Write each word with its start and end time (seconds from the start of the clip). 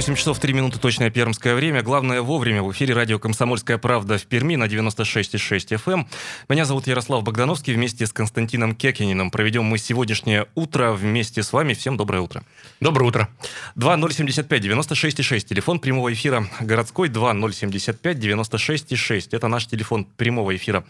8 0.00 0.14
часов 0.14 0.38
3 0.38 0.54
минуты 0.54 0.78
точное 0.78 1.10
пермское 1.10 1.54
время. 1.54 1.82
Главное 1.82 2.22
вовремя 2.22 2.62
в 2.62 2.72
эфире 2.72 2.94
радио 2.94 3.18
«Комсомольская 3.18 3.76
правда» 3.76 4.16
в 4.16 4.24
Перми 4.24 4.56
на 4.56 4.64
96,6 4.64 5.76
FM. 5.76 5.92
Эм. 5.92 6.08
Меня 6.48 6.64
зовут 6.64 6.86
Ярослав 6.86 7.22
Богдановский. 7.22 7.74
Вместе 7.74 8.06
с 8.06 8.12
Константином 8.14 8.74
Кекининым 8.74 9.30
проведем 9.30 9.64
мы 9.64 9.76
сегодняшнее 9.76 10.46
утро 10.54 10.92
вместе 10.92 11.42
с 11.42 11.52
вами. 11.52 11.74
Всем 11.74 11.98
доброе 11.98 12.22
утро. 12.22 12.42
Доброе 12.80 13.08
утро. 13.08 13.28
2075-96,6. 13.76 15.40
Телефон 15.40 15.80
прямого 15.80 16.10
эфира 16.10 16.46
городской 16.60 17.10
2075-96,6. 17.10 19.28
Это 19.32 19.48
наш 19.48 19.66
телефон 19.66 20.06
прямого 20.06 20.56
эфира 20.56 20.82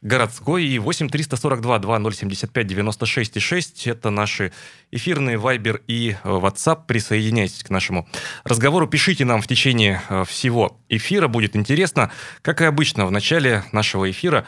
городской. 0.00 0.64
И 0.64 0.78
8 0.78 1.10
342 1.10 1.78
2075 1.78 2.66
96,6. 2.66 3.90
Это 3.90 4.08
наши 4.08 4.50
эфирные 4.90 5.36
Вайбер 5.36 5.82
и 5.86 6.16
WhatsApp. 6.24 6.86
Присоединяйтесь 6.86 7.62
к 7.62 7.68
нашему 7.68 8.08
разговору. 8.46 8.86
Пишите 8.86 9.24
нам 9.24 9.42
в 9.42 9.46
течение 9.46 10.02
э, 10.08 10.24
всего 10.24 10.78
эфира. 10.88 11.28
Будет 11.28 11.56
интересно. 11.56 12.10
Как 12.42 12.60
и 12.60 12.64
обычно, 12.64 13.06
в 13.06 13.10
начале 13.10 13.64
нашего 13.72 14.10
эфира 14.10 14.46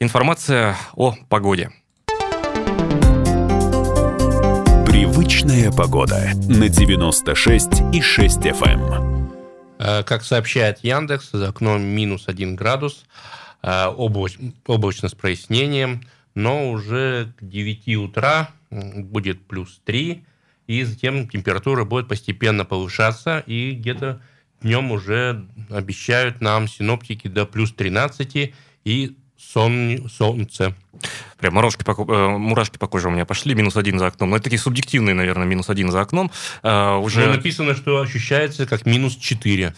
информация 0.00 0.76
о 0.94 1.14
погоде. 1.28 1.70
Привычная 4.86 5.70
погода 5.70 6.32
на 6.48 6.68
96 6.68 7.68
и 7.92 8.00
6 8.00 8.38
FM. 8.38 9.22
Э, 9.78 10.02
как 10.02 10.24
сообщает 10.24 10.80
Яндекс, 10.82 11.30
за 11.32 11.48
окном 11.48 11.82
минус 11.82 12.24
1 12.26 12.56
градус, 12.56 13.06
э, 13.62 13.84
облач, 13.84 14.38
облачно 14.66 15.08
с 15.08 15.14
прояснением, 15.14 16.02
но 16.34 16.70
уже 16.70 17.32
к 17.38 17.44
9 17.44 17.96
утра 17.96 18.50
будет 18.70 19.46
плюс 19.46 19.80
3, 19.84 20.24
и 20.66 20.84
затем 20.84 21.28
температура 21.28 21.84
будет 21.84 22.08
постепенно 22.08 22.64
повышаться, 22.64 23.42
и 23.46 23.72
где-то 23.72 24.20
днем 24.62 24.92
уже 24.92 25.46
обещают 25.70 26.40
нам 26.40 26.68
синоптики 26.68 27.28
до 27.28 27.46
плюс 27.46 27.72
13 27.72 28.54
и 28.84 29.16
сон, 29.36 30.08
солнце. 30.08 30.74
Прям 31.38 31.54
мурашки 31.54 31.82
по, 31.82 31.92
э, 31.92 32.28
мурашки 32.38 32.78
по 32.78 32.86
коже 32.86 33.08
у 33.08 33.10
меня 33.10 33.24
пошли, 33.24 33.54
минус 33.54 33.76
один 33.76 33.98
за 33.98 34.06
окном. 34.06 34.30
Но 34.30 34.36
это 34.36 34.44
такие 34.44 34.60
субъективные, 34.60 35.14
наверное, 35.14 35.46
минус 35.46 35.68
один 35.68 35.90
за 35.90 36.00
окном. 36.00 36.30
Э, 36.62 36.96
уже... 36.96 37.26
Но 37.26 37.34
написано, 37.34 37.74
что 37.74 38.00
ощущается 38.00 38.66
как 38.66 38.86
минус 38.86 39.16
4 39.16 39.74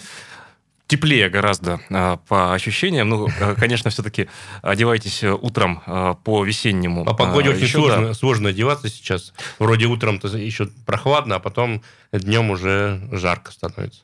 теплее 0.87 1.29
гораздо 1.29 1.81
э, 1.89 2.19
по 2.29 2.55
ощущениям. 2.55 3.09
Ну, 3.09 3.29
э, 3.29 3.55
конечно, 3.55 3.91
все-таки 3.91 4.29
одевайтесь 4.63 5.23
утром 5.25 5.83
э, 5.87 6.15
по 6.23 6.45
весеннему. 6.45 7.05
По 7.05 7.15
погоде 7.15 7.51
очень 7.51 7.63
еще, 7.63 7.79
сложно, 7.79 8.07
да. 8.09 8.15
сложно 8.15 8.49
одеваться 8.51 8.89
сейчас. 8.89 9.33
Вроде 9.59 9.87
утром-то 9.87 10.29
еще 10.37 10.69
прохладно, 10.87 11.37
а 11.37 11.39
потом 11.39 11.83
днем 12.13 12.51
уже 12.51 13.01
жарко 13.13 13.53
становится. 13.53 14.03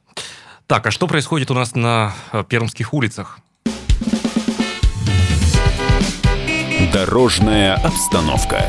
Так, 0.66 0.86
а 0.86 0.90
что 0.90 1.06
происходит 1.06 1.50
у 1.50 1.54
нас 1.54 1.74
на 1.74 2.14
пермских 2.48 2.94
улицах? 2.94 3.40
Дорожная 6.92 7.74
обстановка. 7.74 8.64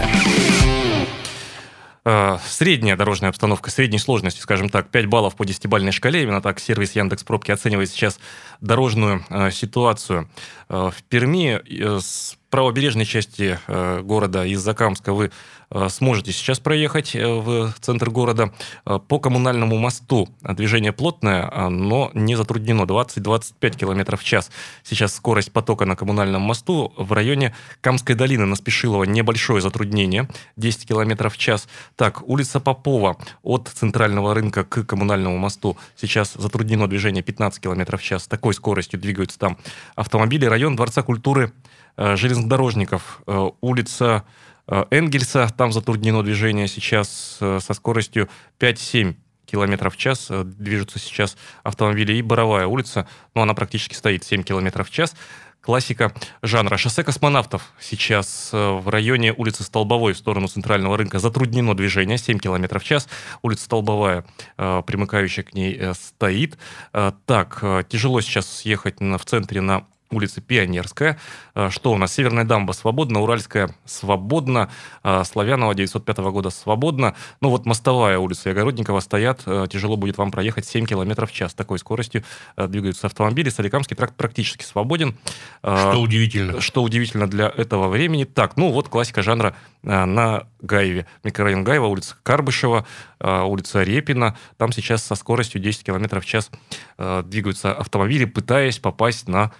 Э, 2.03 2.39
средняя 2.43 2.97
дорожная 2.97 3.29
обстановка, 3.29 3.69
средней 3.69 3.99
сложности, 3.99 4.41
скажем 4.41 4.69
так, 4.69 4.89
5 4.89 5.05
баллов 5.05 5.35
по 5.35 5.43
10-бальной 5.43 5.91
шкале. 5.91 6.23
Именно 6.23 6.41
так 6.41 6.59
сервис 6.59 6.95
Яндекс 6.95 7.23
Пробки 7.23 7.51
оценивает 7.51 7.89
сейчас 7.89 8.19
дорожную 8.59 9.23
э, 9.29 9.51
ситуацию. 9.51 10.27
Э, 10.67 10.89
в 10.89 11.03
Перми 11.03 11.61
с 11.99 12.37
правобережной 12.51 13.05
части 13.05 13.57
э, 13.65 14.01
города 14.01 14.45
из 14.45 14.59
Закамска 14.59 15.13
вы 15.13 15.31
э, 15.71 15.89
сможете 15.89 16.33
сейчас 16.33 16.59
проехать 16.59 17.15
э, 17.15 17.25
в 17.25 17.73
центр 17.79 18.11
города 18.11 18.53
по 18.83 19.19
коммунальному 19.19 19.77
мосту. 19.77 20.27
Движение 20.41 20.91
плотное, 20.91 21.49
но 21.69 22.11
не 22.13 22.35
затруднено. 22.35 22.81
20-25 22.81 23.77
км 23.77 24.17
в 24.17 24.23
час. 24.23 24.51
Сейчас 24.83 25.15
скорость 25.15 25.51
потока 25.53 25.85
на 25.85 25.95
коммунальном 25.95 26.41
мосту 26.41 26.93
в 26.97 27.13
районе 27.13 27.55
Камской 27.79 28.15
долины 28.15 28.45
на 28.45 28.55
Спешилова 28.55 29.05
небольшое 29.05 29.61
затруднение. 29.61 30.27
10 30.57 30.85
км 30.85 31.29
в 31.29 31.37
час. 31.37 31.69
Так, 31.95 32.27
улица 32.27 32.59
Попова 32.59 33.17
от 33.43 33.69
центрального 33.69 34.33
рынка 34.33 34.65
к 34.65 34.83
коммунальному 34.83 35.37
мосту. 35.37 35.77
Сейчас 35.95 36.33
затруднено 36.33 36.87
движение 36.87 37.23
15 37.23 37.61
км 37.61 37.97
в 37.97 38.03
час. 38.03 38.23
С 38.23 38.27
такой 38.27 38.53
скоростью 38.53 38.99
двигаются 38.99 39.39
там 39.39 39.57
автомобили. 39.95 40.45
Район 40.45 40.75
Дворца 40.75 41.01
культуры 41.01 41.53
железнодорожников, 41.97 43.21
э, 43.27 43.49
улица 43.61 44.23
э, 44.67 44.85
Энгельса, 44.91 45.51
там 45.55 45.71
затруднено 45.71 46.23
движение 46.23 46.67
сейчас 46.67 47.37
со 47.39 47.73
скоростью 47.73 48.29
5-7 48.59 49.15
километров 49.45 49.95
в 49.95 49.97
час. 49.97 50.29
Движутся 50.29 50.99
сейчас 50.99 51.37
автомобили. 51.63 52.13
И 52.13 52.21
Боровая 52.21 52.67
улица, 52.67 53.07
ну, 53.35 53.41
она 53.41 53.53
практически 53.53 53.95
стоит 53.95 54.23
7 54.23 54.43
километров 54.43 54.89
в 54.89 54.91
час. 54.91 55.15
Классика 55.59 56.13
жанра. 56.41 56.77
Шоссе 56.77 57.03
космонавтов 57.03 57.73
сейчас 57.79 58.49
в 58.51 58.89
районе 58.89 59.31
улицы 59.33 59.63
Столбовой 59.63 60.13
в 60.13 60.17
сторону 60.17 60.47
центрального 60.47 60.97
рынка 60.97 61.19
затруднено 61.19 61.75
движение, 61.75 62.17
7 62.17 62.39
километров 62.39 62.81
в 62.81 62.85
час. 62.85 63.07
Улица 63.43 63.65
Столбовая, 63.65 64.25
примыкающая 64.55 65.43
к 65.43 65.53
ней, 65.53 65.93
стоит. 65.93 66.57
Так, 66.91 67.63
тяжело 67.89 68.21
сейчас 68.21 68.49
съехать 68.49 68.99
в 69.01 69.23
центре 69.25 69.61
на 69.61 69.85
улица 70.11 70.41
Пионерская. 70.41 71.17
А, 71.53 71.69
что 71.69 71.91
у 71.91 71.97
нас? 71.97 72.13
Северная 72.13 72.43
дамба 72.43 72.73
свободна, 72.73 73.21
Уральская 73.21 73.73
свободна, 73.85 74.69
а, 75.03 75.23
Славянова 75.23 75.73
905 75.73 76.17
года 76.31 76.49
свободна. 76.49 77.15
Ну 77.39 77.49
вот 77.49 77.65
мостовая 77.65 78.17
улица 78.19 78.49
и 78.49 78.51
Огородникова 78.51 78.99
стоят. 78.99 79.41
А, 79.45 79.67
тяжело 79.67 79.97
будет 79.97 80.17
вам 80.17 80.31
проехать 80.31 80.65
7 80.65 80.85
км 80.85 81.25
в 81.25 81.31
час. 81.31 81.53
Такой 81.53 81.79
скоростью 81.79 82.23
двигаются 82.57 83.07
автомобили. 83.07 83.49
Соликамский 83.49 83.95
тракт 83.95 84.15
практически 84.15 84.63
свободен. 84.63 85.17
Что 85.61 85.97
удивительно. 86.01 86.61
Что 86.61 86.83
удивительно 86.83 87.27
для 87.27 87.47
этого 87.47 87.87
времени. 87.87 88.25
Так, 88.25 88.57
ну 88.57 88.71
вот 88.71 88.89
классика 88.89 89.21
жанра 89.21 89.55
на 89.81 90.47
Гаеве. 90.61 91.07
Микрорайон 91.23 91.63
Гаева, 91.63 91.85
улица 91.87 92.15
Карбышева, 92.23 92.85
улица 93.19 93.83
Репина. 93.83 94.37
Там 94.57 94.71
сейчас 94.71 95.03
со 95.03 95.15
скоростью 95.15 95.61
10 95.61 95.83
км 95.83 96.19
в 96.19 96.25
час 96.25 96.51
двигаются 96.97 97.73
автомобили, 97.73 98.25
пытаясь 98.25 98.79
попасть 98.79 99.27
на 99.27 99.51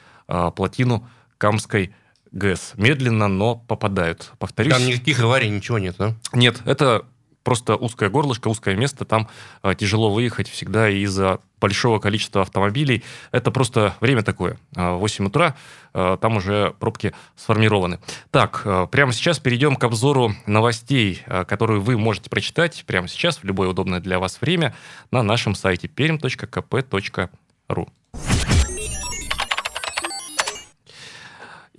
плотину 0.55 1.07
Камской 1.37 1.93
ГЭС. 2.31 2.73
Медленно, 2.75 3.27
но 3.27 3.55
попадают. 3.55 4.31
Повторюсь. 4.39 4.73
Там 4.73 4.85
никаких 4.85 5.19
аварий, 5.19 5.49
ничего 5.49 5.79
нет, 5.79 5.95
да? 5.97 6.15
Нет, 6.33 6.61
это 6.65 7.05
просто 7.43 7.75
узкое 7.75 8.09
горлышко, 8.09 8.47
узкое 8.47 8.75
место, 8.75 9.05
там 9.05 9.27
э, 9.63 9.73
тяжело 9.75 10.11
выехать 10.13 10.49
всегда 10.49 10.89
из-за 10.89 11.39
большого 11.59 11.99
количества 11.99 12.41
автомобилей. 12.41 13.03
Это 13.31 13.51
просто 13.51 13.95
время 13.99 14.23
такое. 14.23 14.57
8 14.75 15.27
утра, 15.27 15.55
э, 15.93 16.17
там 16.21 16.37
уже 16.37 16.73
пробки 16.79 17.13
сформированы. 17.35 17.99
Так, 18.31 18.61
э, 18.65 18.87
прямо 18.91 19.11
сейчас 19.13 19.39
перейдем 19.39 19.75
к 19.75 19.83
обзору 19.83 20.33
новостей, 20.45 21.21
э, 21.25 21.45
которые 21.45 21.79
вы 21.79 21.97
можете 21.97 22.29
прочитать 22.29 22.83
прямо 22.85 23.07
сейчас, 23.07 23.37
в 23.37 23.43
любое 23.43 23.69
удобное 23.69 23.99
для 23.99 24.19
вас 24.19 24.39
время, 24.41 24.75
на 25.11 25.23
нашем 25.23 25.55
сайте 25.55 25.87
perm.kp.ru. 25.87 27.29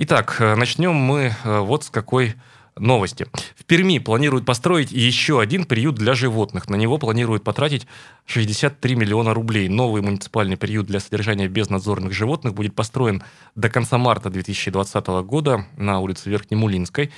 Итак, 0.04 0.38
э, 0.40 0.56
начнем 0.56 0.94
мы 0.94 1.32
э, 1.44 1.60
вот 1.60 1.84
с 1.84 1.88
какой 1.88 2.34
новости. 2.76 3.28
В 3.54 3.64
Перми 3.64 3.98
планируют 3.98 4.44
построить 4.44 4.90
еще 4.90 5.40
один 5.40 5.64
приют 5.64 5.94
для 5.94 6.14
животных. 6.14 6.68
На 6.68 6.74
него 6.74 6.98
планируют 6.98 7.44
потратить 7.44 7.86
63 8.26 8.96
миллиона 8.96 9.32
рублей. 9.32 9.68
Новый 9.68 10.02
муниципальный 10.02 10.56
приют 10.56 10.88
для 10.88 10.98
содержания 10.98 11.46
безнадзорных 11.46 12.12
животных 12.12 12.52
будет 12.52 12.74
построен 12.74 13.22
до 13.54 13.70
конца 13.70 13.96
марта 13.96 14.28
2020 14.28 15.06
года 15.24 15.66
на 15.76 16.00
улице 16.00 16.30
Верхнемулинской. 16.30 17.12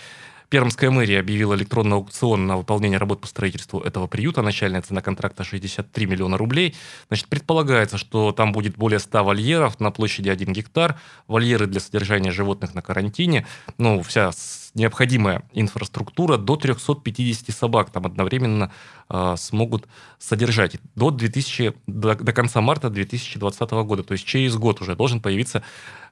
Пермская 0.55 0.89
мэрия 0.93 1.19
объявила 1.19 1.57
электронный 1.57 1.97
аукцион 1.97 2.47
на 2.47 2.57
выполнение 2.57 2.97
работ 2.97 3.21
по 3.21 3.27
строительству 3.27 3.81
этого 3.81 4.07
приюта. 4.07 4.41
Начальная 4.41 4.83
цена 4.83 5.01
контракта 5.03 5.43
63 5.43 6.07
миллиона 6.07 6.39
рублей. 6.39 6.77
Значит, 7.09 7.27
предполагается, 7.27 7.99
что 7.99 8.31
там 8.31 8.53
будет 8.53 8.77
более 8.77 9.01
100 9.01 9.25
вольеров 9.25 9.81
на 9.81 9.91
площади 9.91 10.29
1 10.29 10.53
гектар, 10.53 10.97
вольеры 11.27 11.67
для 11.67 11.81
содержания 11.81 12.31
животных 12.31 12.73
на 12.73 12.83
карантине. 12.83 13.49
Ну, 13.79 14.01
вся 14.05 14.31
необходимая 14.75 15.43
инфраструктура 15.53 16.37
до 16.37 16.57
350 16.57 17.55
собак 17.55 17.91
там 17.91 18.07
одновременно 18.07 18.73
э, 19.09 19.35
смогут 19.39 19.87
содержать 20.19 20.77
до 20.97 21.11
2000 21.11 21.75
до, 21.87 22.15
до 22.15 22.33
конца 22.33 22.61
марта 22.61 22.91
2020 22.91 23.71
года, 23.71 24.03
то 24.03 24.13
есть 24.13 24.25
через 24.25 24.57
год 24.57 24.81
уже 24.81 24.97
должен 24.97 25.21
появиться 25.21 25.63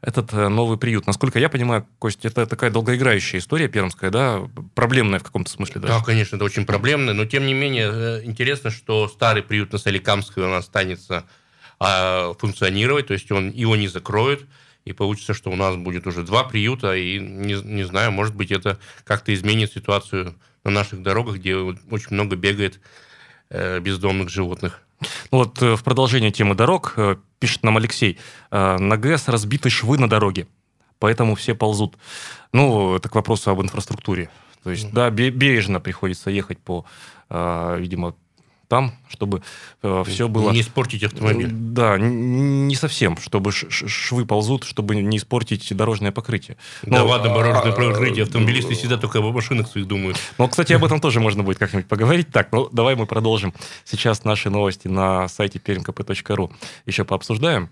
этот 0.00 0.32
э, 0.32 0.49
новый 0.49 0.79
приют. 0.79 1.06
Насколько 1.06 1.41
я 1.41 1.49
понимаю, 1.49 1.87
Кость, 1.99 2.25
это 2.25 2.47
такая 2.47 2.70
долгоиграющая 2.70 3.41
история 3.41 3.69
пермская, 3.69 4.11
да, 4.11 4.43
проблемная 4.75 5.19
в 5.19 5.25
каком-то 5.25 5.50
смысле 5.50 5.81
даже. 5.81 5.94
Да, 5.94 6.05
конечно, 6.05 6.37
это 6.37 6.44
очень 6.44 6.65
проблемная, 6.65 7.15
но 7.15 7.25
тем 7.25 7.47
не 7.47 7.55
менее 7.55 7.91
э, 7.93 8.20
интересно, 8.25 8.70
что 8.70 9.08
старый 9.08 9.43
приют 9.43 9.73
на 9.73 9.79
Соликамской 9.79 10.47
нас 10.47 10.65
останется 10.65 11.25
э, 11.81 12.35
функционировать, 12.38 13.08
то 13.08 13.12
есть 13.12 13.31
он 13.32 13.50
его 13.50 13.75
не 13.75 13.88
закроют 13.88 14.47
и 14.84 14.93
получится, 14.93 15.34
что 15.34 15.50
у 15.50 15.56
нас 15.56 15.76
будет 15.76 16.06
уже 16.06 16.23
два 16.23 16.44
приюта, 16.44 16.94
и 16.94 17.19
не, 17.19 17.55
не 17.62 17.84
знаю, 17.84 18.12
может 18.12 18.34
быть, 18.34 18.50
это 18.50 18.79
как-то 19.05 19.32
изменит 19.32 19.73
ситуацию 19.73 20.34
на 20.64 20.70
наших 20.70 21.02
дорогах, 21.02 21.37
где 21.37 21.56
очень 21.56 22.08
много 22.11 22.37
бегает 22.37 22.81
э, 23.50 23.81
бездомных 23.81 24.29
животных. 24.29 24.82
Ну 25.31 25.38
вот 25.38 25.61
э, 25.62 25.76
в 25.76 25.82
продолжение 25.82 26.31
темы 26.31 26.55
дорог 26.55 26.94
э, 26.96 27.17
пишет 27.38 27.62
нам 27.62 27.76
Алексей. 27.76 28.19
Э, 28.50 28.76
на 28.79 28.96
ГЭС 28.96 29.29
разбиты 29.29 29.70
швы 29.70 29.99
на 29.99 30.08
дороге, 30.08 30.46
поэтому 30.99 31.34
все 31.34 31.55
ползут. 31.55 31.96
Ну, 32.52 32.96
это 32.96 33.08
к 33.08 33.14
вопросу 33.14 33.50
об 33.50 33.62
инфраструктуре. 33.62 34.31
То 34.62 34.70
есть, 34.70 34.93
да, 34.93 35.11
бережно 35.11 35.81
приходится 35.81 36.31
ехать 36.31 36.58
по, 36.61 36.84
видимо, 37.29 38.14
там, 38.72 38.94
чтобы 39.06 39.42
э, 39.82 40.02
все 40.06 40.28
было... 40.28 40.50
Не 40.50 40.62
испортить 40.62 41.04
автомобиль. 41.04 41.50
Да, 41.52 41.98
не 41.98 42.74
совсем, 42.74 43.19
чтобы 43.19 43.52
швы 43.52 44.24
ползут, 44.24 44.64
чтобы 44.64 44.96
не 44.96 45.19
испортить 45.19 45.76
дорожное 45.76 46.10
покрытие. 46.10 46.56
Да 46.82 47.00
Но, 47.00 47.06
ладно, 47.06 47.34
дорожное 47.34 47.70
а, 47.70 47.90
покрытие, 47.90 48.22
автомобилисты 48.22 48.72
всегда 48.72 48.96
только 48.96 49.19
об 49.19 49.26
машинах 49.26 49.69
своих 49.69 49.86
думают. 49.86 50.16
Ну, 50.38 50.48
кстати, 50.48 50.72
об 50.72 50.82
этом 50.86 51.00
тоже 51.02 51.20
можно 51.20 51.42
будет 51.42 51.58
как-нибудь 51.58 51.86
поговорить. 51.86 52.28
Так, 52.32 52.50
ну, 52.50 52.70
давай 52.72 52.96
мы 52.96 53.04
продолжим 53.04 53.52
сейчас 53.84 54.24
наши 54.24 54.48
новости 54.48 54.88
на 54.88 55.28
сайте 55.28 55.58
permkp.ru. 55.58 56.50
Еще 56.86 57.04
пообсуждаем. 57.04 57.69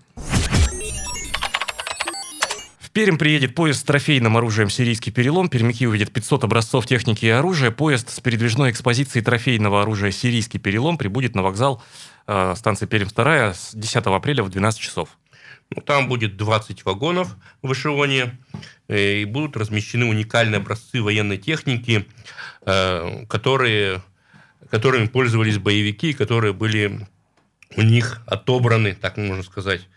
Пермь 2.93 3.17
приедет 3.17 3.55
поезд 3.55 3.79
с 3.79 3.83
трофейным 3.83 4.35
оружием 4.35 4.69
«Сирийский 4.69 5.11
перелом». 5.11 5.47
Пермяки 5.47 5.87
увидят 5.87 6.11
500 6.11 6.43
образцов 6.43 6.85
техники 6.85 7.25
и 7.25 7.29
оружия. 7.29 7.71
Поезд 7.71 8.09
с 8.09 8.19
передвижной 8.19 8.71
экспозицией 8.71 9.23
трофейного 9.23 9.81
оружия 9.81 10.11
«Сирийский 10.11 10.59
перелом» 10.59 10.97
прибудет 10.97 11.33
на 11.33 11.41
вокзал 11.41 11.81
э, 12.27 12.53
станции 12.57 12.87
Пермь-2 12.87 13.53
с 13.53 13.71
10 13.73 13.95
апреля 14.07 14.43
в 14.43 14.49
12 14.49 14.77
часов. 14.81 15.17
Ну, 15.73 15.81
там 15.81 16.09
будет 16.09 16.35
20 16.35 16.83
вагонов 16.83 17.37
в 17.61 17.71
эшелоне, 17.71 18.37
э, 18.89 19.21
и 19.21 19.25
будут 19.25 19.55
размещены 19.55 20.03
уникальные 20.03 20.57
образцы 20.57 21.01
военной 21.01 21.37
техники, 21.37 22.05
э, 22.65 23.25
которые, 23.29 24.03
которыми 24.69 25.05
пользовались 25.05 25.59
боевики, 25.59 26.11
которые 26.11 26.51
были 26.51 27.07
у 27.77 27.83
них 27.83 28.21
отобраны, 28.25 28.95
так 28.95 29.15
можно 29.15 29.43
сказать, 29.43 29.87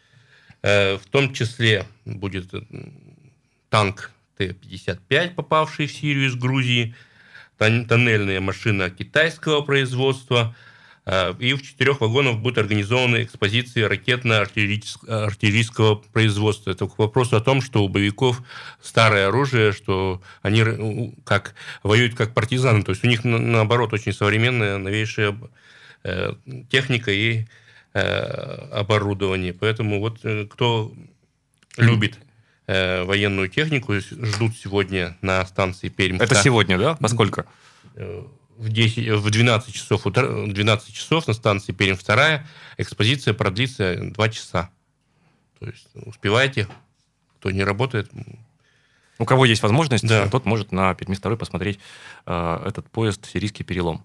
в 0.65 1.03
том 1.11 1.35
числе 1.35 1.85
будет 2.07 2.55
э, 2.55 2.63
танк 3.69 4.11
Т-55, 4.39 5.35
попавший 5.35 5.87
в 5.87 5.93
Сирию 5.93 6.29
из 6.29 6.37
Грузии, 6.37 6.95
тоннельная 7.59 8.41
машина 8.41 8.89
китайского 8.89 9.61
производства, 9.61 10.57
э, 11.05 11.35
и 11.39 11.53
в 11.53 11.61
четырех 11.61 12.01
вагонах 12.01 12.39
будет 12.39 12.57
организована 12.57 13.23
экспозиция 13.23 13.91
ракетно-артиллерийского 13.91 15.97
производства. 15.97 16.71
Это 16.71 16.87
к 16.87 16.99
вопросу 16.99 17.37
о 17.37 17.43
том, 17.43 17.61
что 17.61 17.85
у 17.85 17.91
боевиков 17.91 18.43
старое 18.81 19.29
оружие, 19.29 19.73
что 19.73 20.23
они 20.41 21.15
как, 21.25 21.55
воюют 21.83 22.15
как 22.15 22.33
партизаны. 22.33 22.85
То 22.85 22.93
есть 22.93 23.05
у 23.05 23.07
них, 23.07 23.23
наоборот, 23.25 23.93
очень 23.93 24.15
современная, 24.15 24.79
новейшая 24.79 25.37
техника 26.71 27.11
и 27.11 27.41
Э, 27.41 27.45
оборудовании. 28.01 29.53
Поэтому 29.53 30.01
вот 30.01 30.21
э, 30.25 30.47
кто 30.47 30.93
любит 31.77 32.19
э, 32.67 33.05
военную 33.05 33.49
технику, 33.49 33.95
ждут 33.95 34.57
сегодня 34.57 35.17
на 35.23 35.45
станции 35.47 35.89
Пермь. 35.89 36.19
Это 36.19 36.35
сегодня, 36.35 36.79
да? 36.79 36.97
Во 37.01 37.09
сколько? 37.09 37.47
В, 38.57 38.69
10, 38.69 39.09
в 39.09 39.31
12 39.31 39.75
часов 39.75 40.07
утра, 40.07 40.27
12 40.47 40.95
часов 40.95 41.27
на 41.27 41.35
станции 41.35 41.73
Пермь 41.73 41.97
2 41.97 42.45
экспозиция 42.79 43.35
продлится 43.35 43.97
2 43.97 44.29
часа. 44.29 44.71
То 45.61 45.67
есть 45.67 45.89
успевайте, 45.95 46.69
кто 47.39 47.51
не 47.51 47.63
работает. 47.63 48.11
У 49.19 49.25
кого 49.25 49.45
есть 49.45 49.63
возможность, 49.63 50.07
да. 50.07 50.29
тот 50.29 50.45
может 50.45 50.73
на 50.73 50.95
Перми 50.95 51.15
2 51.15 51.37
посмотреть 51.37 51.79
э, 52.27 52.63
этот 52.67 52.91
поезд 52.91 53.27
«Сирийский 53.27 53.63
перелом». 53.63 54.05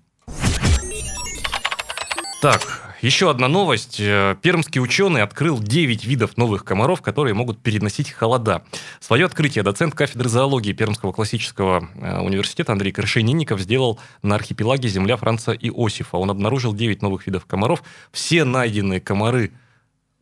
Так, 2.42 2.89
еще 3.02 3.30
одна 3.30 3.48
новость. 3.48 4.00
Э, 4.00 4.36
пермский 4.42 4.82
ученый 4.82 5.22
открыл 5.22 5.60
9 5.60 6.06
видов 6.06 6.38
новых 6.38 6.66
комаров, 6.66 7.02
которые 7.02 7.34
могут 7.34 7.60
переносить 7.60 8.12
холода. 8.12 8.64
Свое 9.00 9.26
открытие 9.26 9.64
доцент 9.64 9.96
кафедры 9.96 10.30
зоологии 10.30 10.74
Пермского 10.74 11.12
классического 11.12 11.90
э, 11.96 12.20
университета 12.20 12.74
Андрей 12.74 12.92
Крашенинников 12.92 13.62
сделал 13.62 14.00
на 14.22 14.36
архипелаге 14.36 14.90
Земля 14.90 15.18
Франца 15.18 15.54
Иосифа. 15.54 16.18
Он 16.18 16.30
обнаружил 16.30 16.74
9 16.74 17.02
новых 17.02 17.26
видов 17.26 17.46
комаров. 17.46 17.84
Все 18.12 18.44
найденные 18.44 19.00
комары 19.00 19.52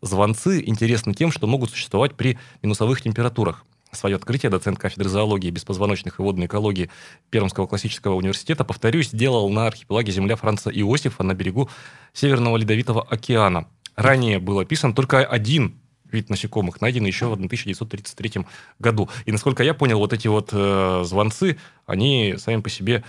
звонцы 0.02 0.64
интересны 0.66 1.14
тем, 1.14 1.32
что 1.32 1.48
могут 1.48 1.72
существовать 1.72 2.16
при 2.16 2.38
минусовых 2.62 3.02
температурах 3.02 3.66
свое 3.92 4.16
открытие 4.16 4.50
доцент 4.50 4.78
кафедры 4.80 5.10
зоологии, 5.10 5.50
беспозвоночных 5.50 6.20
и 6.20 6.22
водной 6.22 6.48
экологии 6.48 6.90
Пермского 7.30 7.68
классического 7.68 8.16
университета, 8.16 8.64
повторюсь, 8.64 9.10
сделал 9.10 9.50
на 9.50 9.68
архипелаге 9.68 10.12
Земля 10.12 10.36
Франца 10.36 10.70
Иосифа 10.70 11.24
на 11.24 11.34
берегу 11.34 11.70
Северного 12.14 12.58
Ледовитого 12.58 13.02
океана. 13.04 13.68
Ранее 13.96 14.40
был 14.40 14.60
описан 14.60 14.94
только 14.94 15.26
один 15.26 15.80
вид 16.12 16.30
насекомых, 16.30 16.82
найденный 16.82 17.08
еще 17.10 17.28
в 17.28 17.34
1933 17.34 18.46
году. 18.80 19.10
И, 19.26 19.32
насколько 19.32 19.64
я 19.64 19.74
понял, 19.74 20.00
вот 20.00 20.14
эти 20.14 20.28
вот 20.28 20.50
э, 20.52 21.04
звонцы, 21.06 21.58
они 21.86 22.36
сами 22.38 22.62
по 22.62 22.70
себе 22.70 23.04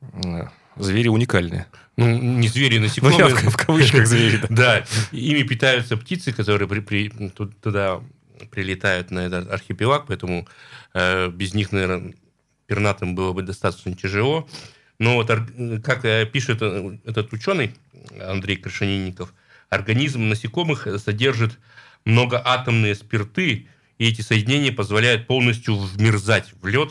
э, 0.00 0.44
звери 0.76 1.08
уникальные. 1.08 1.66
Ну, 1.96 2.08
не 2.18 2.48
звери, 2.48 2.78
насекомые. 2.78 3.18
Ну, 3.18 3.28
я 3.28 3.34
в, 3.34 3.42
в 3.42 3.56
кавычках 3.56 4.06
звери. 4.06 4.40
Да. 4.50 4.84
ими 5.12 5.42
питаются 5.42 5.96
птицы, 5.96 6.32
которые 6.32 6.68
при, 6.68 6.80
при, 6.80 7.08
туда 7.62 8.00
прилетают 8.50 9.10
на 9.10 9.20
этот 9.20 9.50
архипелаг, 9.50 10.06
поэтому 10.06 10.46
э, 10.92 11.28
без 11.28 11.54
них, 11.54 11.72
наверное, 11.72 12.14
пернатым 12.66 13.14
было 13.14 13.32
бы 13.32 13.42
достаточно 13.42 13.94
тяжело. 13.94 14.48
Но 14.98 15.14
вот, 15.14 15.28
как 15.84 16.02
пишет 16.30 16.58
э, 16.60 16.98
этот 17.04 17.32
ученый 17.32 17.74
Андрей 18.20 18.56
Крашенинников, 18.56 19.34
организм 19.68 20.28
насекомых 20.28 20.86
содержит 20.98 21.58
многоатомные 22.04 22.94
спирты, 22.94 23.66
и 23.98 24.08
эти 24.08 24.20
соединения 24.20 24.72
позволяют 24.72 25.26
полностью 25.26 25.76
вмерзать 25.76 26.52
в 26.60 26.66
лед, 26.66 26.90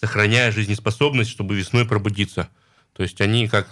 сохраняя 0.00 0.50
жизнеспособность, 0.50 1.30
чтобы 1.30 1.56
весной 1.56 1.86
пробудиться. 1.86 2.48
То 2.94 3.02
есть 3.02 3.20
они 3.20 3.48
как 3.48 3.68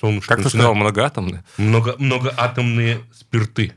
солнышко... 0.00 0.34
Как 0.34 0.42
ты 0.42 0.48
сказал, 0.48 0.74
многоатомные? 0.74 1.44
Много, 1.58 1.94
многоатомные 1.98 3.00
спирты. 3.12 3.72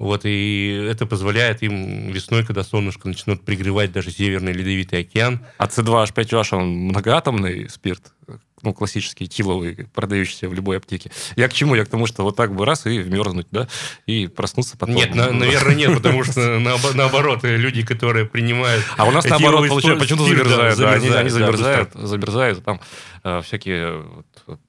Вот, 0.00 0.22
и 0.24 0.86
это 0.90 1.04
позволяет 1.04 1.62
им 1.62 2.10
весной, 2.10 2.42
когда 2.42 2.64
солнышко 2.64 3.06
начнет 3.06 3.42
пригревать 3.42 3.92
даже 3.92 4.10
Северный 4.10 4.54
Ледовитый 4.54 5.00
океан. 5.00 5.40
А 5.58 5.66
С2H5OH, 5.66 6.56
он 6.56 6.68
многоатомный 6.68 7.68
спирт? 7.68 8.14
ну, 8.62 8.74
классический, 8.74 9.26
тиловый, 9.26 9.88
продающийся 9.94 10.48
в 10.48 10.54
любой 10.54 10.76
аптеке. 10.76 11.10
Я 11.36 11.48
к 11.48 11.52
чему? 11.52 11.74
Я 11.74 11.84
к 11.84 11.88
тому, 11.88 12.06
что 12.06 12.22
вот 12.22 12.36
так 12.36 12.54
бы 12.54 12.66
раз 12.66 12.86
и 12.86 12.98
вмерзнуть, 12.98 13.46
да, 13.50 13.68
и 14.06 14.26
проснуться 14.26 14.76
потом. 14.76 14.96
Нет, 14.96 15.14
на, 15.14 15.32
наверное, 15.32 15.74
нет, 15.74 15.94
потому 15.94 16.24
что 16.24 16.58
наоборот, 16.58 17.40
люди, 17.42 17.84
которые 17.84 18.26
принимают... 18.26 18.84
А 18.96 19.06
у 19.06 19.10
нас 19.10 19.24
наоборот, 19.24 19.68
получается, 19.68 20.00
почему-то 20.00 20.28
замерзают, 20.28 20.78
да, 20.78 20.92
они, 20.92 21.08
они 21.08 21.30
замерзают, 21.30 21.90
замерзают, 21.94 22.64
там 22.64 22.80
э, 23.24 23.40
всякие 23.42 24.04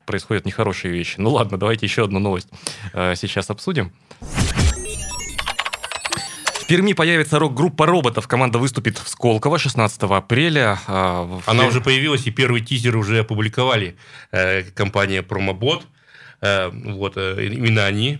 происходят 0.05 0.45
нехорошие 0.45 0.93
вещи. 0.93 1.15
Ну 1.17 1.31
ладно, 1.31 1.57
давайте 1.57 1.85
еще 1.85 2.05
одну 2.05 2.19
новость 2.19 2.47
э, 2.93 3.15
сейчас 3.15 3.50
обсудим. 3.50 3.91
Перми 6.71 6.93
появится 6.93 7.37
рок-группа 7.37 7.85
роботов. 7.85 8.29
Команда 8.29 8.57
выступит 8.57 8.97
в 8.97 9.09
Сколково 9.09 9.59
16 9.59 10.03
апреля. 10.03 10.79
А, 10.87 11.41
Она 11.45 11.65
уже 11.65 11.81
появилась, 11.81 12.25
и 12.27 12.31
первый 12.31 12.61
тизер 12.61 12.95
уже 12.95 13.19
опубликовали. 13.19 13.97
Э, 14.31 14.63
компания 14.63 15.21
Промобот. 15.21 15.85
Э, 16.39 16.69
вот, 16.71 17.17
э, 17.17 17.45
именно 17.45 17.85
они 17.85 18.19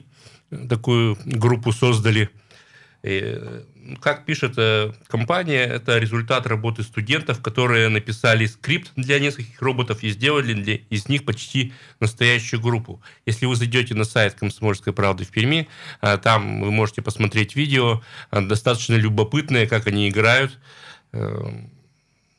такую 0.68 1.18
группу 1.24 1.72
создали. 1.72 2.30
Как 3.04 4.26
пишет 4.26 4.54
э, 4.58 4.92
компания, 5.08 5.64
это 5.64 5.98
результат 5.98 6.46
работы 6.46 6.84
студентов, 6.84 7.42
которые 7.42 7.90
написали 7.90 8.46
скрипт 8.46 8.92
для 8.96 9.20
нескольких 9.20 9.60
роботов 9.60 10.04
и 10.04 10.10
сделали 10.10 10.54
для, 10.54 10.76
из 10.76 11.08
них 11.10 11.26
почти 11.26 11.74
настоящую 12.00 12.62
группу. 12.62 13.02
Если 13.26 13.48
вы 13.48 13.56
зайдете 13.56 13.96
на 13.96 14.04
сайт 14.04 14.36
«Комсомольской 14.36 14.94
правды» 14.94 15.26
в 15.26 15.30
Перми, 15.30 15.68
э, 16.02 16.20
там 16.20 16.62
вы 16.62 16.70
можете 16.72 17.02
посмотреть 17.02 17.56
видео, 17.56 18.04
э, 18.30 18.42
достаточно 18.42 18.94
любопытное, 18.94 19.66
как 19.66 19.88
они 19.88 20.08
играют. 20.08 20.60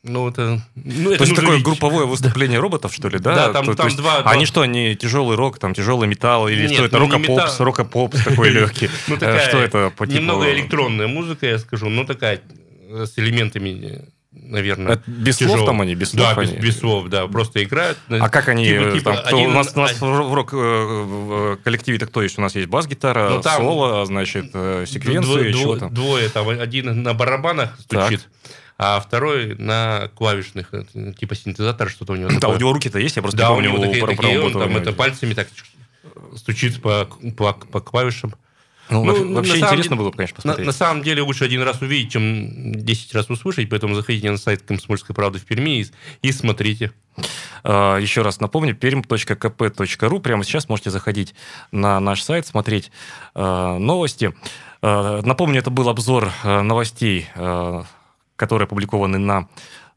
Ну, 0.03 0.27
это... 0.27 0.61
Ну, 0.75 1.09
это 1.11 1.19
то 1.19 1.23
есть 1.23 1.35
такое 1.35 1.51
видеть. 1.51 1.65
групповое 1.65 2.05
выступление 2.05 2.59
роботов, 2.59 2.93
что 2.93 3.07
ли, 3.07 3.19
да? 3.19 3.35
Да, 3.35 3.53
там, 3.53 3.65
то, 3.65 3.71
там 3.73 3.75
то 3.77 3.85
есть, 3.85 3.97
два, 3.97 4.21
два... 4.21 4.31
Они 4.31 4.45
что, 4.45 4.59
они 4.61 4.95
тяжелый 4.97 5.37
рок, 5.37 5.59
там 5.59 5.73
тяжелый 5.73 6.07
металл, 6.09 6.49
или 6.49 6.63
Нет, 6.63 6.73
что 6.73 6.85
это, 6.85 6.99
ну, 6.99 7.05
рока-попс, 7.09 7.59
рока-попс 7.61 8.23
такой 8.23 8.49
легкий? 8.51 8.89
Ну, 9.07 9.15
такая, 9.15 9.47
что 9.47 9.59
это 9.59 9.93
по 9.95 10.05
типу... 10.05 10.19
Немного 10.19 10.51
электронная 10.53 11.07
музыка, 11.07 11.45
я 11.45 11.57
скажу, 11.57 11.87
но 11.87 12.03
такая 12.03 12.41
с 12.89 13.17
элементами 13.17 14.03
наверное, 14.33 14.93
Это 14.93 15.03
без 15.09 15.37
слов 15.37 15.51
тяжело. 15.51 15.65
там 15.67 15.81
они, 15.81 15.95
без 15.95 16.09
слов 16.11 16.35
Да, 16.35 16.41
без, 16.41 16.49
они? 16.49 16.59
без 16.59 16.79
слов, 16.79 17.07
да, 17.07 17.27
просто 17.27 17.63
играют. 17.63 17.97
А 18.09 18.29
как 18.29 18.49
они... 18.49 18.65
Типа- 18.65 18.81
э, 18.83 18.91
типа 18.93 19.03
там, 19.13 19.23
кто- 19.25 19.37
один- 19.37 19.49
у 19.49 19.53
нас, 19.53 19.71
у 19.75 19.79
нас 19.79 19.95
а- 20.01 20.05
в 20.05 20.33
рок 20.33 20.49
э, 20.53 21.57
кто 21.63 22.21
есть? 22.21 22.37
У 22.37 22.41
нас 22.41 22.55
есть 22.55 22.67
бас-гитара, 22.67 23.29
Ну, 23.29 23.43
соло, 23.43 24.05
значит, 24.05 24.49
э, 24.53 24.85
секвенции, 24.87 25.51
Дво- 25.51 25.53
чего 25.53 25.75
дво- 25.75 25.79
там. 25.79 25.93
Двое, 25.93 26.29
там 26.29 26.49
один 26.49 27.03
на 27.03 27.13
барабанах 27.13 27.79
стучит, 27.79 28.27
а 28.77 28.99
второй 28.99 29.55
на 29.55 30.09
клавишных, 30.15 30.73
э, 30.73 31.13
типа 31.17 31.35
синтезатор, 31.35 31.89
что-то 31.89 32.13
у 32.13 32.15
него 32.15 32.29
Да, 32.29 32.35
у 32.35 32.39
такое. 32.39 32.59
него 32.59 32.73
руки-то 32.73 32.99
есть, 32.99 33.15
я 33.15 33.21
просто 33.21 33.37
Да, 33.37 33.49
не 33.51 33.57
у 33.57 33.61
него 33.61 33.77
такие, 33.79 34.03
про- 34.05 34.15
такие, 34.15 34.41
он 34.41 34.51
там 34.53 34.73
у 34.73 34.77
это 34.77 34.91
пальцами 34.93 35.33
так 35.33 35.47
стучит 36.35 36.81
по, 36.81 37.05
по, 37.37 37.53
по 37.53 37.79
клавишам. 37.81 38.33
Ну, 38.89 39.05
Ну, 39.05 39.13
во- 39.13 39.19
на 39.25 39.35
вообще 39.35 39.55
интересно 39.59 39.83
деле- 39.83 39.95
было 39.95 40.09
бы, 40.09 40.17
конечно, 40.17 40.33
На, 40.35 40.41
посмотреть. 40.41 40.65
на 40.67 40.73
самом 40.73 41.03
деле 41.03 41.21
лучше 41.21 41.45
один 41.45 41.61
раз 41.61 41.81
увидеть, 41.81 42.11
чем 42.11 42.73
10 42.75 43.13
раз 43.15 43.29
услышать, 43.29 43.69
поэтому 43.69 43.95
заходите 43.95 44.29
на 44.29 44.37
сайт 44.37 44.61
«Комсомольской 44.63 45.15
правды» 45.15 45.39
в 45.39 45.45
Перми 45.45 45.79
и, 45.79 45.85
и 46.21 46.31
смотрите. 46.33 46.91
А, 47.63 47.97
Еще 47.97 48.23
раз 48.23 48.41
напомню, 48.41 48.75
perm.kp.ru. 48.75 50.19
Прямо 50.19 50.43
сейчас 50.43 50.67
можете 50.67 50.89
заходить 50.89 51.33
на 51.71 51.99
наш 52.01 52.21
сайт, 52.23 52.45
смотреть 52.45 52.91
э, 53.35 53.77
новости. 53.79 54.33
Э, 54.81 55.21
Напомню, 55.23 55.59
это 55.59 55.69
был 55.69 55.87
обзор 55.87 56.31
новостей, 56.43 57.27
которые 58.35 58.65
опубликованы 58.65 59.17
на 59.17 59.47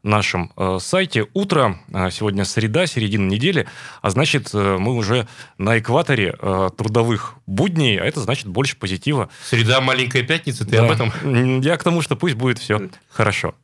нашем 0.03 0.51
э, 0.55 0.77
сайте. 0.79 1.25
Утро, 1.33 1.79
э, 1.91 2.09
сегодня 2.11 2.45
среда, 2.45 2.85
середина 2.85 3.27
недели, 3.27 3.67
а 4.01 4.09
значит, 4.09 4.49
э, 4.53 4.77
мы 4.79 4.93
уже 4.95 5.27
на 5.57 5.77
экваторе 5.79 6.35
э, 6.39 6.69
трудовых 6.77 7.35
будней, 7.45 7.97
а 7.99 8.05
это 8.05 8.21
значит 8.21 8.47
больше 8.47 8.77
позитива. 8.77 9.29
Среда 9.49 9.81
маленькая 9.81 10.23
пятница, 10.23 10.65
ты 10.65 10.77
Да. 10.77 10.85
об 10.85 10.91
этом? 10.91 11.61
Я 11.61 11.77
к 11.77 11.83
тому, 11.83 12.01
что 12.01 12.15
пусть 12.15 12.35
будет 12.35 12.59
все 12.59 12.89
хорошо. 13.09 13.55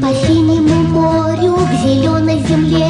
По 0.00 0.08
синему 0.26 0.82
морю 0.88 1.56
к 1.56 1.72
зеленой 1.82 2.40
земле 2.46 2.88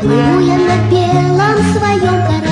Плыву 0.00 0.40
я 0.40 0.56
на 0.56 0.90
белом 0.90 1.56
своем 1.72 2.16
корабле 2.26 2.47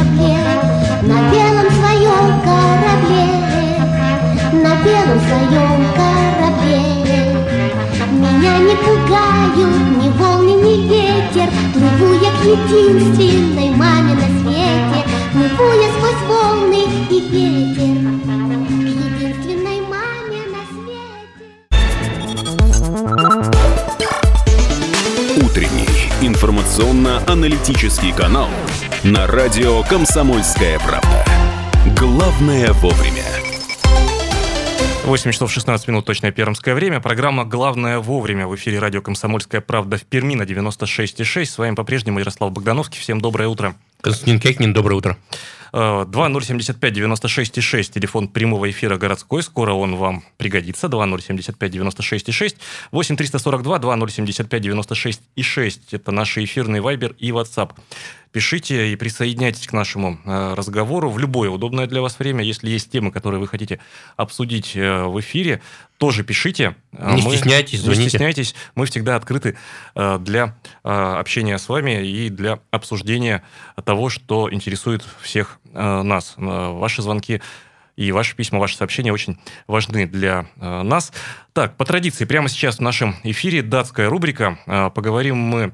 белом 4.85 5.21
своем 5.21 5.81
корабле 5.95 6.83
Меня 8.13 8.59
не 8.59 8.77
пугают 8.77 9.57
ни 10.03 10.09
волны, 10.19 10.55
ни 10.63 10.75
ветер 10.89 11.49
Плыву 11.73 12.15
я 12.15 12.31
к 12.31 12.45
единственной 12.45 13.71
маме 13.71 14.15
на 14.15 14.29
свете 14.41 15.01
Плыву 15.33 15.69
я 15.81 15.89
сквозь 15.91 16.23
волны 16.29 16.83
и 17.11 17.21
ветер 17.31 17.97
Утренний 25.45 25.89
информационно-аналитический 26.21 28.13
канал 28.13 28.49
на 29.05 29.27
радио 29.27 29.83
«Комсомольская 29.83 30.79
правда». 30.79 31.25
Главное 31.99 32.73
вовремя. 32.73 33.36
8 35.07 35.31
часов 35.31 35.53
16 35.53 35.87
минут, 35.87 36.05
точное 36.05 36.33
пермское 36.33 36.75
время. 36.75 36.99
Программа 36.99 37.45
«Главное 37.45 38.01
вовремя» 38.01 38.49
в 38.49 38.57
эфире 38.57 38.81
радио 38.81 39.01
«Комсомольская 39.01 39.61
правда» 39.61 39.99
в 39.99 40.03
Перми 40.03 40.35
на 40.35 40.43
96,6. 40.43 41.45
С 41.45 41.59
вами 41.59 41.77
по-прежнему 41.77 42.19
Ярослав 42.19 42.51
Богдановский. 42.51 42.99
Всем 42.99 43.21
доброе 43.21 43.47
утро. 43.47 43.77
Константин 44.01 44.41
Кекнин, 44.41 44.73
доброе 44.73 44.97
утро. 44.97 45.17
Э, 45.73 46.05
2075-96,6, 46.09 47.93
телефон 47.93 48.27
прямого 48.27 48.69
эфира 48.69 48.99
городской. 48.99 49.45
Скоро 49.45 49.75
он 49.75 49.95
вам 49.95 50.25
пригодится. 50.39 50.89
2075-96,6. 50.89 52.57
8342-2075-96,6. 52.91 55.81
Это 55.93 56.11
наши 56.11 56.43
эфирные 56.43 56.83
вайбер 56.83 57.15
и 57.19 57.31
WhatsApp. 57.31 57.71
Пишите 58.37 58.93
и 58.93 58.97
присоединяйтесь 58.97 59.67
к 59.67 59.73
нашему 59.73 60.19
э, 60.27 60.53
разговору 60.53 61.09
в 61.09 61.19
любое 61.19 61.49
удобное 61.49 61.87
для 61.87 62.03
вас 62.03 62.19
время. 62.19 62.45
Если 62.45 62.69
есть 62.69 62.93
темы, 62.93 63.11
которые 63.11 63.41
вы 63.41 63.49
хотите 63.49 63.81
обсудить 64.19 64.77
э, 64.77 65.05
в 65.05 65.19
эфире, 65.21 65.63
тоже 65.97 66.23
пишите. 66.23 66.77
Э, 66.93 67.15
Не 67.15 67.23
стесняйтесь, 67.23 67.79
Не 67.79 67.85
звоните. 67.87 68.11
стесняйтесь. 68.11 68.55
Мы 68.75 68.85
всегда 68.85 69.17
открыты 69.17 69.57
для 69.95 70.55
общения 70.83 71.57
с 71.57 71.67
вами 71.71 72.07
и 72.07 72.29
для 72.29 72.59
обсуждения 72.71 73.43
того, 73.87 74.11
что 74.11 74.53
интересует 74.53 75.03
всех 75.23 75.59
нас. 75.73 76.35
Ваши 76.37 77.01
звонки 77.01 77.41
и 77.97 78.13
ваши 78.13 78.37
письма, 78.37 78.59
ваши 78.59 78.77
сообщения 78.77 79.15
очень 79.15 79.39
важны 79.67 80.07
для 80.07 80.45
нас. 80.57 81.11
Так, 81.55 81.79
по 81.79 81.87
традиции, 81.87 82.27
прямо 82.27 82.51
сейчас 82.51 82.77
в 82.77 82.81
нашем 82.83 83.17
эфире 83.23 83.63
датская 83.63 84.11
рубрика. 84.11 84.59
Поговорим 84.95 85.39
мы 85.39 85.73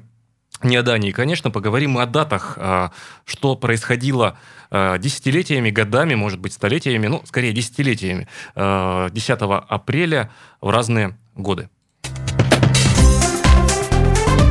не 0.63 0.75
о 0.75 0.83
Дании, 0.83 1.11
конечно, 1.11 1.51
поговорим 1.51 1.91
мы 1.91 2.01
о 2.01 2.05
датах, 2.05 2.57
э, 2.57 2.89
что 3.25 3.55
происходило 3.55 4.37
э, 4.71 4.97
десятилетиями, 4.99 5.69
годами, 5.69 6.15
может 6.15 6.39
быть, 6.39 6.53
столетиями, 6.53 7.07
ну, 7.07 7.21
скорее, 7.25 7.53
десятилетиями, 7.53 8.27
э, 8.55 9.09
10 9.11 9.39
апреля 9.41 10.31
в 10.61 10.69
разные 10.69 11.17
годы. 11.35 11.69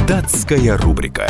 Датская 0.06 0.76
рубрика. 0.76 1.28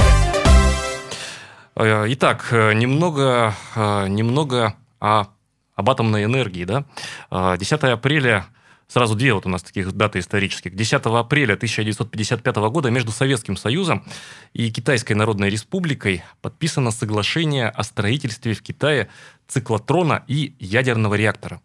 Итак, 1.74 2.48
немного, 2.52 3.54
немного 3.76 4.74
о, 5.00 5.26
об 5.74 5.90
атомной 5.90 6.24
энергии. 6.24 6.64
Да? 6.64 6.84
Э, 7.30 7.56
10 7.58 7.82
апреля, 7.84 8.46
сразу 8.92 9.14
две 9.14 9.32
вот 9.32 9.46
у 9.46 9.48
нас 9.48 9.62
таких 9.62 9.90
даты 9.92 10.18
исторических. 10.18 10.74
10 10.74 11.00
апреля 11.06 11.54
1955 11.54 12.56
года 12.56 12.90
между 12.90 13.10
Советским 13.10 13.56
Союзом 13.56 14.04
и 14.52 14.70
Китайской 14.70 15.14
Народной 15.14 15.48
Республикой 15.48 16.22
подписано 16.42 16.90
соглашение 16.90 17.68
о 17.68 17.82
строительстве 17.84 18.52
в 18.52 18.62
Китае 18.62 19.08
циклотрона 19.48 20.24
и 20.28 20.54
ядерного 20.58 21.14
реактора. 21.14 21.62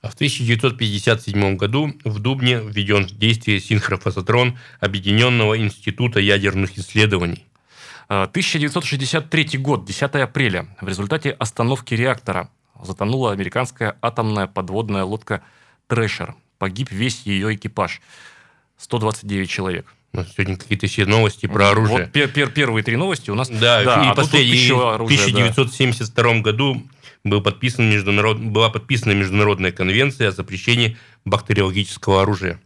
А 0.00 0.08
В 0.08 0.14
1957 0.14 1.56
году 1.56 1.92
в 2.04 2.18
Дубне 2.18 2.60
введен 2.60 3.06
в 3.06 3.18
действие 3.18 3.60
синхрофазотрон 3.60 4.56
Объединенного 4.80 5.58
института 5.58 6.20
ядерных 6.20 6.78
исследований. 6.78 7.44
Э, 8.08 8.22
1963 8.22 9.58
год, 9.58 9.84
10 9.84 10.14
апреля. 10.14 10.68
В 10.80 10.88
результате 10.88 11.30
остановки 11.30 11.94
реактора 11.94 12.48
затонула 12.82 13.32
американская 13.32 13.98
атомная 14.00 14.46
подводная 14.46 15.04
лодка 15.04 15.42
«Трэшер». 15.88 16.34
Погиб 16.58 16.90
весь 16.90 17.22
ее 17.24 17.54
экипаж. 17.54 18.00
129 18.78 19.50
человек. 19.50 19.86
У 20.12 20.18
нас 20.18 20.32
сегодня 20.32 20.56
какие-то 20.56 20.86
все 20.86 21.04
новости 21.04 21.46
про 21.46 21.70
оружие. 21.70 22.04
Вот 22.06 22.16
пер- 22.16 22.32
пер- 22.32 22.50
первые 22.50 22.82
три 22.82 22.96
новости 22.96 23.30
у 23.30 23.34
нас. 23.34 23.48
Да, 23.48 23.80
а 23.80 24.04
и 24.04 24.06
тут 24.08 24.16
последний, 24.16 24.56
еще 24.56 24.74
в 24.74 24.88
оружие, 24.94 25.18
да. 25.18 25.50
1972 25.50 26.40
году 26.40 26.82
был 27.24 27.42
подписан 27.42 27.90
международ... 27.90 28.38
была 28.40 28.70
подписана 28.70 29.12
международная 29.12 29.70
конвенция 29.72 30.28
о 30.28 30.32
запрещении 30.32 30.96
бактериологического 31.24 32.22
оружия. 32.22 32.60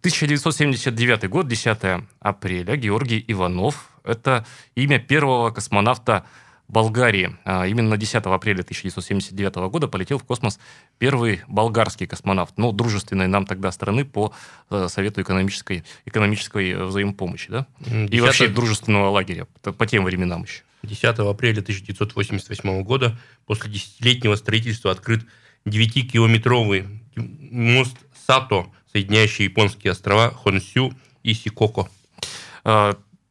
1979 0.00 1.28
год, 1.28 1.46
10 1.48 2.04
апреля. 2.20 2.76
Георгий 2.76 3.24
Иванов. 3.28 3.88
Это 4.02 4.44
имя 4.74 4.98
первого 4.98 5.50
космонавта 5.50 6.24
Болгарии. 6.68 7.36
А, 7.44 7.66
Именно 7.66 7.96
10 7.96 8.14
апреля 8.26 8.60
1979 8.62 9.54
года 9.70 9.86
полетел 9.88 10.18
в 10.18 10.24
космос 10.24 10.58
первый 10.98 11.42
болгарский 11.46 12.06
космонавт. 12.06 12.54
Ну, 12.56 12.72
дружественной 12.72 13.26
нам 13.28 13.46
тогда 13.46 13.70
страны 13.70 14.04
по 14.04 14.32
э, 14.70 14.88
Совету 14.88 15.20
экономической, 15.22 15.84
экономической 16.06 16.70
э, 16.70 16.84
взаимопомощи. 16.84 17.50
Да? 17.50 17.66
М, 17.86 18.06
И 18.06 18.08
10 18.08 18.22
вообще 18.22 18.48
дружественного 18.48 19.10
лагеря. 19.10 19.46
По- 19.62 19.72
По 19.72 19.86
тем 19.86 20.04
временам 20.04 20.42
еще. 20.44 20.62
10 20.82 21.04
апреля 21.18 21.60
1988 21.60 22.82
года 22.82 23.16
после 23.46 23.70
десятилетнего 23.70 24.34
строительства 24.36 24.90
открыт 24.90 25.24
9-километровый 25.66 26.84
мост 27.16 27.96
Сато, 28.26 28.66
соединяющий 28.92 29.44
японские 29.44 29.92
острова 29.92 30.30
Хонсю 30.30 30.92
и 31.22 31.34
Сикоко. 31.34 31.88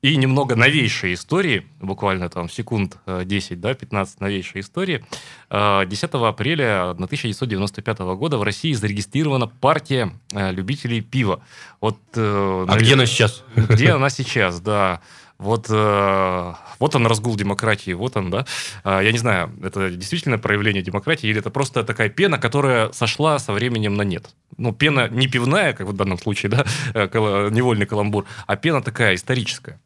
И 0.04 0.18
немного 0.18 0.58
новейшей 0.58 1.14
истории, 1.14 1.66
буквально 1.80 2.28
там 2.28 2.50
секунд 2.50 2.98
э, 3.06 3.24
10, 3.24 3.62
да, 3.62 3.74
15 3.74 4.20
новейшей 4.20 4.60
истории. 4.60 5.06
А, 5.50 5.86
10 5.86 6.10
апреля 6.16 6.90
1995 6.90 8.00
года 8.00 8.38
в 8.38 8.44
России 8.44 8.74
зарегистрирована 8.74 9.48
партия 9.48 10.12
э, 10.34 10.52
любителей 10.52 11.00
пива. 11.00 11.42
Вот, 11.80 11.98
э, 12.16 12.66
А 12.68 12.78
где 12.78 12.96
она 12.96 13.06
сейчас? 13.06 13.46
Где 13.56 13.92
она 13.92 14.10
сейчас, 14.10 14.60
да. 14.60 15.00
Вот, 15.38 15.68
э, 15.70 16.54
вот 16.80 16.96
он 16.96 17.08
разгул 17.08 17.38
демократии, 17.38 17.94
вот 17.94 18.18
он, 18.18 18.30
да. 18.30 18.46
Я 18.84 19.10
не 19.10 19.18
знаю, 19.18 19.54
это 19.64 19.90
действительно 19.90 20.38
проявление 20.38 20.84
демократии 20.84 21.28
или 21.30 21.40
это 21.40 21.50
просто 21.50 21.86
такая 21.86 22.10
пена, 22.10 22.38
которая 22.38 22.92
сошла 22.92 23.40
со 23.40 23.54
временем 23.54 23.96
на 23.96 24.02
нет. 24.02 24.36
Ну, 24.58 24.74
пена 24.74 25.08
не 25.08 25.28
пивная, 25.28 25.72
как 25.72 25.88
в 25.88 25.94
данном 25.94 26.20
случае, 26.20 26.50
да, 26.50 26.66
э, 26.94 27.50
невольный 27.54 27.86
каламбур, 27.86 28.26
а 28.48 28.58
пена 28.58 28.82
такая 28.82 29.16
историческая. 29.16 29.80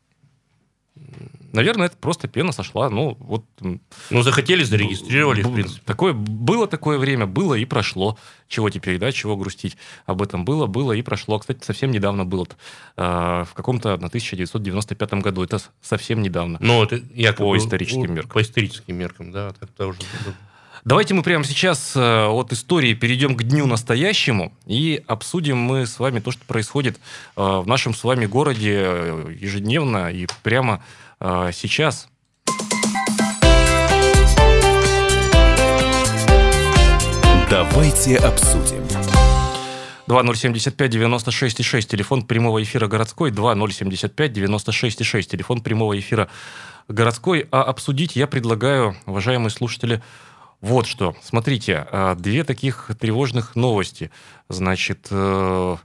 Наверное, 1.54 1.88
это 1.88 1.98
просто 1.98 2.28
пена 2.28 2.52
сошла. 2.52 2.90
Ну, 2.90 3.18
вот... 3.20 3.46
Ну, 3.60 4.22
захотели, 4.22 4.64
зарегистрировали, 4.64 5.42
в 5.42 5.54
принципе. 5.54 5.82
Такое, 5.86 6.14
было 6.14 6.68
такое 6.68 6.98
время, 6.98 7.26
было 7.26 7.54
и 7.54 7.66
прошло. 7.66 8.18
Чего 8.48 8.70
теперь, 8.70 8.98
да, 8.98 9.12
чего 9.12 9.36
грустить? 9.36 9.78
Об 10.06 10.22
этом 10.22 10.46
было, 10.46 10.68
было 10.68 10.94
и 10.94 11.02
прошло. 11.02 11.40
Кстати, 11.40 11.64
совсем 11.64 11.92
недавно 11.92 12.26
было. 12.26 12.48
Э, 12.96 13.46
в 13.50 13.54
каком-то 13.54 13.90
на 13.98 14.08
1995 14.08 15.14
году. 15.16 15.44
Это 15.44 15.60
совсем 15.82 16.22
недавно. 16.22 16.58
Ну, 16.62 16.84
это 16.84 17.02
якобы... 17.14 17.52
По 17.52 17.58
историческим 17.58 18.14
меркам. 18.14 18.32
По 18.32 18.42
историческим 18.42 18.96
меркам, 18.96 19.32
да. 19.32 19.52
Так 19.52 19.70
уже 19.88 20.00
Давайте 20.88 21.14
мы 21.14 21.22
прямо 21.22 21.44
сейчас 21.44 21.98
э, 21.98 22.28
от 22.28 22.54
истории 22.54 22.94
перейдем 22.94 23.36
к 23.36 23.44
дню 23.44 23.66
настоящему 23.66 24.54
и 24.66 25.04
обсудим 25.06 25.58
мы 25.58 25.86
с 25.86 26.00
вами 26.00 26.22
то, 26.22 26.32
что 26.32 26.46
происходит 26.46 26.98
э, 27.36 27.42
в 27.42 27.68
нашем 27.68 27.94
с 27.94 28.06
вами 28.06 28.26
городе 28.26 28.84
э, 28.86 29.36
ежедневно 29.38 30.10
и 30.10 30.28
прямо 30.44 30.82
сейчас. 31.20 32.08
Давайте 37.50 38.18
обсудим. 38.18 38.84
2075-96-6, 40.08 41.82
телефон 41.82 42.24
прямого 42.24 42.62
эфира 42.64 42.88
городской, 42.88 43.32
2075-96-6, 43.32 45.22
телефон 45.24 45.62
прямого 45.62 45.98
эфира 46.00 46.30
городской. 46.88 47.48
А 47.52 47.64
обсудить 47.64 48.16
я 48.16 48.28
предлагаю, 48.28 48.96
уважаемые 49.06 49.50
слушатели, 49.50 50.02
вот 50.62 50.88
что. 50.88 51.16
Смотрите, 51.22 51.88
а, 51.92 52.16
две 52.16 52.44
таких 52.44 52.90
тревожных 53.00 53.56
новости. 53.56 54.12
Значит, 54.50 55.08
э, 55.12 55.76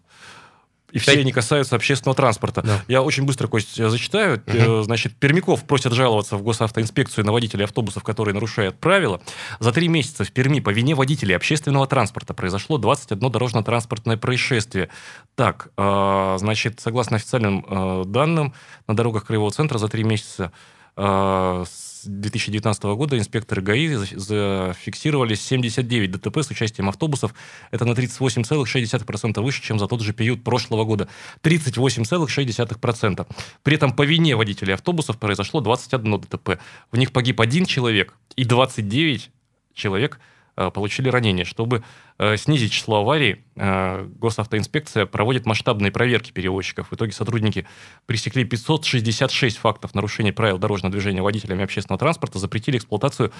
и 0.92 0.98
все 0.98 1.12
они 1.12 1.32
касаются 1.32 1.74
общественного 1.76 2.14
транспорта. 2.14 2.62
Да. 2.62 2.82
Я 2.86 3.02
очень 3.02 3.24
быстро, 3.24 3.48
Кость, 3.48 3.76
зачитаю. 3.76 4.42
Угу. 4.46 4.82
Значит, 4.82 5.14
Пермяков 5.16 5.64
просят 5.64 5.92
жаловаться 5.92 6.36
в 6.36 6.42
госавтоинспекцию 6.42 7.24
на 7.24 7.32
водителей 7.32 7.64
автобусов, 7.64 8.02
которые 8.02 8.34
нарушают 8.34 8.78
правила. 8.78 9.20
За 9.58 9.72
три 9.72 9.88
месяца 9.88 10.24
в 10.24 10.32
Перми 10.32 10.60
по 10.60 10.70
вине 10.70 10.94
водителей 10.94 11.34
общественного 11.34 11.86
транспорта 11.86 12.34
произошло 12.34 12.78
21 12.78 13.30
дорожно-транспортное 13.30 14.16
происшествие. 14.16 14.90
Так, 15.34 15.68
э, 15.76 16.36
значит, 16.38 16.80
согласно 16.80 17.16
официальным 17.16 17.64
данным, 18.06 18.54
на 18.86 18.94
дорогах 18.94 19.26
Краевого 19.26 19.50
центра 19.50 19.78
за 19.78 19.88
три 19.88 20.04
месяца 20.04 20.52
с 20.94 21.91
2019 22.04 22.82
года 22.82 23.18
инспекторы 23.18 23.62
ГАИ 23.62 23.94
зафиксировали 23.94 25.34
79 25.34 26.10
ДТП 26.10 26.38
с 26.38 26.50
участием 26.50 26.88
автобусов. 26.88 27.34
Это 27.70 27.84
на 27.84 27.92
38,6% 27.92 29.40
выше, 29.40 29.62
чем 29.62 29.78
за 29.78 29.86
тот 29.86 30.00
же 30.00 30.12
период 30.12 30.42
прошлого 30.44 30.84
года. 30.84 31.08
38,6%. 31.42 33.26
При 33.62 33.76
этом 33.76 33.92
по 33.94 34.02
вине 34.02 34.36
водителей 34.36 34.74
автобусов 34.74 35.18
произошло 35.18 35.60
21 35.60 36.20
ДТП. 36.20 36.58
В 36.90 36.96
них 36.96 37.12
погиб 37.12 37.40
один 37.40 37.66
человек 37.66 38.14
и 38.36 38.44
29 38.44 39.30
человек– 39.74 40.20
получили 40.70 41.08
ранения. 41.08 41.44
Чтобы 41.44 41.82
э, 42.18 42.36
снизить 42.36 42.72
число 42.72 43.00
аварий, 43.00 43.44
э, 43.56 44.06
госавтоинспекция 44.18 45.06
проводит 45.06 45.46
масштабные 45.46 45.90
проверки 45.90 46.32
перевозчиков. 46.32 46.90
В 46.90 46.94
итоге 46.94 47.12
сотрудники 47.12 47.66
пресекли 48.06 48.44
566 48.44 49.56
фактов 49.56 49.94
нарушения 49.94 50.32
правил 50.32 50.58
дорожного 50.58 50.92
движения 50.92 51.22
водителями 51.22 51.64
общественного 51.64 51.98
транспорта, 51.98 52.38
запретили 52.38 52.78
эксплуатацию, 52.78 53.32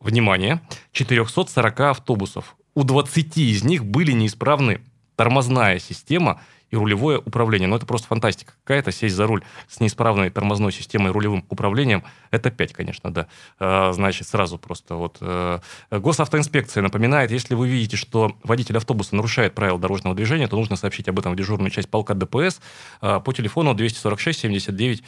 внимание, 0.00 0.60
440 0.92 1.80
автобусов. 1.80 2.56
У 2.74 2.84
20 2.84 3.38
из 3.38 3.64
них 3.64 3.84
были 3.84 4.12
неисправны 4.12 4.80
тормозная 5.16 5.78
система 5.78 6.40
и 6.70 6.76
рулевое 6.76 7.18
управление. 7.18 7.68
Но 7.68 7.76
это 7.76 7.86
просто 7.86 8.06
фантастика 8.06 8.52
какая-то. 8.64 8.92
Сесть 8.92 9.14
за 9.14 9.26
руль 9.26 9.42
с 9.68 9.80
неисправной 9.80 10.30
тормозной 10.30 10.72
системой 10.72 11.10
и 11.10 11.12
рулевым 11.12 11.44
управлением, 11.48 12.04
это 12.30 12.50
5, 12.50 12.72
конечно, 12.72 13.12
да. 13.12 13.26
А, 13.58 13.92
значит, 13.92 14.28
сразу 14.28 14.58
просто 14.58 14.94
вот... 14.94 15.18
Э, 15.20 15.60
госавтоинспекция 15.90 16.82
напоминает, 16.82 17.30
если 17.30 17.54
вы 17.54 17.68
видите, 17.68 17.96
что 17.96 18.36
водитель 18.44 18.76
автобуса 18.76 19.16
нарушает 19.16 19.54
правила 19.54 19.78
дорожного 19.78 20.14
движения, 20.14 20.48
то 20.48 20.56
нужно 20.56 20.76
сообщить 20.76 21.08
об 21.08 21.18
этом 21.18 21.32
в 21.32 21.36
дежурную 21.36 21.70
часть 21.70 21.88
полка 21.88 22.14
ДПС 22.14 22.60
а, 23.00 23.20
по 23.20 23.32
телефону 23.32 23.74
246 23.74 24.40
79 24.40 25.02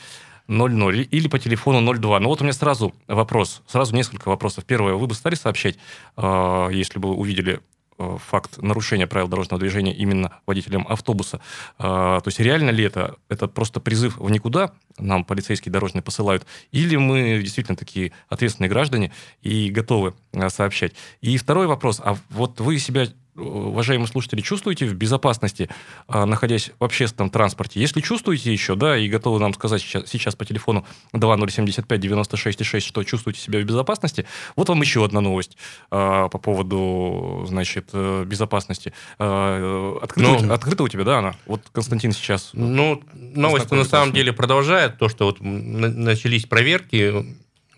00 0.48 1.08
или 1.10 1.28
по 1.28 1.38
телефону 1.38 1.94
02. 1.94 2.20
Ну 2.20 2.28
вот 2.28 2.40
у 2.40 2.44
меня 2.44 2.52
сразу 2.52 2.92
вопрос, 3.06 3.62
сразу 3.66 3.94
несколько 3.94 4.28
вопросов. 4.28 4.64
Первое, 4.64 4.94
вы 4.94 5.06
бы 5.06 5.14
стали 5.14 5.34
сообщать, 5.34 5.78
а, 6.16 6.68
если 6.68 6.98
бы 6.98 7.10
увидели 7.10 7.52
Э, 7.54 7.71
факт 7.98 8.58
нарушения 8.58 9.06
правил 9.06 9.28
дорожного 9.28 9.60
движения 9.60 9.94
именно 9.94 10.32
водителем 10.46 10.86
автобуса. 10.88 11.40
А, 11.78 12.20
то 12.20 12.28
есть 12.28 12.40
реально 12.40 12.70
ли 12.70 12.84
это? 12.84 13.16
Это 13.28 13.48
просто 13.48 13.80
призыв 13.80 14.16
в 14.18 14.30
никуда, 14.30 14.72
нам 14.98 15.24
полицейские 15.24 15.72
дорожные 15.72 16.02
посылают, 16.02 16.46
или 16.70 16.96
мы 16.96 17.40
действительно 17.42 17.76
такие 17.76 18.12
ответственные 18.28 18.70
граждане 18.70 19.12
и 19.42 19.70
готовы 19.70 20.14
э, 20.32 20.48
сообщать? 20.48 20.94
И 21.20 21.36
второй 21.36 21.66
вопрос. 21.66 22.00
А 22.02 22.16
вот 22.30 22.60
вы 22.60 22.78
себя 22.78 23.06
уважаемые 23.34 24.08
слушатели, 24.08 24.40
чувствуете 24.40 24.86
в 24.86 24.94
безопасности, 24.94 25.68
а, 26.06 26.26
находясь 26.26 26.70
в 26.78 26.84
общественном 26.84 27.30
транспорте? 27.30 27.80
Если 27.80 28.00
чувствуете 28.00 28.52
еще, 28.52 28.74
да, 28.74 28.96
и 28.96 29.08
готовы 29.08 29.38
нам 29.40 29.54
сказать 29.54 29.80
сейчас, 29.80 30.08
сейчас 30.08 30.36
по 30.36 30.44
телефону 30.44 30.84
2075-96-6, 31.14 32.80
что 32.80 33.02
чувствуете 33.04 33.40
себя 33.40 33.60
в 33.60 33.64
безопасности, 33.64 34.26
вот 34.54 34.68
вам 34.68 34.80
еще 34.82 35.04
одна 35.04 35.20
новость 35.20 35.56
а, 35.90 36.28
по 36.28 36.38
поводу, 36.38 37.44
значит, 37.48 37.90
э, 37.92 38.24
безопасности. 38.26 38.92
А, 39.18 39.98
открыта, 40.02 40.30
ну, 40.42 40.48
у, 40.48 40.52
открыта 40.52 40.82
у 40.82 40.88
тебя, 40.88 41.04
да, 41.04 41.18
она? 41.18 41.34
Вот 41.46 41.62
Константин 41.72 42.12
сейчас... 42.12 42.50
Ну, 42.52 43.02
новость 43.14 43.70
на 43.70 43.84
самом 43.84 44.12
деле 44.12 44.32
продолжает 44.32 44.98
то, 44.98 45.08
что 45.08 45.26
вот 45.26 45.38
начались 45.40 46.44
проверки 46.44 47.34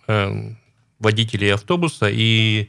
э, 0.09 0.51
водителей 0.99 1.55
автобуса, 1.55 2.09
и 2.11 2.69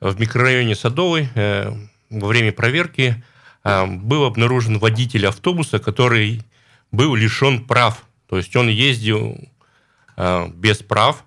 в 0.00 0.18
микрорайоне 0.18 0.74
Садовый 0.74 1.28
э, 1.34 1.72
во 2.10 2.28
время 2.28 2.52
проверки 2.52 3.22
а, 3.62 3.86
был 3.86 4.24
обнаружен 4.24 4.78
водитель 4.78 5.26
автобуса, 5.26 5.78
который 5.78 6.42
был 6.92 7.14
лишен 7.14 7.64
прав. 7.64 8.04
То 8.28 8.36
есть 8.36 8.54
он 8.56 8.68
ездил 8.68 9.38
а, 10.16 10.48
без 10.48 10.78
прав 10.78 11.24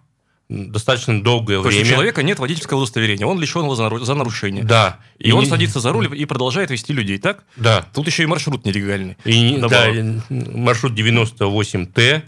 достаточно 0.49 1.23
долгое 1.23 1.57
То 1.57 1.63
время. 1.63 1.71
То 1.71 1.79
есть 1.79 1.91
у 1.91 1.93
человека 1.93 2.21
нет 2.21 2.37
водительского 2.37 2.79
удостоверения, 2.79 3.25
он 3.25 3.39
лишен 3.39 3.63
его 3.63 3.75
за 3.75 4.13
нарушение. 4.13 4.63
Да. 4.63 4.99
И, 5.17 5.29
и 5.29 5.31
он 5.31 5.45
не... 5.45 5.49
садится 5.49 5.79
за 5.79 5.91
руль 5.91 6.15
и 6.15 6.25
продолжает 6.25 6.69
вести 6.69 6.93
людей, 6.93 7.17
так? 7.17 7.43
Да. 7.55 7.85
Тут 7.93 8.07
еще 8.07 8.23
и 8.23 8.25
маршрут 8.25 8.65
нелегальный. 8.65 9.17
И, 9.23 9.57
да, 9.57 9.87
маршрут 10.29 10.93
98Т, 10.93 12.21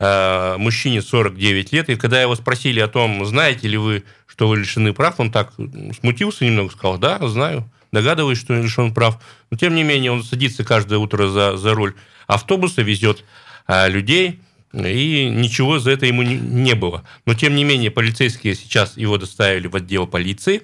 а, 0.00 0.58
мужчине 0.58 1.00
49 1.02 1.72
лет. 1.72 1.88
И 1.88 1.96
когда 1.96 2.20
его 2.20 2.34
спросили 2.34 2.80
о 2.80 2.88
том, 2.88 3.24
знаете 3.24 3.68
ли 3.68 3.78
вы, 3.78 4.02
что 4.26 4.48
вы 4.48 4.58
лишены 4.58 4.92
прав, 4.92 5.20
он 5.20 5.30
так 5.30 5.52
смутился 5.98 6.44
немного, 6.44 6.72
сказал, 6.72 6.98
да, 6.98 7.18
знаю 7.28 7.70
догадываюсь, 7.92 8.38
что 8.38 8.54
он 8.54 8.62
лишен 8.62 8.92
прав. 8.92 9.22
Но, 9.50 9.56
тем 9.56 9.74
не 9.74 9.84
менее, 9.84 10.12
он 10.12 10.24
садится 10.24 10.64
каждое 10.64 10.98
утро 10.98 11.28
за, 11.28 11.56
за 11.56 11.74
руль 11.74 11.94
автобуса, 12.26 12.82
везет 12.82 13.24
а, 13.66 13.88
людей, 13.88 14.40
и 14.72 15.28
ничего 15.30 15.78
за 15.78 15.90
это 15.90 16.06
ему 16.06 16.22
не, 16.22 16.36
не 16.36 16.74
было. 16.74 17.04
Но, 17.26 17.34
тем 17.34 17.54
не 17.54 17.64
менее, 17.64 17.90
полицейские 17.90 18.54
сейчас 18.54 18.96
его 18.96 19.18
доставили 19.18 19.66
в 19.66 19.76
отдел 19.76 20.06
полиции, 20.06 20.62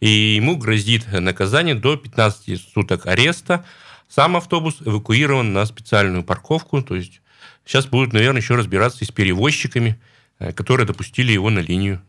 и 0.00 0.08
ему 0.08 0.56
грозит 0.56 1.10
наказание 1.10 1.74
до 1.74 1.96
15 1.96 2.60
суток 2.74 3.06
ареста. 3.06 3.64
Сам 4.08 4.36
автобус 4.36 4.76
эвакуирован 4.84 5.52
на 5.52 5.64
специальную 5.64 6.22
парковку, 6.22 6.82
то 6.82 6.94
есть 6.94 7.20
сейчас 7.64 7.86
будут, 7.86 8.12
наверное, 8.12 8.40
еще 8.40 8.54
разбираться 8.54 9.04
и 9.04 9.06
с 9.06 9.10
перевозчиками, 9.10 9.98
э, 10.38 10.52
которые 10.52 10.86
допустили 10.86 11.32
его 11.32 11.50
на 11.50 11.60
линию. 11.60 12.02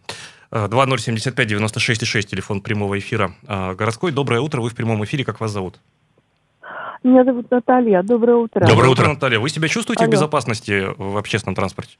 2075-96-6, 0.51 2.21
телефон 2.23 2.62
прямого 2.62 2.97
эфира 2.97 3.31
а, 3.47 3.75
городской. 3.75 4.12
Доброе 4.12 4.41
утро, 4.41 4.62
вы 4.62 4.69
в 4.69 4.75
прямом 4.75 5.03
эфире, 5.03 5.23
как 5.23 5.39
вас 5.39 5.51
зовут? 5.51 5.79
Меня 7.03 7.23
зовут 7.23 7.49
Наталья, 7.51 8.03
доброе 8.03 8.38
утро. 8.38 8.65
Доброе 8.65 8.89
утро, 8.89 9.07
Наталья. 9.07 9.39
Вы 9.39 9.49
себя 9.49 9.67
чувствуете 9.67 10.03
Алло. 10.03 10.10
в 10.10 10.13
безопасности 10.13 10.88
в 10.97 11.17
общественном 11.17 11.55
транспорте? 11.55 11.97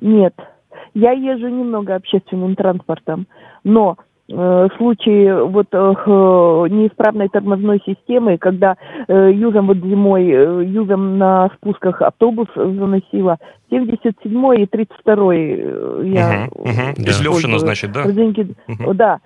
Нет. 0.00 0.34
Я 0.94 1.12
езжу 1.12 1.48
немного 1.48 1.94
общественным 1.94 2.56
транспортом, 2.56 3.26
но 3.62 3.96
Э, 4.32 4.68
случаи 4.76 5.42
вот 5.48 5.66
э, 5.72 5.76
неисправной 5.76 7.28
тормозной 7.28 7.82
системы, 7.84 8.38
когда 8.38 8.76
э, 9.08 9.32
юзом 9.32 9.66
вот 9.66 9.78
зимой, 9.78 10.24
юзом 10.66 11.18
на 11.18 11.50
спусках 11.56 12.00
автобус 12.02 12.46
заносило, 12.54 13.38
77 13.70 14.60
и 14.60 14.66
32 14.66 15.34
я 15.34 16.48
угу, 16.50 16.62
угу. 16.62 16.80
Из 16.96 17.20
Левшина, 17.20 17.58
значит, 17.58 17.92
да? 17.92 18.02
Угу. 18.02 18.94
Да. 18.94 19.20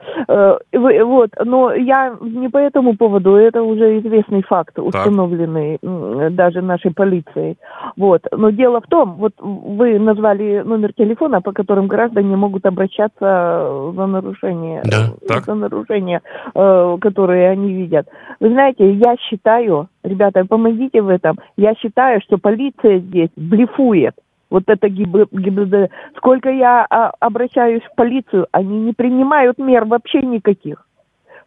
Вот, 0.72 1.30
но 1.44 1.72
я 1.72 2.14
не 2.20 2.48
по 2.48 2.58
этому 2.58 2.96
поводу, 2.96 3.36
это 3.36 3.62
уже 3.62 3.98
известный 4.00 4.42
факт, 4.42 4.78
установленный 4.78 5.78
так. 5.80 6.34
даже 6.34 6.60
нашей 6.60 6.92
полицией. 6.92 7.56
Вот. 7.96 8.22
Но 8.32 8.50
дело 8.50 8.80
в 8.80 8.86
том, 8.86 9.14
вот 9.14 9.32
вы 9.40 9.98
назвали 9.98 10.62
номер 10.64 10.92
телефона, 10.92 11.40
по 11.40 11.52
которым 11.52 11.86
граждане 11.86 12.36
могут 12.36 12.66
обращаться 12.66 13.92
за 13.96 14.06
нарушение 14.06 14.82
да, 14.98 15.12
так. 15.28 15.44
за 15.44 15.54
нарушения, 15.54 16.22
э, 16.54 16.96
которые 17.00 17.50
они 17.50 17.72
видят. 17.72 18.09
Вы 18.40 18.50
знаете, 18.50 18.92
я 18.92 19.16
считаю, 19.16 19.88
ребята, 20.02 20.44
помогите 20.44 21.00
в 21.02 21.09
этом, 21.09 21.38
я 21.57 21.74
считаю, 21.74 22.20
что 22.22 22.38
полиция 22.38 22.98
здесь 22.98 23.30
блефует. 23.37 24.14
Вот 24.50 24.64
это 24.66 24.87
ГИБ- 24.87 25.28
ГИБДД. 25.33 25.90
Сколько 26.16 26.50
я 26.50 26.87
а, 26.88 27.11
обращаюсь 27.18 27.83
в 27.83 27.94
полицию, 27.96 28.46
они 28.52 28.78
не 28.80 28.92
принимают 28.92 29.59
мер 29.59 29.85
вообще 29.85 30.20
никаких. 30.22 30.87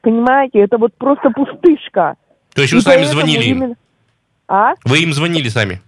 Понимаете, 0.02 0.60
это 0.60 0.78
вот 0.78 0.94
просто 0.98 1.30
пустышка. 1.30 2.16
То 2.54 2.62
есть 2.62 2.74
И 2.74 2.76
вы 2.76 2.82
сами 2.82 3.04
поэтому 3.04 3.20
звонили 3.22 3.44
им? 3.50 3.58
именно- 3.58 3.76
А? 4.48 4.74
Вы 4.86 5.00
им 5.04 5.14
звонили 5.14 5.48
сами? 5.50 5.82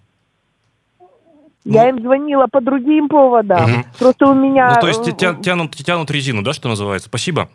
Я 1.66 1.90
им 1.90 2.00
звонила 2.02 2.48
по 2.48 2.62
другим 2.62 3.10
поводам. 3.10 3.70
Мгм. 3.72 3.86
Просто 4.00 4.28
у 4.28 4.34
меня... 4.34 4.74
Ну, 4.76 4.82
то 4.82 4.88
есть 4.88 5.08
э, 5.08 5.12
тя- 5.12 5.36
тянут, 5.36 5.76
тянут 5.76 6.10
резину, 6.10 6.42
да, 6.42 6.54
что 6.54 6.70
называется. 6.70 7.10
Спасибо. 7.10 7.50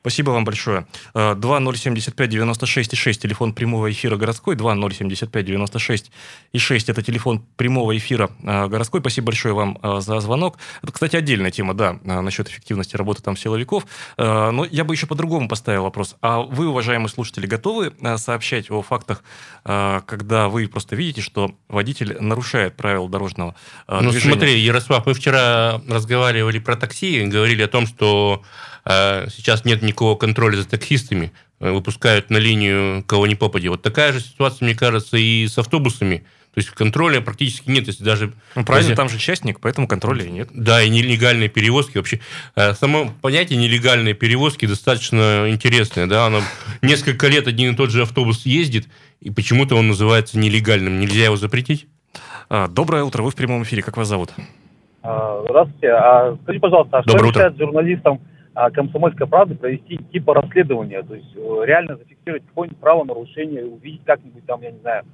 Спасибо 0.00 0.30
вам 0.30 0.44
большое. 0.44 0.86
Э, 1.14 1.34
2075-96-6, 1.34 3.12
телефон 3.14 3.52
прямого 3.52 3.90
эфира 3.90 4.16
городской. 4.16 4.56
2075-96-6, 4.56 6.10
это 6.88 7.02
телефон 7.02 7.44
прямого 7.56 7.96
эфира 7.96 8.30
э, 8.42 8.66
городской. 8.68 9.00
Спасибо 9.00 9.26
большое 9.26 9.54
вам 9.54 9.78
э, 9.82 10.00
за 10.00 10.20
звонок. 10.20 10.56
Это, 10.82 10.92
кстати, 10.92 11.16
отдельная 11.16 11.50
тема, 11.50 11.74
да, 11.74 11.98
э, 12.04 12.20
насчет 12.20 12.48
эффективности 12.48 12.96
работы 12.96 13.22
там 13.22 13.36
силовиков. 13.36 13.84
Э, 14.16 14.50
Но 14.50 14.64
я 14.64 14.84
бы 14.84 14.94
еще 14.94 15.06
по-другому 15.06 15.48
поставил 15.48 15.82
вопрос. 15.84 16.16
А 16.22 16.40
вы, 16.40 16.68
уважаемые 16.68 17.08
слушатели, 17.08 17.46
готовы 17.46 17.92
э, 18.00 18.16
сообщать 18.16 18.70
о 18.70 18.82
фактах, 18.82 19.22
э, 19.64 20.00
когда 20.06 20.48
вы 20.48 20.66
просто 20.68 20.96
видите, 20.96 21.20
что 21.20 21.52
водитель 21.68 22.16
нарушает 22.20 22.76
правила 22.76 23.08
дорожного 23.08 23.49
э, 23.88 24.00
Ну, 24.02 24.10
движения? 24.10 24.32
смотри, 24.34 24.58
Ярослав, 24.60 25.06
мы 25.06 25.14
вчера 25.14 25.80
разговаривали 25.88 26.58
про 26.58 26.76
такси, 26.76 27.24
говорили 27.24 27.62
о 27.62 27.68
том, 27.68 27.86
что 27.86 28.42
э, 28.84 29.28
сейчас 29.34 29.64
нет 29.64 29.82
никакого 29.82 30.16
контроля 30.16 30.56
за 30.56 30.66
таксистами, 30.68 31.32
э, 31.60 31.70
выпускают 31.70 32.30
на 32.30 32.36
линию 32.38 33.02
кого 33.04 33.26
ни 33.26 33.34
попади. 33.34 33.68
Вот 33.68 33.82
такая 33.82 34.12
же 34.12 34.20
ситуация, 34.20 34.64
мне 34.66 34.74
кажется, 34.74 35.16
и 35.16 35.46
с 35.46 35.56
автобусами. 35.58 36.24
То 36.52 36.58
есть 36.58 36.70
контроля 36.70 37.20
практически 37.20 37.70
нет, 37.70 37.86
если 37.86 38.02
даже... 38.02 38.32
Ну, 38.56 38.64
правильно, 38.64 38.88
если- 38.88 38.96
там 38.96 39.08
же 39.08 39.18
частник, 39.18 39.60
поэтому 39.60 39.86
контроля 39.86 40.24
нет. 40.24 40.48
Да, 40.52 40.82
и 40.82 40.88
нелегальные 40.88 41.48
перевозки 41.48 41.96
вообще. 41.96 42.18
э, 42.56 42.74
Само 42.74 43.14
понятие 43.22 43.56
нелегальные 43.56 44.14
перевозки 44.14 44.66
достаточно 44.66 45.46
интересное, 45.48 46.08
да, 46.08 46.26
оно 46.26 46.42
несколько 46.82 47.28
лет 47.28 47.46
один 47.46 47.74
и 47.74 47.76
тот 47.76 47.92
же 47.92 48.02
автобус 48.02 48.46
ездит, 48.46 48.88
и 49.20 49.30
почему-то 49.30 49.76
он 49.76 49.86
называется 49.86 50.38
нелегальным. 50.38 50.98
Нельзя 50.98 51.26
его 51.26 51.36
запретить? 51.36 51.86
А, 52.52 52.66
Доброе 52.66 53.04
утро, 53.04 53.22
вы 53.22 53.30
в 53.30 53.36
прямом 53.36 53.62
эфире, 53.62 53.80
как 53.82 53.96
вас 53.96 54.08
зовут? 54.08 54.30
А, 55.04 55.40
Здравствуйте. 55.44 55.90
А 55.92 56.36
скажите, 56.42 56.60
пожалуйста, 56.60 56.98
а 56.98 57.02
что 57.02 57.12
Доброе 57.12 57.28
утро. 57.28 57.38
мешает 57.42 57.58
журналистам 57.58 58.20
а, 58.54 58.70
комсомольской 58.70 59.28
правды 59.28 59.54
провести 59.54 59.98
типа 60.12 60.34
расследования? 60.34 61.02
То 61.02 61.14
есть 61.14 61.28
э, 61.36 61.62
реально 61.64 61.96
зафиксировать 61.96 62.42
какое-нибудь 62.48 62.80
правонарушение, 62.80 63.64
увидеть 63.66 64.02
как-нибудь 64.04 64.44
там, 64.46 64.62
я 64.62 64.72
не 64.72 64.78
знаю, 64.80 65.04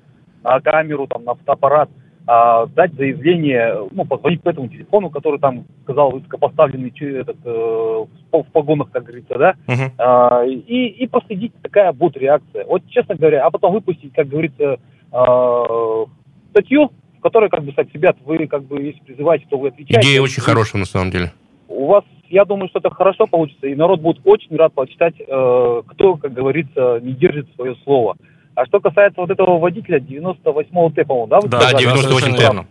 на 0.42 0.60
камеру, 0.60 1.06
там, 1.06 1.24
на 1.24 1.34
фотоаппарат, 1.34 1.90
а, 2.26 2.64
дать 2.68 2.94
заявление, 2.94 3.86
ну, 3.92 4.06
позвонить 4.06 4.42
по 4.42 4.48
этому 4.48 4.68
телефону, 4.68 5.10
который 5.10 5.38
там 5.38 5.66
сказал 5.84 6.12
высокопоставленный 6.12 6.88
этот, 7.20 7.36
э, 7.44 7.50
в 7.50 8.08
по- 8.30 8.44
в 8.44 8.46
погонах, 8.46 8.90
как 8.90 9.04
говорится, 9.04 9.38
да, 9.38 9.54
Мгм. 9.66 9.92
а, 9.98 10.42
и, 10.46 10.86
и 10.86 11.06
проследить, 11.06 11.52
какая 11.62 11.92
будет 11.92 12.16
реакция. 12.16 12.64
Вот, 12.64 12.82
честно 12.88 13.14
говоря, 13.14 13.44
а 13.44 13.50
потом 13.50 13.74
выпустить, 13.74 14.14
как 14.14 14.26
говорится, 14.26 14.78
а, 15.12 16.06
статью, 16.50 16.90
в 17.26 17.28
которой, 17.28 17.50
как 17.50 17.64
бы, 17.64 17.72
сказать, 17.72 17.92
ребят, 17.92 18.16
вы, 18.24 18.46
как 18.46 18.62
бы, 18.64 18.80
если 18.80 19.00
призываете, 19.00 19.46
то 19.50 19.58
вы 19.58 19.68
отвечаете. 19.68 20.08
Идея 20.08 20.22
очень 20.22 20.42
хорошая 20.42 20.78
на 20.78 20.86
самом 20.86 21.10
деле. 21.10 21.32
У 21.66 21.86
вас, 21.86 22.04
я 22.28 22.44
думаю, 22.44 22.68
что 22.68 22.78
это 22.78 22.90
хорошо 22.90 23.26
получится, 23.26 23.66
и 23.66 23.74
народ 23.74 24.00
будет 24.00 24.20
очень 24.24 24.54
рад 24.56 24.72
почитать, 24.72 25.14
э, 25.18 25.82
кто, 25.86 26.14
как 26.16 26.32
говорится, 26.32 27.00
не 27.02 27.14
держит 27.14 27.48
свое 27.56 27.74
слово. 27.82 28.16
А 28.54 28.64
что 28.66 28.78
касается 28.78 29.20
вот 29.20 29.30
этого 29.30 29.58
водителя 29.58 29.98
98-го 29.98 30.90
Т, 30.90 31.04
по-моему, 31.04 31.26
да? 31.26 31.40
вы 31.40 31.48
Да, 31.48 31.60
сказали? 31.60 31.82
98 31.82 32.36
совершенно 32.36 32.62
Т. 32.62 32.68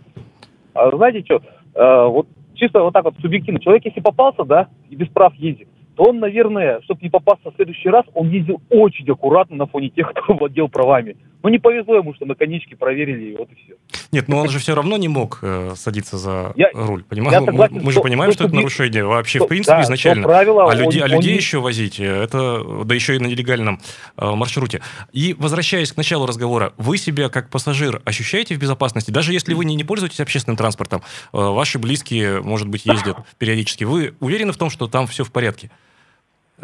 А 0.74 0.96
знаете 0.96 1.24
что, 1.26 1.42
э, 1.76 2.08
вот 2.08 2.28
чисто 2.54 2.82
вот 2.82 2.94
так 2.94 3.04
вот 3.04 3.16
субъективно, 3.22 3.60
человек 3.60 3.84
если 3.84 4.00
попался, 4.00 4.46
да, 4.46 4.70
и 4.90 4.96
без 4.96 5.10
прав 5.10 5.34
ездит, 5.36 5.68
то 5.96 6.04
он, 6.04 6.20
наверное, 6.20 6.82
чтобы 6.82 7.02
не 7.02 7.10
попасться 7.10 7.52
в 7.52 7.56
следующий 7.56 7.90
раз, 7.90 8.06
он 8.14 8.30
ездил 8.30 8.62
очень 8.70 9.10
аккуратно 9.10 9.56
на 9.58 9.66
фоне 9.66 9.90
тех, 9.90 10.12
кто 10.14 10.34
владел 10.34 10.70
правами. 10.70 11.18
Ну, 11.46 11.52
не 11.52 11.60
повезло 11.60 11.98
ему, 11.98 12.12
что 12.16 12.26
на 12.26 12.34
конечке 12.34 12.76
проверили, 12.76 13.26
и 13.34 13.36
вот 13.36 13.52
и 13.52 13.56
все. 13.56 13.76
Нет, 14.12 14.28
но 14.28 14.40
он 14.40 14.50
же 14.50 14.58
все 14.58 14.74
равно 14.74 14.98
не 14.98 15.08
мог 15.08 15.38
э, 15.44 15.74
садиться 15.76 16.18
за 16.18 16.54
Я- 16.56 16.72
руль, 16.74 17.04
понимаешь? 17.04 17.40
Мы, 17.40 17.46
согласен, 17.46 17.82
мы 17.84 17.92
же 17.92 18.02
понимаем, 18.02 18.32
что 18.32 18.40
что 18.40 18.48
это 18.48 18.56
нарушение 18.56 19.06
вообще, 19.06 19.38
Что- 19.38 19.46
в 19.46 19.50
принципе, 19.50 19.76
да, 19.76 19.82
изначально. 19.84 20.24
что 20.24 20.30
правила, 20.30 20.64
а, 20.64 20.68
он- 20.70 20.78
люди, 20.80 20.98
а 20.98 21.04
он 21.06 21.12
людей 21.12 21.34
не- 21.34 21.38
еще 21.38 21.60
возить, 21.60 22.00
э, 22.00 22.04
это, 22.24 22.64
да 22.84 22.96
еще 22.96 23.16
и 23.16 23.20
на 23.20 23.28
нелегальном 23.28 23.80
э, 24.18 24.32
маршруте. 24.32 24.82
И 25.14 25.36
возвращаясь 25.38 25.92
к 25.92 25.98
началу 25.98 26.26
разговора, 26.26 26.74
вы 26.78 26.98
себя 26.98 27.30
как 27.30 27.52
пассажир 27.52 28.02
ощущаете 28.06 28.56
в 28.56 28.58
безопасности? 28.58 29.12
Даже 29.12 29.32
если 29.32 29.54
вы 29.54 29.66
не, 29.66 29.76
не 29.76 29.84
пользуетесь 29.84 30.22
общественным 30.22 30.58
транспортом, 30.58 31.04
э, 31.32 31.38
ваши 31.38 31.78
близкие, 31.78 32.42
может 32.42 32.68
быть, 32.68 32.88
ездят 32.88 33.18
периодически, 33.38 33.84
вы 33.84 34.16
уверены 34.20 34.52
в 34.52 34.58
том, 34.58 34.72
что 34.72 34.88
там 34.88 35.06
все 35.06 35.24
в 35.24 35.32
порядке? 35.32 35.70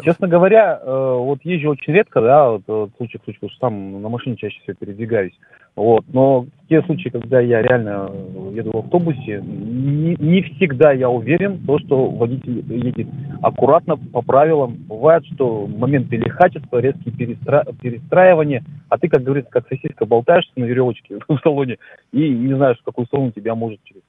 Честно 0.00 0.26
говоря, 0.26 0.80
э, 0.80 1.16
вот 1.18 1.40
езжу 1.44 1.70
очень 1.70 1.92
редко, 1.92 2.22
да, 2.22 2.50
вот, 2.50 2.62
э, 2.66 2.86
случай 2.96 3.18
к 3.18 3.24
случаю, 3.24 3.50
что 3.50 3.58
сам 3.60 4.00
на 4.00 4.08
машине 4.08 4.36
чаще 4.36 4.58
всего 4.60 4.74
передвигаюсь. 4.78 5.34
Вот, 5.76 6.04
но 6.08 6.46
те 6.68 6.82
случаи, 6.82 7.10
когда 7.10 7.40
я 7.40 7.60
реально 7.62 8.10
еду 8.52 8.70
в 8.72 8.78
автобусе, 8.78 9.42
не, 9.42 10.16
не 10.18 10.42
всегда 10.42 10.92
я 10.92 11.10
уверен, 11.10 11.58
то, 11.66 11.78
что 11.78 12.08
водитель 12.08 12.64
едет 12.72 13.06
аккуратно, 13.42 13.96
по 13.96 14.22
правилам. 14.22 14.74
Бывает, 14.88 15.24
что 15.34 15.66
моменты 15.66 16.16
лихачества, 16.16 16.78
резкие 16.78 17.14
перестра... 17.14 17.64
перестраивания, 17.80 18.64
а 18.88 18.98
ты, 18.98 19.08
как 19.08 19.22
говорится, 19.22 19.50
как 19.50 19.68
сосиска 19.68 20.06
болтаешься 20.06 20.52
на 20.56 20.64
веревочке 20.64 21.18
в 21.28 21.38
салоне 21.42 21.76
и 22.12 22.28
не 22.30 22.54
знаешь, 22.54 22.78
в 22.78 22.84
какую 22.84 23.06
сторону 23.06 23.32
тебя 23.32 23.54
может 23.54 23.80
через 23.84 24.02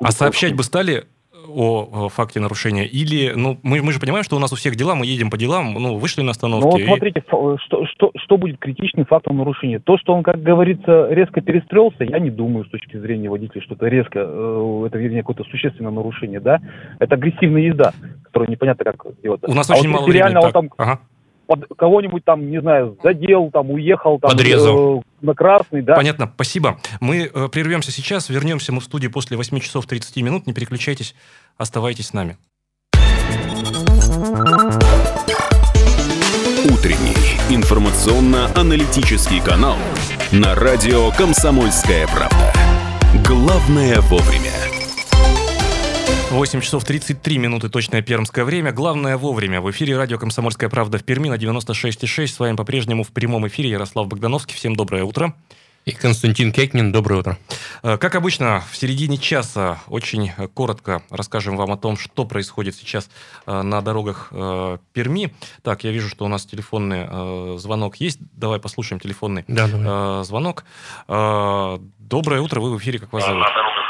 А 0.00 0.12
сообщать 0.12 0.56
бы 0.56 0.62
стали 0.62 1.04
о, 1.48 2.08
факте 2.08 2.40
нарушения? 2.40 2.86
Или, 2.86 3.32
ну, 3.34 3.58
мы, 3.62 3.82
мы 3.82 3.92
же 3.92 4.00
понимаем, 4.00 4.24
что 4.24 4.36
у 4.36 4.38
нас 4.38 4.52
у 4.52 4.56
всех 4.56 4.76
дела, 4.76 4.94
мы 4.94 5.06
едем 5.06 5.30
по 5.30 5.36
делам, 5.36 5.74
ну, 5.74 5.96
вышли 5.96 6.22
на 6.22 6.30
остановке. 6.32 6.66
Ну 6.66 6.72
вот 6.72 6.80
и- 6.80 6.84
смотрите, 6.84 7.20
ф- 7.20 7.60
что, 7.64 7.86
что, 7.86 8.10
что 8.16 8.36
будет 8.36 8.58
критичным 8.58 9.06
фактом 9.06 9.38
нарушения? 9.38 9.78
То, 9.78 9.98
что 9.98 10.14
он, 10.14 10.22
как 10.22 10.42
говорится, 10.42 11.08
резко 11.10 11.40
перестроился, 11.40 12.04
я 12.04 12.18
не 12.18 12.30
думаю 12.30 12.64
с 12.64 12.70
точки 12.70 12.96
зрения 12.96 13.28
водителя, 13.28 13.62
что 13.62 13.74
это 13.74 13.86
резко, 13.86 14.20
э, 14.22 14.84
это 14.86 14.98
вернее 14.98 15.20
какое-то 15.20 15.44
существенное 15.44 15.90
нарушение, 15.92 16.40
да? 16.40 16.60
Это 16.98 17.14
агрессивная 17.14 17.62
езда, 17.62 17.92
которую 18.24 18.50
непонятно 18.50 18.84
как 18.84 19.20
делать. 19.22 19.40
У 19.44 19.54
нас 19.54 19.68
а 19.70 19.74
очень 19.74 19.90
вот 19.90 20.00
мало 20.00 20.10
реально 20.10 20.40
времени. 20.40 20.44
он 20.44 20.52
Так, 20.52 20.52
там 20.52 20.70
ага. 20.76 21.00
Под- 21.50 21.66
кого-нибудь 21.76 22.24
там, 22.24 22.48
не 22.48 22.60
знаю, 22.60 22.96
задел, 23.02 23.50
там 23.50 23.70
уехал, 23.72 24.20
там 24.20 24.30
Подрезал. 24.30 25.00
э, 25.00 25.02
на 25.20 25.34
красный, 25.34 25.82
да? 25.82 25.96
Понятно, 25.96 26.30
спасибо. 26.32 26.78
Мы 27.00 27.28
э, 27.32 27.48
прервемся 27.48 27.90
сейчас, 27.90 28.28
вернемся 28.28 28.72
мы 28.72 28.80
в 28.80 28.84
студию 28.84 29.10
после 29.10 29.36
8 29.36 29.58
часов 29.58 29.86
30 29.86 30.16
минут. 30.22 30.46
Не 30.46 30.52
переключайтесь, 30.52 31.16
оставайтесь 31.56 32.06
с 32.08 32.12
нами. 32.12 32.36
Утренний 36.70 37.16
информационно-аналитический 37.52 39.40
канал 39.40 39.76
на 40.30 40.54
радио 40.54 41.10
«Комсомольская 41.10 42.06
правда». 42.06 42.52
Главное 43.26 44.00
вовремя. 44.02 44.69
8 46.30 46.60
часов 46.60 46.84
33 46.84 47.38
минуты, 47.38 47.68
точное 47.68 48.02
пермское 48.02 48.44
время. 48.44 48.72
Главное 48.72 49.16
вовремя. 49.16 49.60
В 49.60 49.70
эфире 49.72 49.96
радио 49.96 50.16
«Комсомольская 50.18 50.68
правда» 50.70 50.98
в 50.98 51.04
Перми 51.04 51.28
на 51.28 51.34
96,6. 51.34 52.26
С 52.28 52.38
вами 52.38 52.54
по-прежнему 52.56 53.02
в 53.02 53.08
прямом 53.08 53.48
эфире 53.48 53.70
Ярослав 53.70 54.06
Богдановский. 54.06 54.54
Всем 54.54 54.76
доброе 54.76 55.02
утро. 55.02 55.34
И 55.86 55.92
Константин 55.92 56.52
Кекнин, 56.52 56.92
доброе 56.92 57.16
утро. 57.20 57.38
Э, 57.82 57.96
Как 57.96 58.14
обычно, 58.14 58.62
в 58.70 58.76
середине 58.76 59.16
часа 59.16 59.80
очень 59.88 60.30
коротко 60.54 61.02
расскажем 61.10 61.56
вам 61.56 61.72
о 61.72 61.76
том, 61.76 61.96
что 61.96 62.24
происходит 62.26 62.76
сейчас 62.76 63.08
э, 63.46 63.62
на 63.62 63.80
дорогах 63.80 64.28
э, 64.30 64.78
Перми. 64.92 65.34
Так, 65.62 65.82
я 65.84 65.90
вижу, 65.90 66.08
что 66.08 66.26
у 66.26 66.28
нас 66.28 66.44
телефонный 66.46 67.58
звонок 67.58 67.96
есть. 67.96 68.18
Давай 68.36 68.60
послушаем 68.60 69.00
телефонный 69.00 69.44
Да, 69.48 69.66
давай. 69.66 70.24
звонок. 70.24 70.64
Доброе 71.08 72.40
утро, 72.40 72.60
вы 72.60 72.74
в 72.74 72.78
эфире, 72.78 72.98
как 73.00 73.12
вас 73.12 73.24
зовут? 73.24 73.46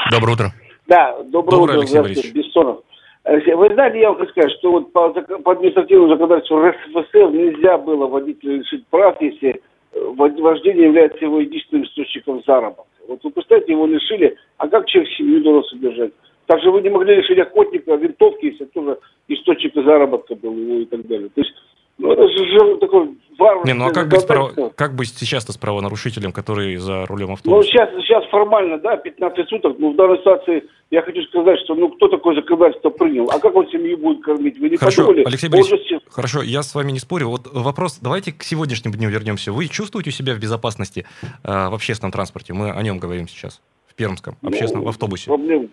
Доброе 0.09 0.33
утро. 0.33 0.53
Да, 0.91 1.23
доброе 1.23 1.57
Доброе, 1.57 1.79
утро, 1.79 1.99
Алексей 2.01 2.33
Бессонов. 2.33 2.83
Вы 3.23 3.73
знаете, 3.73 4.01
я 4.01 4.09
вам 4.09 4.17
хочу 4.17 4.31
сказать, 4.31 4.51
что 4.59 4.71
вот 4.71 4.91
по, 4.91 5.09
по 5.09 5.53
административному 5.53 6.09
законодательству 6.09 6.59
РСФСР 6.59 7.31
нельзя 7.31 7.77
было 7.77 8.07
водителя 8.07 8.57
лишить 8.57 8.85
прав, 8.87 9.15
если 9.21 9.51
э, 9.93 9.99
вождение 10.17 10.87
является 10.87 11.23
его 11.23 11.39
единственным 11.39 11.85
источником 11.85 12.43
заработка. 12.45 12.91
Вот 13.07 13.23
вы 13.23 13.31
представьте, 13.31 13.71
его 13.71 13.85
лишили, 13.85 14.35
а 14.57 14.67
как 14.67 14.85
человек 14.87 15.13
семью 15.13 15.41
должен 15.41 15.63
содержать? 15.69 16.11
Также 16.47 16.69
вы 16.69 16.81
не 16.81 16.89
могли 16.89 17.15
лишить 17.15 17.39
охотника 17.39 17.95
винтовки, 17.95 18.47
если 18.47 18.65
тоже 18.65 18.99
источник 19.29 19.73
заработка 19.75 20.35
был 20.35 20.53
его 20.53 20.79
и 20.79 20.85
так 20.85 21.07
далее. 21.07 21.29
То 21.29 21.39
есть, 21.39 21.53
ну 21.97 22.11
это 22.11 22.27
же, 22.27 22.45
же 22.45 22.77
такой 22.77 23.17
варварский 23.37 23.73
Не, 23.73 23.77
ну 23.79 23.85
а 23.87 23.91
как 23.91 24.07
быть 24.09 24.25
право- 24.27 24.69
как 24.75 24.95
быть 24.95 25.09
сейчас-то 25.15 25.51
с 25.53 25.57
правонарушителем, 25.57 26.31
который 26.31 26.75
за 26.77 27.05
рулем 27.05 27.27
Ну, 27.27 27.33
автобуса? 27.33 27.69
сейчас, 27.69 27.89
сейчас 28.03 28.25
формально, 28.29 28.77
да, 28.79 28.97
15 28.97 29.47
суток, 29.49 29.77
но 29.79 29.91
в 29.91 29.95
данной 29.95 30.17
ситуации 30.17 30.63
я 30.89 31.01
хочу 31.01 31.21
сказать, 31.23 31.59
что 31.63 31.75
ну 31.75 31.89
кто 31.89 32.07
такое 32.07 32.35
законодательство 32.35 32.89
принял? 32.89 33.29
А 33.31 33.39
как 33.39 33.55
он 33.55 33.67
семью 33.69 33.97
будет 33.97 34.23
кормить? 34.23 34.59
Вы 34.59 34.69
не 34.69 34.77
Хорошо, 34.77 35.03
подумали? 35.05 35.25
Алексей 35.27 35.47
же 35.47 35.51
Борисович, 35.51 35.81
сейчас- 35.87 36.01
Хорошо, 36.09 36.41
я 36.41 36.63
с 36.63 36.75
вами 36.75 36.91
не 36.91 36.99
спорю. 36.99 37.29
Вот 37.29 37.47
вопрос, 37.53 37.99
давайте 38.01 38.31
к 38.33 38.43
сегодняшнему 38.43 38.95
дню 38.95 39.09
вернемся. 39.09 39.51
Вы 39.53 39.67
чувствуете 39.67 40.11
себя 40.11 40.33
в 40.33 40.39
безопасности 40.39 41.05
э, 41.43 41.69
в 41.69 41.73
общественном 41.73 42.11
транспорте? 42.11 42.53
Мы 42.53 42.71
о 42.71 42.81
нем 42.83 42.99
говорим 42.99 43.27
сейчас. 43.27 43.61
В 43.87 43.95
Пермском 43.95 44.35
общественном 44.41 44.85
Ну, 44.85 44.89
автобусе? 44.89 45.25
Проблем, 45.25 45.69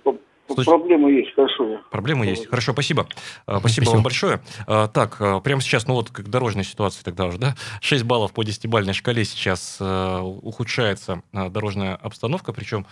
по- 0.48 0.54
Слушай- 0.54 0.70
проблемы 0.70 1.12
есть, 1.12 1.34
хорошо. 1.34 1.80
Проблемы 1.90 2.26
есть. 2.26 2.48
Хорошо, 2.48 2.72
спасибо. 2.72 3.06
Спасибо, 3.44 3.60
Спасибо. 3.68 3.90
вам 3.90 4.02
большое. 4.02 4.40
А, 4.66 4.88
Так, 4.88 5.16
а, 5.20 5.40
прямо 5.40 5.60
сейчас, 5.60 5.86
ну 5.86 5.94
вот 5.94 6.10
как 6.10 6.28
дорожная 6.28 6.64
ситуация 6.64 7.04
тогда 7.04 7.26
уже, 7.26 7.38
да? 7.38 7.54
6 7.80 8.02
баллов 8.04 8.32
по 8.32 8.42
10-бальной 8.42 8.94
шкале 8.94 9.24
сейчас 9.24 9.78
ухудшается 9.80 11.22
дорожная 11.32 11.94
обстановка, 11.96 12.52
причем 12.52 12.86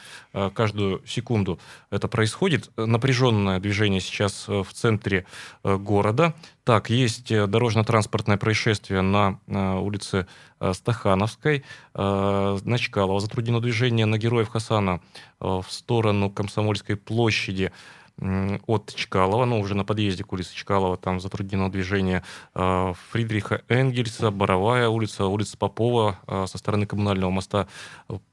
каждую 0.55 1.03
секунду 1.07 1.59
это 1.91 2.09
происходит. 2.09 2.71
Напряженное 2.77 3.59
движение 3.61 4.01
сейчас 4.01 4.47
в 4.49 4.67
центре 4.73 5.25
города. 5.65 6.35
Так, 6.67 6.91
есть 6.91 7.31
э, 7.31 7.47
дорожно-транспортное 7.47 8.39
происшествие 8.39 9.01
на 9.01 9.39
а, 9.47 9.79
улице 9.79 10.27
а, 10.59 10.73
Стахановской, 10.73 11.63
а, 11.95 12.59
на 12.65 12.77
Чкалова. 12.77 13.21
Затруднено 13.21 13.61
движение 13.61 14.05
на 14.05 14.19
Героев 14.19 14.49
Хасана 14.49 15.01
в 15.39 15.65
сторону 15.69 16.29
Комсомольской 16.29 16.97
площади 16.97 17.71
от 18.19 18.95
Чкалова, 18.95 19.45
ну, 19.45 19.61
уже 19.61 19.75
на 19.75 19.85
подъезде 19.85 20.25
к 20.25 20.33
улице 20.33 20.55
Чкалова, 20.55 20.97
там 20.97 21.21
затруднено 21.21 21.71
движение 21.71 22.23
э, 22.55 22.95
Фридриха 23.11 23.63
Энгельса, 23.69 24.31
Боровая 24.31 24.89
улица, 24.89 25.27
улица 25.27 25.59
Попова 25.59 26.19
э, 26.27 26.47
со 26.49 26.57
стороны 26.57 26.87
коммунального 26.87 27.31
моста, 27.31 27.69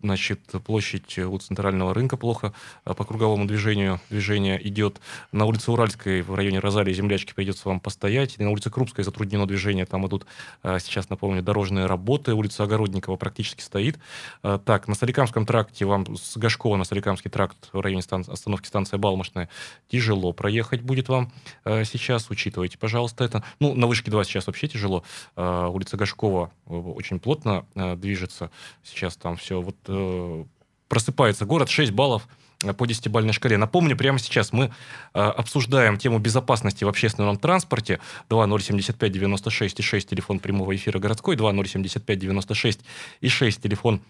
значит, 0.01 0.39
площадь 0.65 1.19
у 1.19 1.37
центрального 1.37 1.93
рынка 1.93 2.15
плохо, 2.15 2.53
э, 2.85 2.93
по 2.93 3.03
круговому 3.03 3.45
движению 3.45 3.99
движение 4.09 4.65
идет. 4.65 5.01
На 5.33 5.43
улице 5.43 5.69
Уральской 5.69 6.21
в 6.21 6.33
районе 6.33 6.59
Розалии 6.59 6.93
землячки 6.93 7.33
придется 7.33 7.67
вам 7.67 7.81
постоять. 7.81 8.35
И 8.37 8.43
на 8.43 8.51
улице 8.51 8.69
Крупской 8.69 9.03
затруднено 9.03 9.45
движение, 9.45 9.85
там 9.85 10.07
идут, 10.07 10.25
сейчас 10.63 11.09
напомню, 11.09 11.41
дорожные 11.41 11.87
работы, 11.87 12.33
улица 12.33 12.63
Огородникова 12.63 13.17
практически 13.17 13.61
стоит. 13.61 13.99
Так, 14.41 14.87
на 14.87 14.95
Соликамском 14.95 15.45
тракте 15.45 15.85
вам 15.85 16.15
с 16.15 16.37
Гашкова 16.37 16.77
на 16.77 16.83
Соликамский 16.85 17.29
тракт 17.29 17.69
в 17.73 17.79
районе 17.79 18.01
стан- 18.01 18.25
остановки 18.27 18.67
станция 18.67 18.97
Балмошная 18.97 19.49
тяжело 19.87 20.33
проехать 20.33 20.81
будет 20.81 21.09
вам 21.09 21.31
э, 21.65 21.83
сейчас, 21.85 22.29
учитывайте, 22.29 22.77
пожалуйста, 22.77 23.23
это. 23.23 23.43
Ну, 23.59 23.73
на 23.75 23.87
вышке 23.87 24.11
2 24.11 24.23
сейчас 24.23 24.47
вообще 24.47 24.67
тяжело. 24.67 25.03
Э, 25.35 25.67
улица 25.67 25.97
Гашкова 25.97 26.51
э, 26.67 26.73
очень 26.73 27.19
плотно 27.19 27.65
э, 27.75 27.95
движется. 27.95 28.51
Сейчас 28.83 29.15
там 29.15 29.37
все 29.37 29.61
вот 29.61 29.75
э, 29.87 30.45
просыпается 30.87 31.45
город, 31.45 31.69
6 31.69 31.91
баллов 31.91 32.27
э, 32.63 32.73
по 32.73 32.85
10-бальной 32.85 33.33
шкале. 33.33 33.57
Напомню, 33.57 33.97
прямо 33.97 34.19
сейчас 34.19 34.53
мы 34.53 34.65
э, 34.65 35.19
обсуждаем 35.19 35.97
тему 35.97 36.19
безопасности 36.19 36.83
в 36.83 36.87
общественном 36.87 37.37
транспорте. 37.37 37.99
2075 38.29 39.11
96 39.11 39.79
и 39.79 39.83
6 39.83 40.09
телефон 40.09 40.39
прямого 40.39 40.75
эфира 40.75 40.99
городской, 40.99 41.35
2075 41.35 42.19
96 42.19 42.81
и 43.21 43.27
6 43.27 43.61
телефон 43.61 44.01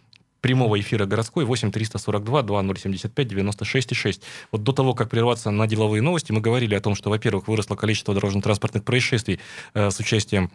прямого 0.44 0.80
эфира 0.80 1.06
городской 1.06 1.46
8 1.46 1.72
342 1.72 2.44
2075 2.44 3.28
96 3.28 3.96
6. 3.96 4.22
Вот 4.52 4.64
до 4.64 4.74
того, 4.74 4.94
как 4.94 5.10
прерваться 5.10 5.50
на 5.50 5.66
деловые 5.66 6.02
новости, 6.02 6.34
мы 6.34 6.42
говорили 6.42 6.76
о 6.76 6.82
том, 6.82 6.96
что, 6.96 7.10
во-первых, 7.10 7.48
выросло 7.48 7.76
количество 7.76 8.14
дорожно-транспортных 8.14 8.84
происшествий 8.84 9.40
э, 9.74 9.90
с 9.90 10.00
участием 10.00 10.52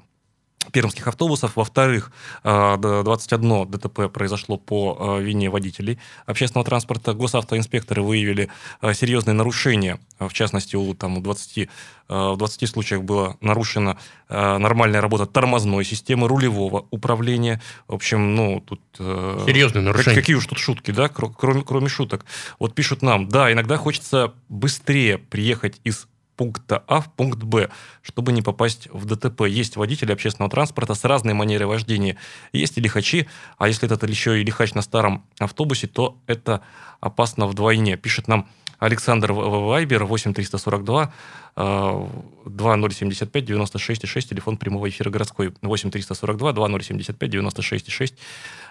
пермских 0.72 1.06
автобусов. 1.08 1.52
Во-вторых, 1.56 2.12
э, 2.44 2.76
д- 2.78 3.02
21 3.02 3.66
ДТП 3.70 4.08
произошло 4.12 4.56
по 4.56 5.18
э, 5.18 5.22
вине 5.22 5.50
водителей 5.50 5.98
общественного 6.26 6.64
транспорта. 6.64 7.14
Госавтоинспекторы 7.14 8.02
выявили 8.02 8.48
э, 8.82 8.94
серьезные 8.94 9.34
нарушения. 9.34 9.98
В 10.18 10.32
частности, 10.32 10.76
у, 10.76 10.94
там, 10.94 11.18
у 11.18 11.20
20, 11.20 11.58
э, 11.58 11.66
в 12.08 12.36
20 12.36 12.68
случаях 12.68 13.02
была 13.02 13.36
нарушена 13.40 13.98
э, 14.28 14.58
нормальная 14.58 15.00
работа 15.00 15.26
тормозной 15.26 15.84
системы, 15.84 16.28
рулевого 16.28 16.86
управления. 16.90 17.60
В 17.86 17.94
общем, 17.94 18.34
ну, 18.34 18.60
тут... 18.60 18.80
э, 18.98 19.44
Серьезные 19.46 19.84
как- 19.84 19.92
нарушения. 19.94 20.16
какие 20.16 20.36
уж 20.36 20.46
тут 20.46 20.58
шутки, 20.58 20.90
да, 20.90 21.06
кро- 21.06 21.32
кроме, 21.36 21.62
кроме 21.62 21.88
шуток. 21.88 22.24
Вот 22.58 22.74
пишут 22.74 23.02
нам, 23.02 23.28
да, 23.28 23.52
иногда 23.52 23.76
хочется 23.76 24.32
быстрее 24.48 25.18
приехать 25.18 25.80
из 25.84 26.08
пункта 26.38 26.84
А 26.86 27.00
в 27.00 27.12
пункт 27.12 27.42
Б, 27.42 27.68
чтобы 28.00 28.32
не 28.32 28.42
попасть 28.42 28.88
в 28.92 29.04
ДТП. 29.04 29.42
Есть 29.42 29.76
водители 29.76 30.12
общественного 30.12 30.50
транспорта 30.50 30.94
с 30.94 31.04
разной 31.04 31.34
манерой 31.34 31.66
вождения. 31.66 32.16
Есть 32.52 32.78
и 32.78 32.80
лихачи, 32.80 33.28
а 33.58 33.66
если 33.66 33.92
это 33.92 34.06
еще 34.06 34.40
и 34.40 34.44
лихач 34.44 34.72
на 34.72 34.82
старом 34.82 35.24
автобусе, 35.40 35.88
то 35.88 36.16
это 36.26 36.62
опасно 37.00 37.46
вдвойне. 37.48 37.96
Пишет 37.96 38.28
нам 38.28 38.48
Александр 38.78 39.32
Вайбер 39.32 40.04
8342 40.04 41.12
э, 41.56 42.06
2075 42.46 43.44
96 43.44 44.06
6, 44.06 44.28
телефон 44.28 44.56
прямого 44.56 44.88
эфира 44.88 45.10
городской 45.10 45.52
8342 45.62 46.52
2075 46.52 47.30
96 47.30 47.90
6. 47.90 48.14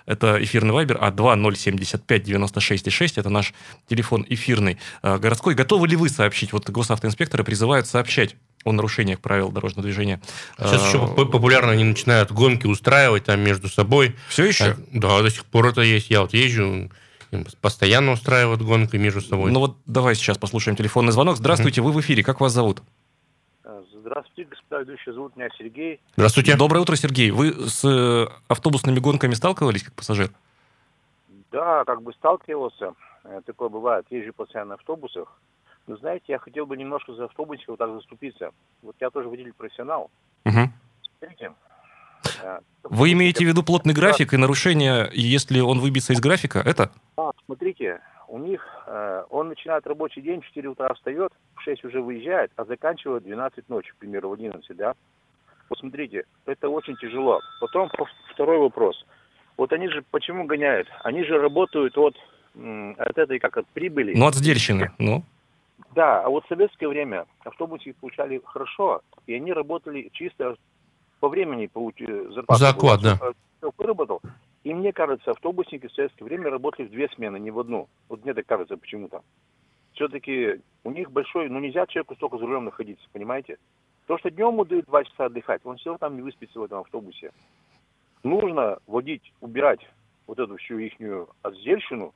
Это 0.05 0.41
эфирный 0.41 0.71
вайбер, 0.73 0.97
а 1.01 1.11
2075 1.11 2.23
96 2.23 2.91
6 2.91 3.17
это 3.17 3.29
наш 3.29 3.53
телефон 3.89 4.25
эфирный 4.29 4.77
э, 5.03 5.17
городской. 5.17 5.53
Готовы 5.55 5.87
ли 5.87 5.95
вы 5.95 6.07
сообщить? 6.09 6.53
Вот 6.53 6.69
госавтоинспекторы 6.69 7.43
призывают 7.43 7.87
сообщать 7.87 8.35
о 8.63 8.71
нарушениях 8.71 9.19
правил 9.19 9.51
дорожного 9.51 9.83
движения. 9.83 10.21
Сейчас 10.57 10.81
Э, 10.83 10.87
еще 10.87 10.99
поп- 11.07 11.31
популярно 11.31 11.71
они 11.73 11.83
начинают 11.83 12.31
гонки 12.31 12.65
устраивать 12.67 13.25
там 13.25 13.41
между 13.41 13.67
собой. 13.69 14.15
Все 14.29 14.45
еще? 14.45 14.63
А, 14.65 14.77
Да, 14.93 15.21
до 15.21 15.29
сих 15.29 15.43
пор 15.45 15.67
это 15.67 15.81
есть. 15.81 16.09
Я 16.09 16.21
вот 16.21 16.33
езжу, 16.33 16.89
постоянно 17.61 18.11
устраивают 18.13 18.61
гонки 18.61 18.95
между 18.97 19.21
собой. 19.21 19.51
Ну 19.51 19.59
вот 19.59 19.77
давай 19.85 20.15
сейчас 20.15 20.37
послушаем 20.37 20.75
телефонный 20.75 21.11
звонок. 21.11 21.37
Здравствуйте, 21.37 21.81
вы 21.81 21.91
в 21.91 21.99
эфире. 21.99 22.23
Как 22.23 22.39
вас 22.39 22.53
зовут? 22.53 22.81
Здравствуйте, 24.07 24.49
господа 24.49 24.79
ведущие. 24.81 25.13
Зовут 25.13 25.35
меня 25.35 25.49
Сергей. 25.57 25.99
Здравствуйте. 26.15 26.55
Доброе 26.55 26.79
утро, 26.79 26.95
Сергей. 26.95 27.31
Вы 27.31 27.51
с 27.51 27.83
э, 27.83 28.27
автобусными 28.47 28.99
гонками 28.99 29.33
сталкивались 29.33 29.83
как 29.83 29.93
пассажир? 29.95 30.31
Да, 31.51 31.83
как 31.83 32.01
бы 32.01 32.13
сталкивался. 32.13 32.93
Э, 33.25 33.41
Такое 33.45 33.67
бывает. 33.67 34.05
Езжу 34.09 34.31
постоянно 34.33 34.69
на 34.69 34.75
автобусах. 34.75 35.39
Но 35.87 35.97
знаете, 35.97 36.25
я 36.29 36.39
хотел 36.39 36.65
бы 36.65 36.77
немножко 36.77 37.13
за 37.13 37.25
автобусиков 37.25 37.69
вот 37.69 37.79
так 37.79 37.91
заступиться. 37.91 38.51
Вот 38.81 38.95
я 38.99 39.09
тоже 39.09 39.27
водитель-профессионал. 39.27 40.09
Мгм. 40.45 40.73
Смотрите. 41.19 41.51
Вы 42.83 43.11
имеете 43.13 43.45
в 43.45 43.47
виду 43.47 43.63
плотный 43.63 43.93
график 43.93 44.33
и 44.33 44.37
нарушение, 44.37 45.09
если 45.13 45.59
он 45.59 45.79
выбьется 45.79 46.13
из 46.13 46.21
графика? 46.21 46.59
Это? 46.59 46.91
А, 47.17 47.31
смотрите, 47.45 47.99
у 48.27 48.37
них, 48.37 48.65
э, 48.85 49.23
он 49.29 49.49
начинает 49.49 49.85
рабочий 49.87 50.21
день, 50.21 50.41
в 50.41 50.45
4 50.45 50.69
утра 50.69 50.93
встает, 50.93 51.31
в 51.55 51.61
6 51.61 51.83
уже 51.85 52.01
выезжает, 52.01 52.51
а 52.55 52.65
заканчивает 52.65 53.23
12 53.23 53.69
ночи, 53.69 53.91
к 53.91 53.97
примеру, 53.97 54.29
в 54.29 54.33
11, 54.33 54.75
да? 54.75 54.93
Вот 55.69 55.79
смотрите, 55.79 56.23
это 56.45 56.69
очень 56.69 56.95
тяжело. 56.97 57.41
Потом 57.59 57.89
второй 58.33 58.57
вопрос. 58.57 59.05
Вот 59.57 59.73
они 59.73 59.89
же 59.89 60.03
почему 60.11 60.45
гоняют? 60.45 60.87
Они 61.03 61.23
же 61.23 61.39
работают 61.39 61.97
от, 61.97 62.15
от 62.55 63.17
этой, 63.17 63.39
как 63.39 63.57
от 63.57 63.67
прибыли. 63.67 64.13
Ну, 64.15 64.27
от 64.27 64.35
сдельщины. 64.35 64.91
Ну, 64.97 65.23
Да, 65.95 66.23
а 66.23 66.29
вот 66.29 66.45
в 66.45 66.47
советское 66.47 66.87
время 66.87 67.25
автобусы 67.43 67.93
получали 67.99 68.41
хорошо, 68.45 69.01
и 69.25 69.33
они 69.33 69.51
работали 69.51 70.09
чисто 70.13 70.55
по 71.19 71.29
времени 71.29 71.67
получ... 71.67 71.99
зарплату. 71.99 72.59
За 72.59 72.69
оклад, 72.69 73.01
да. 73.01 73.15
Всё 73.57 73.71
выработал. 73.77 74.21
И 74.63 74.73
мне 74.73 74.91
кажется, 74.91 75.31
автобусники 75.31 75.87
в 75.87 75.93
советское 75.93 76.25
время 76.25 76.49
работали 76.49 76.87
в 76.87 76.91
две 76.91 77.07
смены, 77.15 77.37
не 77.37 77.51
в 77.51 77.59
одну. 77.59 77.87
Вот 78.09 78.23
мне 78.23 78.33
так 78.33 78.45
кажется 78.45 78.77
почему-то. 78.77 79.23
Все-таки 79.93 80.61
у 80.83 80.91
них 80.91 81.11
большой, 81.11 81.49
ну 81.49 81.59
нельзя 81.59 81.87
человеку 81.87 82.15
столько 82.15 82.37
за 82.37 82.45
рулем 82.45 82.65
находиться, 82.65 83.05
понимаете? 83.13 83.57
То, 84.05 84.17
что 84.17 84.29
днем 84.29 84.49
ему 84.49 84.65
дают 84.65 84.85
два 84.85 85.03
часа 85.03 85.25
отдыхать, 85.25 85.61
он 85.63 85.77
все 85.77 85.97
там 85.97 86.15
не 86.15 86.21
выспится 86.21 86.59
в 86.59 86.63
этом 86.63 86.81
автобусе. 86.81 87.31
Нужно 88.23 88.77
водить, 88.87 89.33
убирать 89.41 89.79
вот 90.27 90.39
эту 90.39 90.57
всю 90.57 90.77
ихнюю 90.77 91.29
отдельщину 91.41 92.13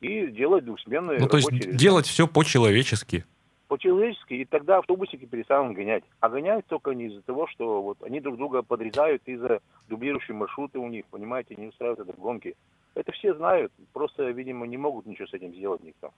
и 0.00 0.26
делать 0.28 0.64
двухсменные 0.64 1.18
ну 1.18 1.28
то 1.28 1.36
есть 1.36 1.48
рабочие 1.48 1.66
режимы 1.66 1.78
делать 1.78 2.06
все 2.06 2.26
по-человечески. 2.26 3.24
По-человечески, 3.72 4.34
и 4.34 4.44
тогда 4.44 4.76
автобусики 4.80 5.24
перестанут 5.24 5.74
гонять. 5.74 6.04
А 6.20 6.28
гоняют 6.28 6.66
только 6.66 6.90
не 6.90 7.06
из-за 7.06 7.22
того, 7.22 7.46
что 7.46 7.80
вот 7.80 7.96
они 8.02 8.20
друг 8.20 8.36
друга 8.36 8.60
подрезают 8.60 9.22
из-за 9.24 9.60
дублирующие 9.88 10.36
маршруты 10.36 10.78
у 10.78 10.88
них, 10.88 11.06
понимаете, 11.06 11.54
не 11.56 11.68
устраивают 11.68 12.06
это 12.06 12.12
гонки. 12.20 12.54
Это 12.94 13.12
все 13.12 13.34
знают, 13.34 13.72
просто, 13.94 14.28
видимо, 14.28 14.66
не 14.66 14.76
могут 14.76 15.06
ничего 15.06 15.26
с 15.26 15.32
этим 15.32 15.54
сделать 15.54 15.82
никто. 15.82 16.10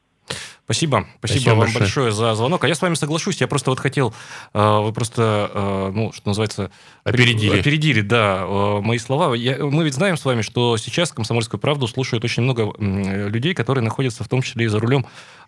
Спасибо. 0.65 1.07
Спасибо, 1.19 1.41
Спасибо 1.41 1.51
вам 1.51 1.59
большое. 1.61 1.79
большое. 1.81 2.13
за 2.13 2.35
звонок. 2.35 2.65
А 2.65 2.69
я 2.69 2.75
с 2.75 2.81
вами 2.81 2.95
соглашусь. 2.95 3.41
Я 3.41 3.49
просто 3.49 3.71
вот 3.71 3.79
хотел, 3.79 4.15
э, 4.55 4.79
вы 4.81 4.93
просто, 4.93 5.51
э, 5.53 5.91
ну, 5.95 6.11
что 6.13 6.29
называется... 6.29 6.71
Опередили. 7.05 7.61
Опередили, 7.61 8.01
да, 8.01 8.45
э, 8.47 8.81
мои 8.81 8.97
слова. 8.97 9.35
Я- 9.35 9.59
мы 9.59 9.85
ведь 9.85 9.93
знаем 9.93 10.17
с 10.17 10.25
вами, 10.25 10.41
что 10.41 10.79
сейчас 10.79 11.13
«Комсомольскую 11.13 11.61
правду» 11.61 11.87
слушают 11.87 12.25
очень 12.25 12.43
много 12.43 12.73
людей, 12.79 13.53
которые 13.53 13.85
находятся 13.85 14.25
в 14.25 14.29
том 14.29 14.41
числе 14.41 14.65
и 14.65 14.69
за 14.69 14.81
рулем 14.81 15.05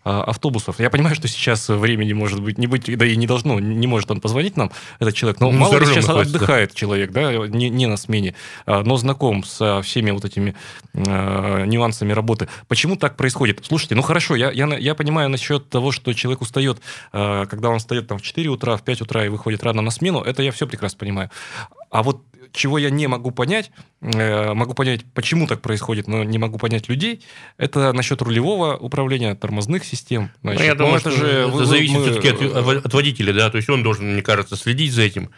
автобусов. 0.07 0.79
Я 0.79 0.89
понимаю, 0.89 1.15
что 1.15 1.27
сейчас 1.27 1.69
времени 1.69 2.13
может 2.13 2.41
быть 2.41 2.57
не 2.57 2.67
быть, 2.67 2.97
да 2.97 3.05
и 3.05 3.15
не 3.15 3.27
должно, 3.27 3.59
не 3.59 3.87
может 3.87 4.09
он 4.11 4.21
позвонить 4.21 4.57
нам, 4.57 4.71
этот 4.99 5.15
человек. 5.15 5.39
Но 5.39 5.51
Ну, 5.51 5.57
мало 5.57 5.77
ли 5.77 5.85
сейчас 5.85 6.05
да. 6.05 6.19
отдыхает 6.19 6.73
человек, 6.73 7.11
да, 7.11 7.31
не, 7.47 7.69
не 7.69 7.85
на 7.85 7.97
смене, 7.97 8.33
а, 8.65 8.83
но 8.83 8.97
знаком 8.97 9.43
со 9.43 9.81
всеми 9.81 10.11
вот 10.11 10.25
этими 10.25 10.55
э, 10.93 11.65
нюансами 11.65 12.13
работы. 12.13 12.47
Почему 12.67 12.95
так 12.95 13.15
происходит? 13.15 13.59
Слушайте, 13.65 13.95
ну 13.95 14.01
хорошо, 14.01 14.35
я, 14.35 14.51
я, 14.51 14.67
я 14.77 14.95
понимаю 14.95 15.29
насчет 15.29 15.69
того, 15.69 15.91
что 15.91 16.13
человек 16.13 16.41
устает, 16.41 16.79
э, 17.13 17.45
когда 17.49 17.69
он 17.69 17.79
встает 17.79 18.07
там 18.07 18.17
в 18.17 18.21
4 18.21 18.49
утра, 18.49 18.77
в 18.77 18.83
5 18.83 19.01
утра 19.01 19.25
и 19.25 19.29
выходит 19.29 19.63
рано 19.63 19.81
на 19.81 19.91
смену, 19.91 20.21
это 20.21 20.41
я 20.43 20.51
все 20.51 20.67
прекрасно 20.67 20.99
понимаю. 20.99 21.29
А 21.89 22.03
вот 22.03 22.21
чего 22.53 22.77
я 22.77 22.89
не 22.89 23.07
могу 23.07 23.31
понять, 23.31 23.71
э, 24.01 24.53
могу 24.53 24.73
понять, 24.73 25.01
почему 25.13 25.47
так 25.47 25.61
происходит, 25.61 26.07
но 26.07 26.23
не 26.23 26.37
могу 26.37 26.57
понять 26.57 26.89
людей, 26.89 27.21
это 27.57 27.93
насчет 27.93 28.21
рулевого 28.21 28.75
управления, 28.77 29.35
тормозных 29.35 29.83
систем. 29.85 30.31
Ну, 30.43 30.51
Значит, 30.51 30.65
я 30.67 30.73
ну, 30.73 30.77
думаю, 30.79 30.99
это 30.99 31.11
же 31.11 31.25
это 31.27 31.47
вы- 31.47 31.65
зависит 31.65 31.95
мы- 31.95 32.03
все-таки 32.03 32.29
от, 32.29 32.85
от 32.85 32.93
водителя, 32.93 33.33
да, 33.33 33.49
то 33.49 33.57
есть 33.57 33.69
он 33.69 33.83
должен, 33.83 34.13
мне 34.13 34.21
кажется, 34.21 34.55
следить 34.55 34.93
за 34.93 35.03
этим 35.03 35.29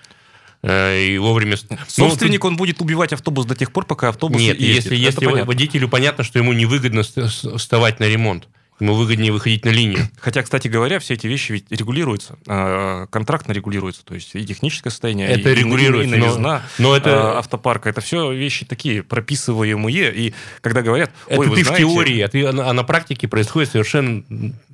э, 0.61 1.01
и 1.01 1.17
вовремя... 1.17 1.55
Ну, 1.69 1.77
Собственник, 1.87 2.43
он 2.43 2.57
будет 2.57 2.81
убивать 2.81 3.13
автобус 3.13 3.45
до 3.45 3.55
тех 3.55 3.71
пор, 3.71 3.85
пока 3.85 4.09
автобус 4.09 4.41
Нет, 4.41 4.59
ездит. 4.59 4.75
если, 4.75 4.97
Это 4.97 5.05
если 5.05 5.25
понятно. 5.25 5.45
водителю 5.45 5.87
понятно, 5.87 6.23
что 6.23 6.37
ему 6.39 6.53
невыгодно 6.53 7.03
вставать 7.03 7.99
на 7.99 8.05
ремонт, 8.05 8.47
ему 8.79 8.93
выгоднее 8.93 9.31
выходить 9.31 9.65
на 9.65 9.69
линию. 9.69 10.07
Хотя, 10.19 10.41
кстати 10.43 10.67
говоря, 10.67 10.99
все 10.99 11.13
эти 11.15 11.27
вещи 11.27 11.51
ведь 11.53 11.65
регулируются, 11.71 12.37
э, 12.47 13.07
контрактно 13.09 13.51
регулируются, 13.51 14.03
то 14.05 14.13
есть 14.15 14.35
и 14.35 14.45
техническое 14.45 14.89
состояние, 14.89 15.27
Это 15.27 15.49
и, 15.51 15.55
регулируется, 15.55 16.15
и 16.15 16.19
но- 16.19 16.25
новизна 16.25 16.63
но 16.77 16.95
это- 16.95 17.09
э, 17.09 17.37
автопарка, 17.39 17.89
это 17.89 18.01
все 18.01 18.31
вещи 18.31 18.65
такие 18.65 19.03
прописываемые, 19.03 20.13
и 20.15 20.33
когда 20.61 20.81
говорят, 20.81 21.11
Это 21.27 21.41
ой, 21.41 21.47
вы 21.47 21.55
ты 21.57 21.63
знаете, 21.63 21.85
в 21.85 21.89
теории, 21.89 22.21
а, 22.21 22.27
ты, 22.27 22.45
а 22.45 22.51
на 22.53 22.69
а 22.69 22.73
на 22.73 22.83
практике 22.83 23.27
происходит 23.27 23.71
совершенно 23.71 24.23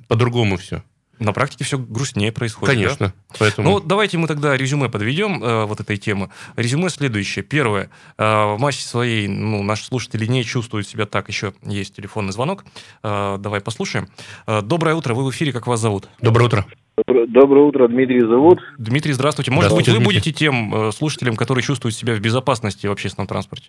по-другому 0.08 0.56
все. 0.56 0.82
На 1.18 1.32
практике 1.32 1.64
все 1.64 1.78
грустнее 1.78 2.32
происходит. 2.32 2.76
да? 2.76 2.82
Конечно. 2.82 3.12
Поэтому... 3.38 3.68
Ну, 3.68 3.74
вот 3.74 3.86
давайте 3.86 4.18
мы 4.18 4.26
тогда 4.26 4.56
резюме 4.56 4.88
подведем 4.88 5.42
э, 5.42 5.64
вот 5.64 5.80
этой 5.80 5.96
темы. 5.96 6.30
Резюме 6.56 6.88
следующее. 6.88 7.44
Первое. 7.44 7.90
Э, 8.18 8.54
в 8.54 8.58
массе 8.58 8.86
своей, 8.86 9.28
ну, 9.28 9.62
наши 9.62 9.84
слушатели 9.84 10.26
не 10.26 10.44
чувствуют 10.44 10.86
себя 10.86 11.06
так. 11.06 11.28
Еще 11.28 11.52
есть 11.62 11.96
телефонный 11.96 12.32
звонок. 12.32 12.64
Э, 13.02 13.36
давай 13.38 13.60
послушаем. 13.60 14.08
Э, 14.46 14.62
доброе 14.62 14.94
утро. 14.94 15.14
Вы 15.14 15.24
в 15.24 15.30
эфире. 15.30 15.52
Как 15.52 15.66
вас 15.66 15.80
зовут? 15.80 16.08
Доброе 16.20 16.44
утро. 16.46 16.66
Доброе 17.06 17.66
утро, 17.66 17.88
Дмитрий 17.88 18.20
зовут. 18.20 18.60
Дмитрий, 18.78 19.12
здравствуйте. 19.12 19.50
Может 19.50 19.70
Здравствуйте, 19.70 19.90
быть, 19.90 19.98
вы 19.98 20.04
Дмитрий. 20.14 20.30
будете 20.30 20.38
тем 20.38 20.74
э, 20.74 20.92
слушателем, 20.92 21.36
который 21.36 21.62
чувствует 21.62 21.94
себя 21.94 22.14
в 22.14 22.20
безопасности 22.20 22.86
в 22.86 22.90
общественном 22.90 23.26
транспорте? 23.26 23.68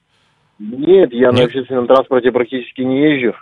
Нет, 0.60 1.12
я 1.12 1.34
на 1.34 1.38
Нет? 1.38 1.48
общественном 1.48 1.88
транспорте 1.88 2.32
практически 2.32 2.82
не 2.82 3.02
езжу. 3.02 3.36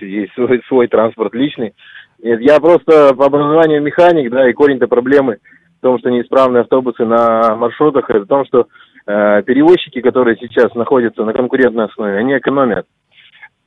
Есть 0.00 0.32
свой, 0.34 0.62
свой 0.68 0.86
транспорт 0.86 1.34
личный. 1.34 1.74
Нет, 2.22 2.40
я 2.40 2.58
просто 2.60 3.14
по 3.14 3.26
образованию 3.26 3.82
механик, 3.82 4.30
да, 4.30 4.48
и 4.48 4.52
корень-то 4.52 4.88
проблемы 4.88 5.38
в 5.78 5.82
том, 5.82 5.98
что 5.98 6.10
неисправные 6.10 6.62
автобусы 6.62 7.04
на 7.04 7.54
маршрутах, 7.56 8.08
это 8.08 8.20
в 8.20 8.26
том, 8.26 8.44
что 8.46 8.66
э, 9.06 9.42
перевозчики, 9.42 10.00
которые 10.00 10.36
сейчас 10.40 10.74
находятся 10.74 11.24
на 11.24 11.32
конкурентной 11.32 11.86
основе, 11.86 12.16
они 12.16 12.36
экономят. 12.36 12.86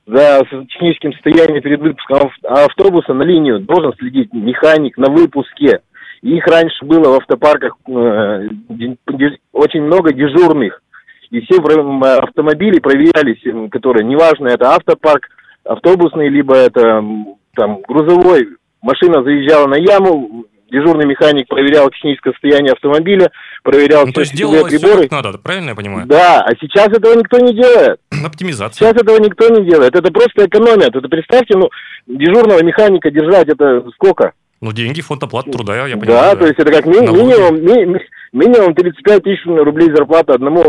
За 0.06 0.40
техническим 0.68 1.12
состоянием 1.12 1.62
перед 1.62 1.80
выпуском 1.80 2.16
ав- 2.16 2.66
автобуса 2.66 3.14
на 3.14 3.22
линию 3.22 3.60
должен 3.60 3.92
следить 3.98 4.32
механик 4.32 4.98
на 4.98 5.10
выпуске. 5.10 5.80
Их 6.22 6.44
раньше 6.46 6.84
было 6.84 7.12
в 7.12 7.16
автопарках 7.18 7.76
э, 7.86 8.48
очень 9.52 9.82
много 9.82 10.12
дежурных. 10.12 10.82
И 11.30 11.40
все 11.42 11.58
автомобили 11.58 12.80
проверялись, 12.80 13.70
которые, 13.70 14.04
неважно, 14.04 14.48
это 14.48 14.74
автопарк, 14.74 15.28
автобусный, 15.64 16.28
либо 16.28 16.56
это 16.56 17.04
там 17.54 17.80
грузовой. 17.86 18.48
Машина 18.82 19.22
заезжала 19.22 19.66
на 19.66 19.76
яму, 19.76 20.44
дежурный 20.70 21.04
механик 21.06 21.48
проверял 21.48 21.90
техническое 21.90 22.32
состояние 22.32 22.72
автомобиля, 22.72 23.30
проверял 23.62 24.06
Ну, 24.06 24.12
то 24.12 24.22
все 24.22 24.30
есть 24.32 24.36
делалось 24.36 24.72
все 24.72 24.78
приборы. 24.78 25.02
как 25.08 25.10
надо, 25.24 25.38
правильно 25.38 25.70
я 25.70 25.74
понимаю? 25.74 26.06
Да, 26.06 26.40
а 26.40 26.50
сейчас 26.60 26.88
этого 26.88 27.14
никто 27.14 27.38
не 27.38 27.52
делает. 27.54 27.98
Оптимизация. 28.24 28.74
Сейчас 28.88 29.02
этого 29.02 29.18
никто 29.18 29.48
не 29.48 29.68
делает. 29.68 29.94
Это 29.94 30.10
просто 30.12 30.46
экономят. 30.46 30.94
Это 30.96 31.08
представьте, 31.08 31.58
ну, 31.58 31.68
дежурного 32.06 32.62
механика 32.62 33.10
держать, 33.10 33.48
это 33.48 33.82
сколько? 33.94 34.32
Ну, 34.62 34.72
деньги, 34.72 35.00
фонд 35.00 35.22
оплаты 35.22 35.50
труда, 35.50 35.86
я 35.86 35.94
да, 35.94 36.00
понимаю. 36.00 36.36
то 36.36 36.46
есть 36.46 36.58
это 36.58 36.70
как 36.70 36.84
ми- 36.86 37.00
минимум, 37.00 37.62
ми- 37.64 37.86
ми- 37.86 38.06
минимум 38.32 38.74
35 38.74 39.22
тысяч 39.22 39.40
рублей 39.46 39.88
зарплата 39.94 40.34
одному 40.34 40.60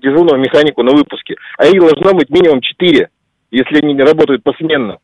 дежурному 0.00 0.40
механику 0.40 0.82
на 0.84 0.92
выпуске. 0.92 1.34
А 1.58 1.66
их 1.66 1.80
должно 1.80 2.14
быть 2.14 2.30
минимум 2.30 2.60
4, 2.60 3.08
если 3.50 3.78
они 3.84 3.94
не 3.94 4.02
работают 4.02 4.44
посменно. 4.44 4.98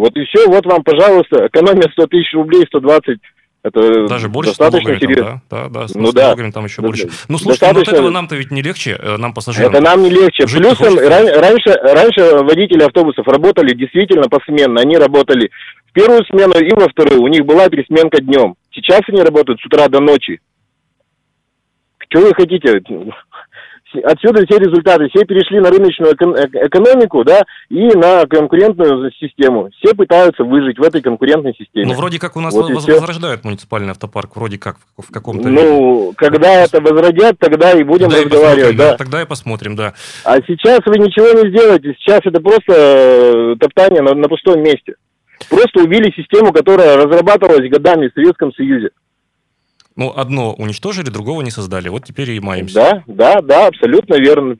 Вот 0.00 0.16
и 0.16 0.24
все, 0.24 0.46
вот 0.48 0.64
вам, 0.66 0.82
пожалуйста, 0.82 1.46
экономия 1.46 1.88
100 1.92 2.06
тысяч 2.06 2.32
рублей, 2.34 2.64
120, 2.66 3.18
это 3.62 4.06
Даже 4.08 4.28
больше 4.30 4.50
достаточно 4.52 4.98
серьезно. 4.98 5.42
да? 5.50 5.68
Да, 5.68 5.68
да, 5.68 5.86
Ну 5.94 6.12
да. 6.12 6.22
налогами 6.28 6.50
там 6.50 6.64
еще 6.64 6.80
Да, 6.80 6.88
больше. 6.88 7.04
Ну, 7.04 7.10
слушайте, 7.10 7.28
ну, 7.28 7.36
вот 7.38 7.48
Достаточно- 7.58 7.92
этого 7.92 8.10
нам-то 8.10 8.36
ведь 8.36 8.50
не 8.50 8.62
легче, 8.62 8.98
э, 8.98 9.16
нам, 9.18 9.34
пассажирам. 9.34 9.70
Это 9.72 9.82
нам 9.82 10.02
не 10.02 10.08
легче. 10.10 10.46
Жить 10.46 10.62
Плюсом 10.62 10.98
ран- 10.98 11.28
раньше, 11.38 11.72
раньше 11.82 12.36
водители 12.42 12.82
автобусов 12.84 13.28
работали 13.28 13.74
действительно 13.74 14.28
посменно. 14.30 14.80
Они 14.80 14.96
работали 14.96 15.50
в 15.88 15.92
первую 15.92 16.24
смену 16.24 16.54
и 16.58 16.72
во 16.72 16.88
вторую. 16.88 17.20
У 17.22 17.28
них 17.28 17.44
была 17.44 17.68
пересменка 17.68 18.22
днем. 18.22 18.54
Сейчас 18.72 19.00
они 19.08 19.20
работают 19.22 19.60
с 19.60 19.66
утра 19.66 19.88
до 19.88 20.00
ночи. 20.00 20.40
Что 22.08 22.20
вы 22.22 22.34
хотите? 22.34 22.80
Отсюда 24.04 24.46
все 24.46 24.58
результаты. 24.58 25.08
Все 25.08 25.24
перешли 25.24 25.60
на 25.60 25.70
рыночную 25.70 26.12
э- 26.12 26.66
экономику, 26.66 27.24
да, 27.24 27.44
и 27.68 27.88
на 27.96 28.26
конкурентную 28.26 29.10
систему. 29.12 29.70
Все 29.78 29.94
пытаются 29.94 30.44
выжить 30.44 30.78
в 30.78 30.82
этой 30.82 31.02
конкурентной 31.02 31.54
системе. 31.54 31.86
Ну, 31.86 31.94
вроде 31.94 32.18
как 32.18 32.36
у 32.36 32.40
нас 32.40 32.54
Вот 32.54 32.70
и 32.70 32.74
воз- 32.74 32.86
возрождают 32.86 33.44
муниципальный 33.44 33.90
автопарк, 33.90 34.36
вроде 34.36 34.58
как 34.58 34.76
в, 34.96 35.12
каком-то. 35.12 35.48
Ну, 35.48 36.12
когда 36.16 36.64
это 36.64 36.80
возродят, 36.80 37.38
тогда 37.38 37.72
и 37.72 37.82
будем 37.82 38.08
Тогда 38.10 38.20
и 38.20 38.24
разговаривать, 38.24 38.60
посмотрим, 38.62 38.76
да. 38.76 38.96
Тогда 38.96 39.22
и 39.22 39.26
посмотрим, 39.26 39.76
да. 39.76 39.94
А 40.24 40.36
сейчас 40.46 40.80
вы 40.86 40.98
ничего 40.98 41.42
не 41.42 41.50
сделаете. 41.50 41.94
Сейчас 41.98 42.20
это 42.24 42.40
просто 42.40 42.72
э, 42.74 43.56
топтание 43.58 44.02
на, 44.02 44.14
на 44.14 44.28
пустом 44.28 44.62
месте. 44.62 44.94
Просто 45.48 45.80
убили 45.80 46.12
систему, 46.14 46.52
которая 46.52 46.96
разрабатывалась 46.96 47.68
годами 47.70 48.08
в 48.08 48.12
Советском 48.14 48.52
Союзе. 48.52 48.90
Ну, 50.00 50.10
одно 50.16 50.54
уничтожили, 50.54 51.10
другого 51.10 51.42
не 51.42 51.50
создали. 51.50 51.90
Вот 51.90 52.06
теперь 52.06 52.30
и 52.30 52.40
маемся. 52.40 52.74
Да, 52.74 53.04
да, 53.06 53.40
да, 53.42 53.66
абсолютно 53.66 54.14
верно. 54.14 54.56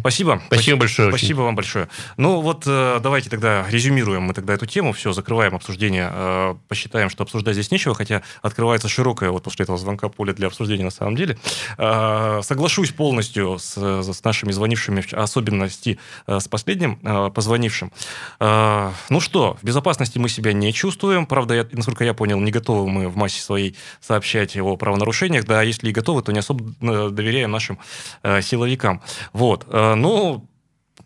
Спасибо. 0.00 0.42
Спасибо 0.46 0.78
большое. 0.78 1.08
очень. 1.08 1.18
Спасибо 1.18 1.40
вам 1.42 1.54
большое. 1.54 1.88
Ну 2.16 2.40
вот 2.40 2.64
э, 2.66 2.98
давайте 3.02 3.30
тогда 3.30 3.66
резюмируем 3.68 4.22
мы 4.22 4.34
тогда 4.34 4.54
эту 4.54 4.66
тему, 4.66 4.92
все, 4.92 5.12
закрываем 5.12 5.54
обсуждение, 5.54 6.10
э, 6.12 6.54
посчитаем, 6.68 7.10
что 7.10 7.24
обсуждать 7.24 7.54
здесь 7.54 7.70
нечего, 7.70 7.94
хотя 7.94 8.22
открывается 8.42 8.88
широкое 8.88 9.30
вот 9.30 9.42
после 9.44 9.64
этого 9.64 9.78
звонка 9.78 10.08
поле 10.08 10.32
для 10.32 10.46
обсуждения 10.48 10.84
на 10.84 10.90
самом 10.90 11.16
деле. 11.16 11.38
Э, 11.78 12.40
соглашусь 12.42 12.90
полностью 12.92 13.58
с, 13.58 13.76
с 13.76 14.24
нашими 14.24 14.52
звонившими, 14.52 15.04
особенности 15.14 15.98
с 16.26 16.48
последним 16.48 16.96
позвонившим. 17.30 17.92
Ну 18.40 19.20
что, 19.20 19.56
в 19.60 19.64
безопасности 19.64 20.18
мы 20.18 20.28
себя 20.28 20.52
не 20.52 20.72
чувствуем, 20.72 21.26
правда, 21.26 21.54
я, 21.54 21.66
насколько 21.72 22.04
я 22.04 22.14
понял, 22.14 22.40
не 22.40 22.50
готовы 22.50 22.88
мы 22.88 23.08
в 23.08 23.16
массе 23.16 23.40
своей 23.40 23.76
сообщать 24.00 24.56
о 24.56 24.76
правонарушениях, 24.76 25.44
да, 25.44 25.62
если 25.62 25.88
и 25.88 25.92
готовы, 25.92 26.22
то 26.22 26.32
не 26.32 26.38
особо 26.38 26.64
доверяем 27.10 27.50
нашим 27.50 27.78
силовикам. 28.22 29.02
Вот. 29.36 29.66
Э, 29.68 29.94
Ну, 29.94 30.48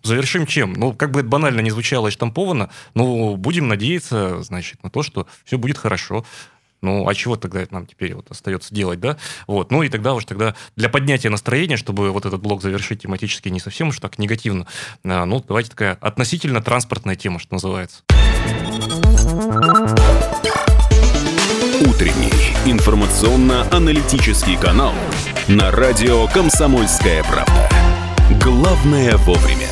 завершим 0.03 0.47
чем? 0.47 0.73
Ну, 0.75 0.93
как 0.95 1.11
бы 1.11 1.21
это 1.21 1.29
банально 1.29 1.61
не 1.61 1.71
звучало 1.71 2.09
и 2.09 2.11
штамповано, 2.13 2.71
ну, 2.95 3.37
будем 3.37 3.67
надеяться, 3.67 4.43
значит, 4.43 4.83
на 4.85 4.91
то, 4.91 5.03
что 5.03 5.27
все 5.45 5.59
будет 5.59 5.77
хорошо. 5.77 6.25
Ну, 6.81 7.07
а 7.09 7.15
чего 7.15 7.37
тогда 7.37 7.67
нам 7.71 7.87
теперь 7.87 8.15
вот 8.15 8.31
остается 8.31 8.75
делать, 8.75 9.01
да? 9.01 9.19
Вот, 9.47 9.71
ну 9.71 9.83
и 9.83 9.89
тогда 9.91 10.15
уж 10.15 10.25
тогда 10.25 10.55
для 10.77 10.89
поднятия 10.89 11.29
настроения, 11.29 11.77
чтобы 11.77 12.11
вот 12.11 12.25
этот 12.25 12.41
блок 12.41 12.63
завершить 12.63 13.03
тематически 13.03 13.51
не 13.51 13.61
совсем 13.61 13.89
уж 13.89 13.99
так 13.99 14.19
негативно, 14.19 14.67
а, 15.05 15.27
ну, 15.27 15.45
давайте 15.47 15.71
такая 15.71 15.99
относительно 16.01 16.63
транспортная 16.63 17.17
тема, 17.17 17.39
что 17.39 17.55
называется. 17.55 18.03
Утренний 21.85 22.55
информационно-аналитический 22.65 24.57
канал 24.57 24.95
на 25.49 25.71
радио 25.71 26.29
«Комсомольская 26.29 27.23
правда». 27.25 27.90
Главное 28.39 29.17
вовремя. 29.17 29.69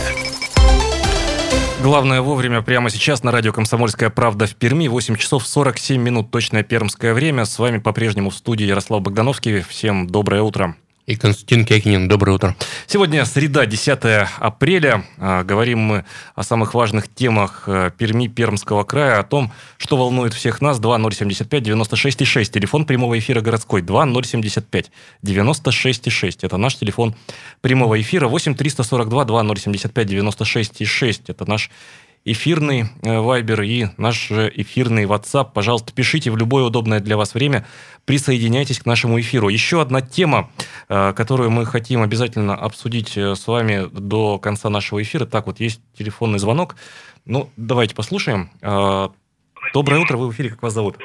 Главное 1.81 2.21
вовремя 2.23 2.61
прямо 2.61 2.91
сейчас 2.91 3.23
на 3.23 3.31
радио 3.31 3.53
«Комсомольская 3.53 4.11
правда» 4.11 4.47
в 4.49 4.57
Перми. 4.57 4.89
8 4.89 5.15
часов 5.15 5.47
47 5.47 6.03
минут, 6.03 6.33
точное 6.33 6.65
пермское 6.65 7.15
время. 7.15 7.45
С 7.45 7.57
вами 7.61 7.79
по-прежнему 7.79 8.31
в 8.31 8.35
студии 8.35 8.67
Ярослав 8.67 9.01
Богдановский. 9.01 9.63
Всем 9.63 10.09
доброе 10.09 10.43
утро. 10.43 10.75
И 11.09 11.17
Константин 11.17 11.65
Кекинин, 11.65 12.07
доброе 12.07 12.33
утро. 12.33 12.55
Сегодня 12.87 13.25
среда, 13.25 13.65
10 13.65 14.29
апреля. 14.41 15.07
А, 15.17 15.43
Говорим 15.43 15.79
мы 15.79 16.05
о 16.35 16.43
самых 16.43 16.75
важных 16.75 17.09
темах 17.09 17.63
э, 17.67 17.91
Перми, 17.97 18.27
Пермского 18.27 18.85
края, 18.85 19.21
о 19.21 19.23
том, 19.23 19.51
что 19.79 19.97
волнует 19.97 20.35
всех 20.35 20.61
нас. 20.61 20.79
2075 20.79 21.63
96 21.63 22.27
6. 22.27 22.53
Телефон 22.53 22.85
прямого 22.85 23.19
эфира 23.19 23.41
городской. 23.41 23.81
2075 23.81 24.91
96 25.23 26.13
6. 26.13 26.45
Это 26.45 26.59
наш 26.59 26.77
телефон 26.77 27.15
прямого 27.63 27.99
эфира. 27.99 28.29
8 28.29 28.55
342 28.55 29.25
2075 29.25 30.07
96 30.07 30.87
6. 30.87 31.31
Это 31.31 31.49
наш 31.49 31.71
эфирный 32.33 32.85
э, 33.03 33.19
Вайбер 33.21 33.63
и 33.63 33.87
наш 33.97 34.31
эфирный 34.31 35.05
WhatsApp. 35.05 35.49
Пожалуйста, 35.55 35.93
пишите 35.95 36.31
в 36.31 36.37
любое 36.37 36.65
удобное 36.65 37.01
для 37.01 37.17
вас 37.17 37.35
время. 37.35 37.67
Присоединяйтесь 38.05 38.81
к 38.81 38.87
нашему 38.87 39.19
эфиру. 39.21 39.49
Еще 39.49 39.81
одна 39.81 40.01
тема, 40.01 40.51
э, 40.89 41.13
которую 41.15 41.51
мы 41.51 41.67
хотим 41.67 42.03
обязательно 42.03 42.55
обсудить 42.55 43.17
э, 43.17 43.35
с 43.35 43.47
вами 43.47 43.89
до 43.93 44.39
конца 44.39 44.71
нашего 44.71 45.03
эфира. 45.03 45.27
Так, 45.27 45.47
вот 45.47 45.61
есть 45.61 45.81
телефонный 45.97 46.39
звонок. 46.39 46.77
Ну, 47.25 47.51
давайте 47.57 47.95
послушаем. 47.95 48.51
Э, 48.63 49.09
Доброе 49.75 50.01
утро, 50.01 50.17
вы 50.17 50.29
в 50.29 50.33
эфире, 50.33 50.51
как 50.51 50.63
вас 50.63 50.73
зовут? 50.73 50.97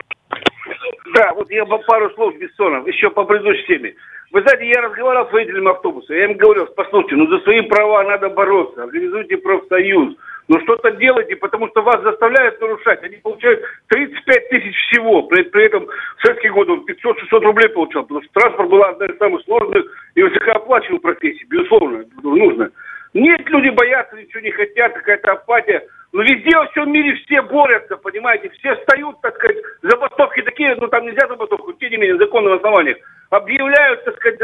Да, 1.14 1.34
вот 1.34 1.50
я 1.52 1.66
пару 1.66 2.10
слов 2.16 2.36
Бессонов, 2.38 2.88
еще 2.88 3.10
по 3.10 3.24
предыдущей 3.24 3.68
теме. 3.68 3.96
Вы 4.32 4.42
знаете, 4.42 4.68
я 4.68 4.82
разговаривал 4.82 5.30
с 5.30 5.32
водителем 5.32 5.68
автобуса, 5.68 6.14
я 6.14 6.26
им 6.26 6.38
говорил, 6.38 6.66
послушайте, 6.76 7.16
ну 7.16 7.28
за 7.28 7.44
свои 7.44 7.62
права 7.62 8.04
надо 8.04 8.30
бороться, 8.30 8.84
организуйте 8.84 9.38
профсоюз, 9.38 10.16
ну 10.48 10.60
что-то 10.62 10.92
делайте, 10.92 11.36
потому 11.36 11.70
что 11.70 11.82
вас 11.82 12.02
заставляют 12.02 12.60
нарушать. 12.60 13.02
Они 13.04 13.16
получают 13.18 13.62
35 13.88 14.50
тысяч 14.50 14.76
всего, 14.88 15.24
при, 15.24 15.44
при 15.44 15.66
этом 15.66 15.86
в 15.86 16.22
советские 16.22 16.52
годы 16.52 16.74
он 16.74 16.86
500-600 16.86 17.40
рублей 17.40 17.70
получал, 17.70 18.04
потому 18.04 18.22
что 18.24 18.34
транспорт 18.34 18.70
была 18.70 18.90
одна 18.90 19.06
из 19.06 19.18
самых 19.18 19.42
сложных 19.46 19.86
и 20.16 20.24
высокооплачиваемых 20.24 21.02
профессий, 21.02 21.46
безусловно, 21.50 22.06
нужно. 22.22 22.70
Нет, 23.14 23.48
люди 23.48 23.70
боятся, 23.70 24.18
ничего 24.18 24.42
не 24.42 24.52
хотят, 24.52 24.94
какая-то 24.94 25.34
апатия. 25.34 25.84
Но 26.12 26.22
везде 26.22 26.56
во 26.58 26.68
всем 26.68 26.92
мире 26.92 27.16
все 27.26 27.42
борются, 27.42 27.98
понимаете, 27.98 28.50
все 28.60 28.76
встают, 28.76 29.20
так 29.22 29.36
сказать, 29.36 29.58
забастовки 29.82 30.42
такие, 30.42 30.76
ну 30.76 30.88
там 30.88 31.06
нельзя 31.06 31.28
забастовку, 31.28 31.74
тем 31.74 31.90
не 31.90 31.98
менее, 31.98 32.18
законным 32.18 32.54
основаниях, 32.54 32.98
объявляют, 33.30 34.04
так 34.06 34.16
сказать, 34.18 34.40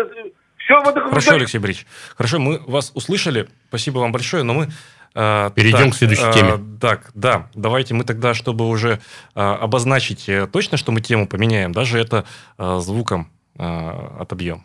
все 0.58 0.80
вот 0.84 0.95
Хорошо, 0.95 1.34
Алексей 1.36 1.60
Борисович, 1.60 1.88
хорошо, 2.16 2.39
мы 2.39 2.60
вас 2.68 2.91
услышали, 2.95 3.47
спасибо 3.68 4.00
вам 4.00 4.12
большое, 4.12 4.43
но 4.43 4.54
мы 4.54 4.68
Перейдем 5.14 5.86
так, 5.86 5.93
к 5.93 5.95
следующей 5.95 6.30
э, 6.30 6.34
теме. 6.34 6.78
Так, 6.80 7.12
да, 7.14 7.47
давайте 7.55 7.93
мы 7.93 8.03
тогда, 8.03 8.34
чтобы 8.34 8.68
уже 8.68 8.99
э, 9.36 9.41
обозначить 9.41 10.30
точно, 10.51 10.78
что 10.78 10.91
мы 10.91 11.01
тему 11.01 11.28
поменяем, 11.28 11.72
даже 11.72 11.99
это 11.99 12.26
звуком 12.57 13.30
отобьем. 13.57 14.64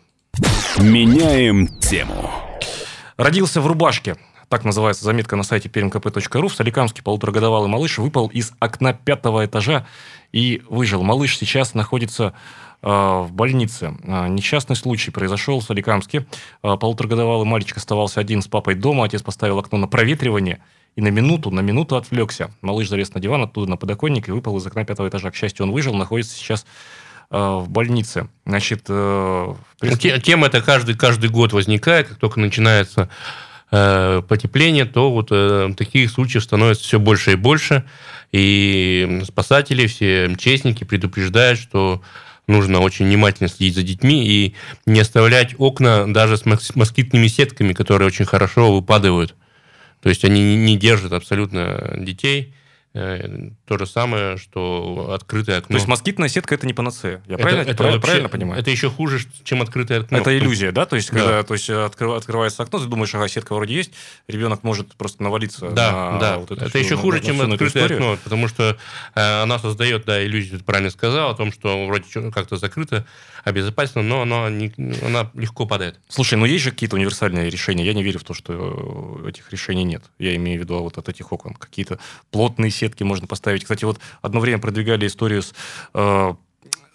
Меняем 0.79 1.67
тему. 1.79 2.29
Родился 3.17 3.61
в 3.61 3.67
рубашке. 3.67 4.17
Так 4.49 4.63
называется 4.63 5.03
заметка 5.03 5.35
на 5.35 5.43
сайте 5.43 5.69
permkp.ru. 5.69 6.47
В 6.47 6.53
Соликамске 6.53 7.01
полуторагодовалый 7.01 7.69
малыш 7.69 7.97
выпал 7.97 8.27
из 8.27 8.53
окна 8.59 8.93
пятого 8.93 9.45
этажа 9.45 9.87
и 10.31 10.61
выжил. 10.69 11.01
Малыш 11.01 11.37
сейчас 11.37 11.73
находится 11.73 12.25
э, 12.25 12.33
в 12.85 13.29
больнице. 13.31 13.97
Э, 14.03 14.27
несчастный 14.27 14.75
случай 14.75 15.09
произошел 15.09 15.59
в 15.59 15.63
Соликамске. 15.63 16.27
Э, 16.61 16.77
полуторагодовалый 16.77 17.47
мальчик 17.47 17.77
оставался 17.77 18.19
один 18.19 18.43
с 18.43 18.47
папой 18.47 18.75
дома. 18.75 19.05
Отец 19.05 19.23
поставил 19.23 19.57
окно 19.57 19.79
на 19.79 19.87
проветривание 19.87 20.59
и 20.95 21.01
на 21.01 21.07
минуту, 21.07 21.49
на 21.49 21.61
минуту 21.61 21.95
отвлекся. 21.95 22.51
Малыш 22.61 22.87
залез 22.87 23.11
на 23.15 23.19
диван, 23.19 23.41
оттуда 23.41 23.71
на 23.71 23.75
подоконник 23.75 24.29
и 24.29 24.31
выпал 24.31 24.55
из 24.57 24.67
окна 24.67 24.85
пятого 24.85 25.09
этажа. 25.09 25.31
К 25.31 25.35
счастью, 25.35 25.65
он 25.65 25.71
выжил, 25.71 25.95
находится 25.95 26.35
сейчас 26.35 26.65
в 27.31 27.65
больнице. 27.67 28.29
Значит, 28.45 28.83
э, 28.87 29.55
Тема 30.23 30.45
эта 30.45 30.61
каждый, 30.61 30.93
каждый 30.93 31.31
год 31.31 31.53
возникает, 31.53 32.07
как 32.07 32.19
только 32.19 32.39
начинается 32.39 33.09
э, 33.71 34.21
потепление, 34.27 34.85
то 34.85 35.11
вот 35.11 35.29
э, 35.31 35.73
таких 35.75 36.11
случаев 36.11 36.43
становится 36.43 36.83
все 36.83 36.99
больше 36.99 37.31
и 37.31 37.35
больше. 37.35 37.83
И 38.31 39.21
спасатели, 39.25 39.87
все 39.87 40.27
МЧСники 40.27 40.83
предупреждают, 40.83 41.57
что 41.57 42.03
нужно 42.47 42.79
очень 42.79 43.05
внимательно 43.05 43.49
следить 43.49 43.75
за 43.75 43.83
детьми 43.83 44.27
и 44.27 44.55
не 44.85 44.99
оставлять 44.99 45.55
окна 45.57 46.11
даже 46.11 46.37
с 46.37 46.45
москитными 46.45 47.27
сетками, 47.27 47.73
которые 47.73 48.07
очень 48.07 48.25
хорошо 48.25 48.73
выпадают. 48.73 49.35
То 50.01 50.09
есть 50.09 50.23
они 50.23 50.55
не 50.55 50.77
держат 50.77 51.13
абсолютно 51.13 51.95
детей. 51.97 52.53
Э, 52.97 53.49
то 53.65 53.77
же 53.77 53.85
самое, 53.85 54.37
что 54.37 55.11
открытое 55.13 55.57
окно. 55.57 55.73
То 55.73 55.75
есть 55.75 55.87
москитная 55.89 56.29
сетка 56.29 56.55
это 56.55 56.65
не 56.65 56.73
панацея. 56.73 57.21
Я 57.27 57.33
это, 57.35 57.43
правильно, 57.43 57.61
это 57.63 57.75
правильно, 57.75 57.97
вообще, 57.97 58.07
правильно 58.07 58.29
понимаю? 58.29 58.61
Это 58.61 58.71
еще 58.71 58.89
хуже, 58.89 59.19
чем 59.43 59.61
открытое 59.61 59.99
окно. 59.99 60.17
Это 60.17 60.37
иллюзия, 60.37 60.71
да? 60.71 60.85
То 60.85 60.95
есть, 60.95 61.11
да. 61.11 61.19
когда 61.19 61.43
то 61.43 61.53
есть, 61.55 61.69
открыв, 61.69 62.13
открывается 62.13 62.63
окно, 62.63 62.79
ты 62.79 62.85
думаешь, 62.85 63.13
ага, 63.13 63.27
сетка 63.27 63.53
вроде 63.53 63.75
есть, 63.75 63.91
ребенок 64.29 64.63
может 64.63 64.95
просто 64.95 65.23
навалиться 65.23 65.71
да, 65.71 66.11
на 66.11 66.19
да. 66.19 66.37
вот 66.37 66.51
это. 66.51 66.63
Это 66.63 66.79
еще 66.79 66.95
хуже, 66.95 67.17
на, 67.17 67.25
чем 67.25 67.37
на 67.37 67.53
открытое 67.53 67.85
окно, 67.85 68.17
потому 68.23 68.47
что 68.47 68.77
э, 69.13 69.41
она 69.41 69.59
создает, 69.59 70.05
да, 70.05 70.25
иллюзию, 70.25 70.59
ты 70.59 70.63
правильно 70.63 70.89
сказал, 70.89 71.31
о 71.31 71.35
том, 71.35 71.51
что 71.51 71.87
вроде 71.87 72.05
как-то 72.31 72.55
закрыто, 72.55 73.05
обезопасено, 73.45 74.01
но 74.03 74.21
оно 74.23 74.49
не, 74.49 74.73
она 75.05 75.29
легко 75.35 75.65
падает. 75.65 75.99
Слушай, 76.07 76.35
ну 76.35 76.45
есть 76.45 76.63
же 76.63 76.71
какие-то 76.71 76.95
универсальные 76.95 77.49
решения. 77.49 77.85
Я 77.85 77.93
не 77.93 78.03
верю 78.03 78.19
в 78.19 78.23
то, 78.23 78.33
что 78.33 79.23
этих 79.27 79.51
решений 79.51 79.83
нет. 79.83 80.03
Я 80.17 80.35
имею 80.35 80.59
в 80.59 80.63
виду 80.63 80.79
вот 80.79 80.97
от 80.97 81.09
этих 81.09 81.31
окон. 81.31 81.53
Какие-то 81.53 81.99
плотные 82.31 82.71
сетки 82.71 82.84
можно 83.03 83.27
поставить 83.27 83.63
кстати, 83.63 83.85
вот 83.85 83.99
одно 84.21 84.39
время 84.39 84.59
продвигали 84.59 85.07
историю 85.07 85.41
с 85.41 85.53
э, 85.93 86.33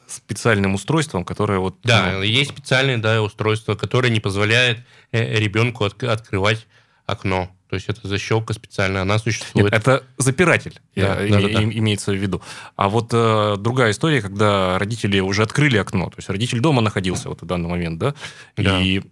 специальным 0.06 0.74
устройством, 0.74 1.24
которое 1.24 1.58
вот... 1.58 1.76
Да, 1.82 2.12
ну, 2.12 2.22
есть 2.22 2.50
специальное 2.50 2.98
да, 2.98 3.22
устройство, 3.22 3.74
которое 3.74 4.10
не 4.10 4.20
позволяет 4.20 4.78
э, 5.12 5.38
ребенку 5.38 5.84
от, 5.84 6.02
открывать 6.02 6.66
окно. 7.06 7.50
То 7.68 7.76
есть 7.76 7.88
это 7.88 8.08
защелка 8.08 8.52
специальная, 8.52 9.02
она 9.02 9.18
существует. 9.20 9.72
Нет, 9.72 9.72
это 9.72 10.02
запиратель, 10.18 10.80
да, 10.96 11.14
да, 11.14 11.40
да, 11.40 11.48
да. 11.48 11.62
имеется 11.62 12.10
в 12.10 12.16
виду. 12.16 12.42
А 12.74 12.88
вот 12.88 13.10
э, 13.12 13.56
другая 13.58 13.92
история, 13.92 14.20
когда 14.20 14.76
родители 14.76 15.20
уже 15.20 15.44
открыли 15.44 15.76
окно, 15.76 16.10
то 16.10 16.16
есть 16.16 16.28
родитель 16.28 16.58
дома 16.58 16.82
находился 16.82 17.28
вот 17.28 17.42
в 17.42 17.46
данный 17.46 17.68
момент, 17.68 17.98
да, 18.00 18.14
да. 18.56 18.80
и 18.80 19.02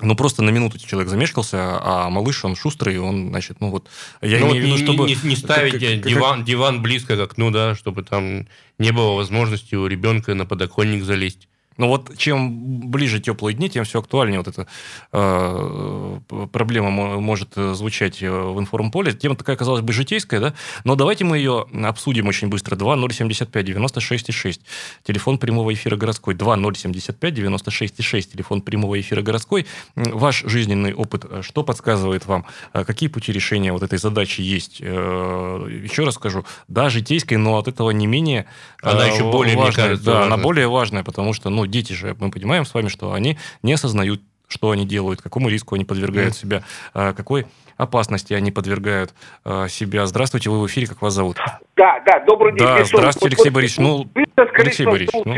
ну, 0.00 0.14
просто 0.14 0.42
на 0.42 0.50
минуту 0.50 0.78
человек 0.78 1.08
замешкался, 1.08 1.78
а 1.80 2.10
малыш, 2.10 2.44
он 2.44 2.54
шустрый, 2.54 2.98
он, 2.98 3.28
значит, 3.28 3.58
ну 3.60 3.70
вот... 3.70 3.88
Я 4.20 4.40
ну, 4.40 4.50
имею 4.50 4.62
в 4.62 4.66
виду, 4.66 4.78
чтобы... 4.78 5.06
Не, 5.06 5.16
не 5.22 5.36
ставить 5.36 5.72
как, 5.72 5.80
диван, 5.80 6.38
как... 6.38 6.46
диван 6.46 6.82
близко 6.82 7.16
к 7.16 7.20
окну, 7.20 7.50
да, 7.50 7.74
чтобы 7.74 8.02
там 8.02 8.46
не 8.78 8.92
было 8.92 9.12
возможности 9.12 9.74
у 9.74 9.86
ребенка 9.86 10.34
на 10.34 10.44
подоконник 10.44 11.02
залезть. 11.02 11.48
Но 11.76 11.88
вот 11.88 12.16
чем 12.16 12.90
ближе 12.90 13.20
теплые 13.20 13.54
дни, 13.54 13.68
тем 13.68 13.84
все 13.84 14.00
актуальнее 14.00 14.38
вот 14.38 14.48
эта 14.48 14.66
э, 15.12 16.20
проблема 16.52 16.90
может 16.90 17.54
звучать 17.54 18.22
э, 18.22 18.30
в 18.30 18.58
информполе. 18.58 19.12
Тема 19.12 19.36
такая, 19.36 19.56
казалось 19.56 19.82
бы, 19.82 19.92
житейская, 19.92 20.40
да? 20.40 20.54
Но 20.84 20.94
давайте 20.94 21.24
мы 21.24 21.38
ее 21.38 21.66
обсудим 21.84 22.28
очень 22.28 22.48
быстро. 22.48 22.76
2075 22.76 23.66
96 23.66 24.32
6. 24.32 24.60
Телефон 25.04 25.38
прямого 25.38 25.72
эфира 25.72 25.96
городской. 25.96 26.34
2075 26.34 27.34
96 27.34 28.02
6. 28.02 28.32
Телефон 28.32 28.62
прямого 28.62 28.98
эфира 29.00 29.22
городской. 29.22 29.66
Ваш 29.94 30.42
жизненный 30.46 30.94
опыт 30.94 31.26
э, 31.28 31.42
что 31.42 31.62
подсказывает 31.62 32.26
вам? 32.26 32.46
Э, 32.72 32.84
какие 32.84 33.08
пути 33.08 33.32
решения 33.32 33.72
вот 33.72 33.82
этой 33.82 33.98
задачи 33.98 34.40
есть? 34.40 34.80
Еще 34.80 36.04
раз 36.04 36.14
скажу, 36.14 36.44
да, 36.68 36.88
житейская, 36.88 37.38
но 37.38 37.58
от 37.58 37.68
этого 37.68 37.90
не 37.90 38.06
менее 38.06 38.46
Она 38.82 39.06
еще 39.06 39.30
более, 39.30 39.56
важная. 39.56 39.84
Кажется, 39.86 40.04
да, 40.06 40.12
важная. 40.12 40.34
она 40.34 40.42
более 40.42 40.68
важная, 40.68 41.04
потому 41.04 41.32
что, 41.32 41.50
ну, 41.50 41.65
дети 41.66 41.92
же, 41.92 42.16
мы 42.18 42.30
понимаем 42.30 42.64
с 42.64 42.74
вами, 42.74 42.88
что 42.88 43.12
они 43.12 43.38
не 43.62 43.72
осознают, 43.74 44.20
что 44.48 44.70
они 44.70 44.86
делают, 44.86 45.22
какому 45.22 45.48
риску 45.48 45.74
они 45.74 45.84
подвергают 45.84 46.34
mm. 46.34 46.38
себя, 46.38 46.62
а, 46.94 47.12
какой 47.12 47.46
опасности 47.76 48.32
они 48.32 48.52
подвергают 48.52 49.12
а, 49.44 49.68
себя. 49.68 50.06
Здравствуйте, 50.06 50.50
вы 50.50 50.60
в 50.60 50.66
эфире, 50.66 50.86
как 50.86 51.02
вас 51.02 51.14
зовут? 51.14 51.36
Да, 51.76 52.00
да, 52.06 52.20
добрый 52.20 52.52
день. 52.52 52.66
Да, 52.66 52.84
здравствуйте, 52.84 53.36
Алексей 53.36 53.50
Борисович. 53.50 53.78
Ну, 53.78 54.06
Алексей 54.36 54.86
Борисович, 54.86 55.24
ну... 55.24 55.34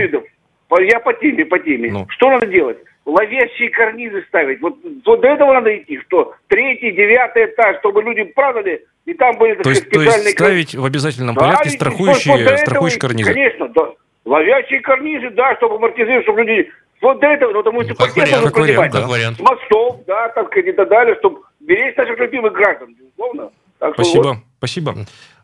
Я 0.81 1.01
по 1.01 1.15
теме, 1.15 1.47
по 1.47 1.59
теме. 1.59 1.91
Ну. 1.91 2.07
Что 2.11 2.31
надо 2.31 2.47
делать? 2.47 2.77
ловящие 3.09 3.71
карнизы 3.71 4.23
ставить. 4.29 4.61
Вот, 4.61 4.77
вот 5.05 5.21
до 5.21 5.29
этого 5.29 5.55
надо 5.55 5.77
идти, 5.77 5.99
что 6.07 6.35
третий, 6.47 6.93
девятый 6.93 7.47
этаж, 7.47 7.79
чтобы 7.79 8.03
люди 8.03 8.23
правили, 8.25 8.85
и 9.07 9.15
там 9.15 9.39
были 9.39 9.55
то 9.55 9.71
есть, 9.71 9.83
специальные... 9.83 10.13
То 10.13 10.25
есть 10.25 10.33
ставить 10.33 10.75
в 10.75 10.85
обязательном 10.85 11.35
порядке 11.35 11.71
страхующие, 11.71 12.37
вот, 12.37 12.51
вот 12.51 12.61
страхующие 12.61 13.01
карнизы? 13.01 13.33
Конечно, 13.33 13.69
да. 13.69 13.93
Ловящие 14.29 14.81
карнизы, 14.81 15.31
да, 15.31 15.57
чтобы 15.57 15.77
амортизировать, 15.77 16.25
чтобы 16.25 16.43
люди... 16.43 16.71
Вот 17.01 17.21
до 17.21 17.29
этого, 17.29 17.53
ну, 17.53 17.63
потому 17.63 17.83
что 17.83 17.91
ну, 17.91 17.97
как 17.97 18.17
вариант, 18.17 18.45
как 18.93 19.09
вариант, 19.09 19.39
да. 19.39 19.45
С 19.45 19.51
мостов, 19.51 20.01
да, 20.07 20.31
сказать, 20.31 20.67
и 20.67 20.73
так 20.73 20.89
далее, 20.89 21.15
чтобы 21.21 21.43
беречь 21.61 21.97
наших 21.97 22.19
любимых 22.19 22.53
граждан, 22.53 22.93
безусловно. 22.93 23.51
Так 23.79 23.95
Спасибо, 23.95 24.23
вот. 24.23 24.37
спасибо. 24.59 24.95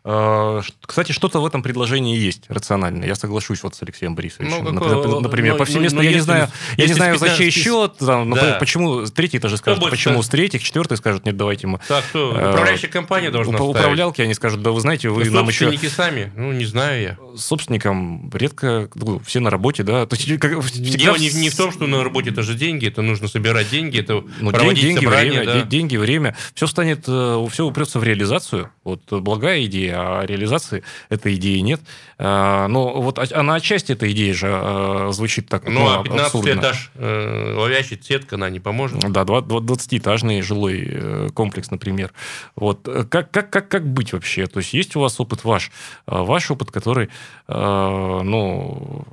А, 0.07 0.61
кстати, 0.85 1.13
что-то 1.13 1.41
в 1.41 1.45
этом 1.47 1.63
предложении 1.63 2.15
есть 2.15 2.43
рациональное. 2.47 3.07
Я 3.07 3.15
соглашусь 3.15 3.63
вот 3.63 3.73
с 3.73 3.81
Алексеем 3.81 4.13
Борисовичем. 4.13 4.63
Ну, 4.63 4.71
например, 4.71 5.19
например 5.19 5.53
ну, 5.53 5.57
повсеместно, 5.57 5.97
ну, 5.97 6.03
я, 6.03 6.13
не 6.13 6.19
знаю, 6.19 6.47
я 6.77 6.85
не 6.85 6.93
знаю, 6.93 7.17
за 7.17 7.35
чей 7.35 7.49
счет, 7.49 7.97
там, 7.97 8.31
да. 8.31 8.57
почему 8.59 9.07
третий 9.07 9.39
тоже 9.39 9.57
скажет, 9.57 9.79
кто 9.79 9.89
почему 9.89 10.21
с 10.21 10.29
третьих, 10.29 10.61
четвертый 10.61 10.97
скажет, 10.97 11.25
нет, 11.25 11.35
давайте 11.37 11.65
мы... 11.65 11.79
Так, 11.87 12.05
кто? 12.09 12.37
Э, 12.37 12.51
Управляющая 12.51 12.87
компания 12.87 13.31
должна 13.31 13.57
По 13.57 13.63
управлялке 13.63 14.21
они 14.21 14.35
скажут, 14.35 14.61
да 14.61 14.69
вы 14.69 14.79
знаете, 14.79 15.09
вы 15.09 15.27
нам 15.31 15.47
еще... 15.47 15.65
Собственники 15.65 15.91
сами? 15.91 16.31
Ну, 16.35 16.51
не 16.51 16.65
знаю 16.65 17.01
я. 17.01 17.17
Собственникам 17.35 18.29
редко, 18.31 18.89
ну, 18.93 19.19
все 19.25 19.39
на 19.39 19.49
работе, 19.49 19.81
да. 19.81 20.05
То 20.05 20.15
есть, 20.15 20.39
как, 20.39 20.61
всегда... 20.65 20.97
Дело 20.97 21.15
не, 21.15 21.31
не 21.31 21.49
в 21.49 21.57
том, 21.57 21.71
что 21.71 21.87
на 21.87 22.03
работе 22.03 22.29
это 22.29 22.43
же 22.43 22.53
деньги, 22.53 22.87
это 22.87 23.01
нужно 23.01 23.27
собирать 23.27 23.71
деньги, 23.71 23.99
это 23.99 24.23
ну, 24.39 24.51
проводить 24.51 24.83
деньги, 24.83 25.03
собрания. 25.03 25.31
Время, 25.31 25.45
да. 25.45 25.61
Деньги, 25.63 25.97
время. 25.97 26.37
Все 26.53 26.67
станет, 26.67 27.05
э, 27.07 27.47
все 27.51 27.65
упрется 27.65 27.97
в 27.97 28.03
реализацию. 28.03 28.69
Вот 28.83 29.01
благая 29.09 29.65
идея, 29.65 29.94
а 29.95 30.25
реализация 30.25 30.75
Федерации 30.75 30.83
этой 31.09 31.35
идеи 31.35 31.59
нет. 31.59 31.81
А, 32.17 32.67
но 32.67 33.01
вот 33.01 33.19
она 33.31 33.55
отчасти 33.55 33.91
эта 33.91 34.11
идея 34.11 34.33
же 34.33 34.47
а, 34.49 35.09
звучит 35.11 35.47
так 35.47 35.67
Ну, 35.67 35.87
а 35.87 36.03
15 36.03 36.25
абсурдно. 36.25 36.59
этаж 36.59 36.91
э, 36.95 37.53
ловящая 37.57 37.99
сетка, 38.01 38.35
она 38.35 38.49
не 38.49 38.59
поможет? 38.59 38.99
Да, 39.11 39.23
20-этажный 39.23 40.41
жилой 40.41 40.83
э, 40.85 41.29
комплекс, 41.33 41.71
например. 41.71 42.13
Вот. 42.55 42.87
Как, 43.09 43.31
как, 43.31 43.49
как, 43.49 43.67
как 43.67 43.87
быть 43.87 44.13
вообще? 44.13 44.47
То 44.47 44.59
есть 44.59 44.73
есть 44.73 44.95
у 44.95 44.99
вас 45.01 45.19
опыт 45.19 45.43
ваш? 45.43 45.71
А, 46.05 46.23
ваш 46.23 46.49
опыт, 46.51 46.71
который, 46.71 47.09
ну, 47.47 49.05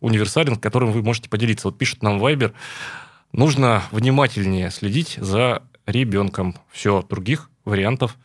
универсален, 0.00 0.56
которым 0.56 0.92
вы 0.92 1.02
можете 1.02 1.28
поделиться. 1.28 1.68
Вот 1.68 1.78
пишет 1.78 2.02
нам 2.02 2.18
Вайбер, 2.18 2.52
нужно 3.32 3.82
внимательнее 3.90 4.70
следить 4.70 5.16
за 5.20 5.62
ребенком. 5.86 6.56
Все, 6.70 7.02
других 7.08 7.50
вариантов 7.64 8.16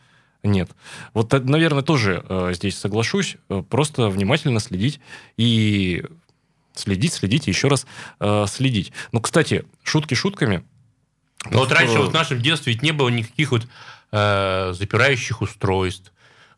нет. 0.42 0.70
Вот, 1.14 1.32
э, 1.34 1.40
наверное, 1.40 1.82
тоже 1.82 2.24
э, 2.28 2.52
здесь 2.54 2.78
соглашусь. 2.78 3.36
Э, 3.48 3.62
просто 3.68 4.08
внимательно 4.08 4.60
следить 4.60 5.00
и 5.36 6.04
следить, 6.74 7.12
следить 7.12 7.48
и 7.48 7.50
еще 7.50 7.68
раз 7.68 7.86
э, 8.20 8.46
следить. 8.48 8.92
Ну, 9.12 9.20
кстати, 9.20 9.64
шутки 9.82 10.14
шутками. 10.14 10.64
Но 11.50 11.60
вот 11.60 11.72
раньше 11.72 11.98
вот 11.98 12.10
в 12.10 12.14
нашем 12.14 12.40
детстве 12.40 12.72
ведь 12.72 12.82
не 12.82 12.92
было 12.92 13.08
никаких 13.08 13.52
вот 13.52 13.66
э, 14.12 14.72
запирающих 14.74 15.40
устройств. 15.40 16.12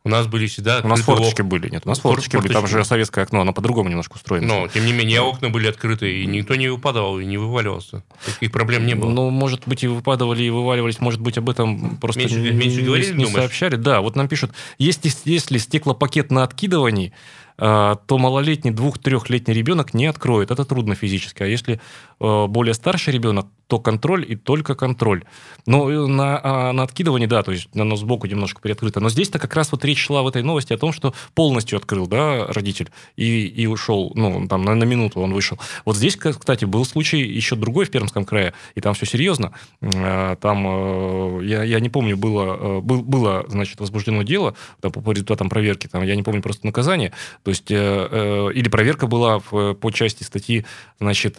У 0.05 0.09
нас 0.09 0.27
были 0.27 0.47
всегда... 0.47 0.81
У 0.83 0.89
нас 0.89 1.01
форточки 1.01 1.43
ок- 1.43 1.47
были, 1.49 1.69
нет, 1.69 1.83
у 1.85 1.89
нас 1.89 2.01
Фор- 2.01 2.13
форточки 2.15 2.37
были, 2.37 2.49
там 2.49 2.63
форточки. 2.63 2.79
же 2.79 2.85
советское 2.85 3.23
окно, 3.23 3.41
оно 3.43 3.53
по-другому 3.53 3.89
немножко 3.89 4.17
устроено. 4.17 4.47
Но, 4.49 4.69
тем 4.69 4.85
не 4.85 4.93
менее, 4.93 5.21
окна 5.21 5.49
были 5.49 5.69
открыты, 5.69 6.23
и 6.23 6.27
никто 6.27 6.57
не 6.57 6.69
выпадал 6.69 7.21
и 7.21 7.25
не 7.25 7.39
вываливался. 7.39 8.03
Таких 8.27 8.51
проблем 8.51 8.85
не 8.85 8.95
было. 8.97 9.11
Ну, 9.11 9.31
может 9.31 9.63
быть, 9.67 9.85
и 9.85 9.87
выпадывали, 9.87 10.43
и 10.43 10.51
вываливались, 10.51 10.99
может 11.01 11.21
быть, 11.21 11.39
об 11.39 11.49
этом 11.49 11.97
просто 11.99 12.21
Меньше- 12.21 12.41
не, 12.41 12.51
меньше 12.51 12.83
говорили, 12.83 13.13
не 13.13 13.25
думаешь? 13.27 13.35
сообщали. 13.35 13.77
Да, 13.77 14.01
вот 14.01 14.17
нам 14.17 14.27
пишут, 14.27 14.51
если, 14.79 15.09
если 15.25 15.59
стеклопакет 15.59 16.33
на 16.33 16.43
откидывании, 16.43 17.13
а, 17.59 17.95
то 17.95 18.19
малолетний 18.19 18.73
двух-трехлетний 18.73 19.55
ребенок 19.55 19.95
не 19.95 20.07
откроет. 20.07 20.51
Это 20.51 20.65
трудно 20.65 20.97
физически. 20.97 21.43
А 21.45 21.47
если 21.47 21.81
э, 22.19 22.47
более 22.49 22.75
старший 22.75 23.13
ребенок, 23.13 23.47
то 23.73 23.79
контроль 23.79 24.31
и 24.31 24.37
только 24.37 24.75
контроль. 24.75 25.25
Но 25.65 25.91
э, 25.91 26.07
на, 26.07 26.39
а, 26.43 26.73
на 26.73 26.83
откидывании, 26.83 27.25
да, 27.25 27.43
то 27.43 27.53
есть 27.53 27.71
оно 27.75 27.97
сбоку 27.97 28.27
немножко 28.27 28.61
приоткрыто. 28.61 29.01
Но 29.01 29.09
здесь-то 29.09 29.39
как 29.39 29.55
раз 29.55 29.73
вот 29.73 29.83
речь 29.87 30.05
шла 30.05 30.23
в 30.23 30.27
этой 30.27 30.43
новости 30.43 30.75
о 30.75 30.77
том, 30.77 30.93
что 30.93 31.15
полностью 31.35 31.79
открыл, 31.79 32.07
да, 32.07 32.49
родитель, 32.49 32.91
и, 33.17 33.47
и 33.47 33.67
ушел, 33.67 34.13
ну, 34.15 34.47
там, 34.47 34.63
на, 34.63 34.75
на 34.75 34.85
минуту 34.85 35.21
он 35.21 35.33
вышел. 35.33 35.59
Вот 35.87 35.97
здесь, 35.97 36.17
кстати, 36.17 36.67
был 36.67 36.85
случай 36.85 37.23
еще 37.23 37.57
другой 37.57 37.87
в 37.87 37.91
Пермском 37.91 38.27
крае, 38.27 38.53
и 38.75 38.83
там 38.83 38.93
все 38.93 39.07
серьезно. 39.07 39.53
Э, 39.81 40.37
Там, 40.39 40.67
э, 40.67 41.45
я, 41.47 41.63
я 41.63 41.81
не 41.81 41.89
помню, 41.89 42.19
было, 42.19 42.79
э, 42.79 42.81
был- 42.81 43.03
было, 43.03 43.47
значит, 43.49 43.81
возбуждено 43.81 44.23
дело 44.23 44.55
там, 44.83 44.93
по, 44.93 45.01
по 45.01 45.13
результатам 45.13 45.49
проверки, 45.49 45.87
там, 45.87 46.03
я 46.03 46.15
не 46.15 46.23
помню 46.23 46.43
просто 46.43 46.67
наказание, 46.67 47.15
то 47.43 47.51
есть, 47.51 47.71
или 47.71 48.69
проверка 48.69 49.07
была 49.07 49.41
по 49.41 49.91
части 49.93 50.25
статьи, 50.25 50.67
значит, 51.01 51.39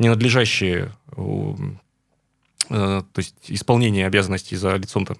ненадлежащие 0.00 0.92
э, 1.16 1.54
э, 2.70 3.02
то 3.12 3.18
есть 3.18 3.36
исполнение 3.48 4.06
обязанностей 4.06 4.56
за 4.56 4.74
лицом 4.76 5.06
там, 5.06 5.16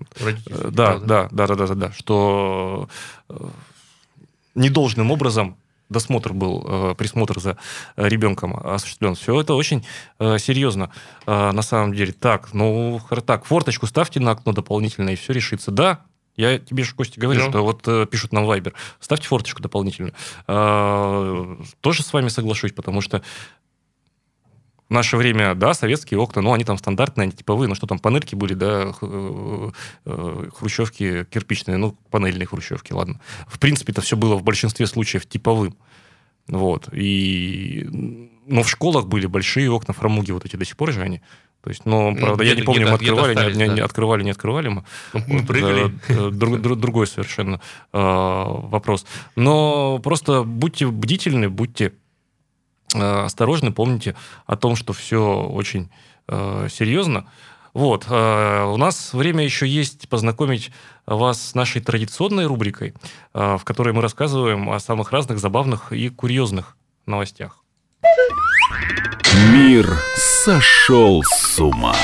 Э, 0.46 0.70
Да, 0.70 0.98
да, 0.98 1.28
да, 1.30 1.46
да, 1.46 1.54
да, 1.54 1.66
да, 1.66 1.74
да, 1.74 1.92
что 1.92 2.88
недолжным 4.54 5.10
образом 5.10 5.56
досмотр 5.88 6.32
был, 6.32 6.94
присмотр 6.94 7.40
за 7.40 7.56
ребенком 7.96 8.54
осуществлен. 8.56 9.16
Все 9.16 9.40
это 9.40 9.54
очень 9.54 9.84
серьезно 10.18 10.90
э, 11.26 11.50
на 11.52 11.62
самом 11.62 11.94
деле. 11.94 12.12
Так, 12.12 12.54
ну, 12.54 13.00
так, 13.26 13.44
форточку 13.44 13.86
ставьте 13.86 14.20
на 14.20 14.32
окно 14.32 14.52
дополнительно, 14.52 15.10
и 15.10 15.16
все 15.16 15.32
решится. 15.32 15.72
Да, 15.72 16.04
я 16.36 16.58
тебе 16.58 16.84
же, 16.84 16.94
Костя, 16.94 17.20
говорю, 17.20 17.42
что 17.48 17.62
вот 17.62 17.86
э, 17.86 18.06
пишут 18.06 18.32
нам 18.32 18.46
Вайбер, 18.46 18.72
ставьте 18.98 19.26
форточку 19.26 19.60
дополнительную. 19.62 20.14
Э, 20.46 21.56
тоже 21.80 22.02
с 22.02 22.12
вами 22.12 22.28
соглашусь, 22.28 22.72
потому 22.72 23.00
что 23.00 23.22
в 24.90 24.92
наше 24.92 25.16
время, 25.16 25.54
да, 25.54 25.72
советские 25.72 26.18
окна, 26.18 26.42
ну, 26.42 26.52
они 26.52 26.64
там 26.64 26.76
стандартные, 26.76 27.22
они 27.22 27.32
типовые, 27.32 27.68
ну, 27.68 27.76
что 27.76 27.86
там, 27.86 28.00
панельки 28.00 28.34
были, 28.34 28.54
да, 28.54 28.92
э, 29.00 29.70
э, 30.04 30.48
хрущевки 30.54 31.24
кирпичные, 31.30 31.76
ну, 31.76 31.96
панельные 32.10 32.46
хрущевки, 32.46 32.92
ладно. 32.92 33.20
В 33.46 33.60
принципе, 33.60 33.92
это 33.92 34.00
все 34.00 34.16
было 34.16 34.34
в 34.34 34.42
большинстве 34.42 34.86
случаев 34.88 35.26
типовым. 35.26 35.76
Вот. 36.48 36.88
И... 36.92 37.88
Но 38.46 38.64
в 38.64 38.68
школах 38.68 39.06
были 39.06 39.26
большие 39.26 39.70
окна, 39.70 39.94
фрамуги 39.94 40.32
вот 40.32 40.44
эти 40.44 40.56
до 40.56 40.64
сих 40.64 40.76
пор 40.76 40.90
же 40.92 41.02
они. 41.02 41.20
То 41.62 41.70
есть, 41.70 41.84
но, 41.84 42.10
Ну, 42.10 42.16
правда, 42.16 42.42
я 42.42 42.54
не 42.56 42.62
помню, 42.62 42.88
мы 42.88 42.94
открывали, 42.94 43.52
не, 43.54 43.68
не- 43.68 43.76
да. 43.76 43.84
открывали, 43.84 44.24
не 44.24 44.30
открывали 44.30 44.68
мы. 44.68 44.84
Ну, 45.12 45.20
Мы 45.28 45.46
прыгали. 45.46 45.92
э, 46.08 46.30
друг- 46.30 46.60
друг- 46.60 46.80
другой 46.80 47.06
совершенно 47.06 47.60
э, 47.92 47.98
вопрос. 48.00 49.06
Но 49.36 49.98
просто 50.00 50.42
будьте 50.42 50.86
бдительны, 50.88 51.48
будьте 51.48 51.92
осторожны, 52.94 53.72
помните 53.72 54.16
о 54.46 54.56
том, 54.56 54.76
что 54.76 54.92
все 54.92 55.42
очень 55.42 55.90
э, 56.28 56.68
серьезно. 56.70 57.26
Вот. 57.72 58.06
э, 58.08 58.64
у 58.64 58.76
нас 58.76 59.12
время 59.12 59.44
еще 59.44 59.66
есть 59.66 60.08
познакомить 60.08 60.72
вас 61.06 61.50
с 61.50 61.54
нашей 61.54 61.80
традиционной 61.80 62.46
рубрикой, 62.46 62.94
э, 63.34 63.56
в 63.56 63.64
которой 63.64 63.92
мы 63.92 64.02
рассказываем 64.02 64.70
о 64.70 64.80
самых 64.80 65.12
разных 65.12 65.38
забавных 65.38 65.92
и 65.92 66.08
курьезных 66.08 66.76
новостях. 67.06 67.62
Мир 69.52 69.88
сошел 70.16 71.22
с 71.24 71.58
ума. 71.58 71.94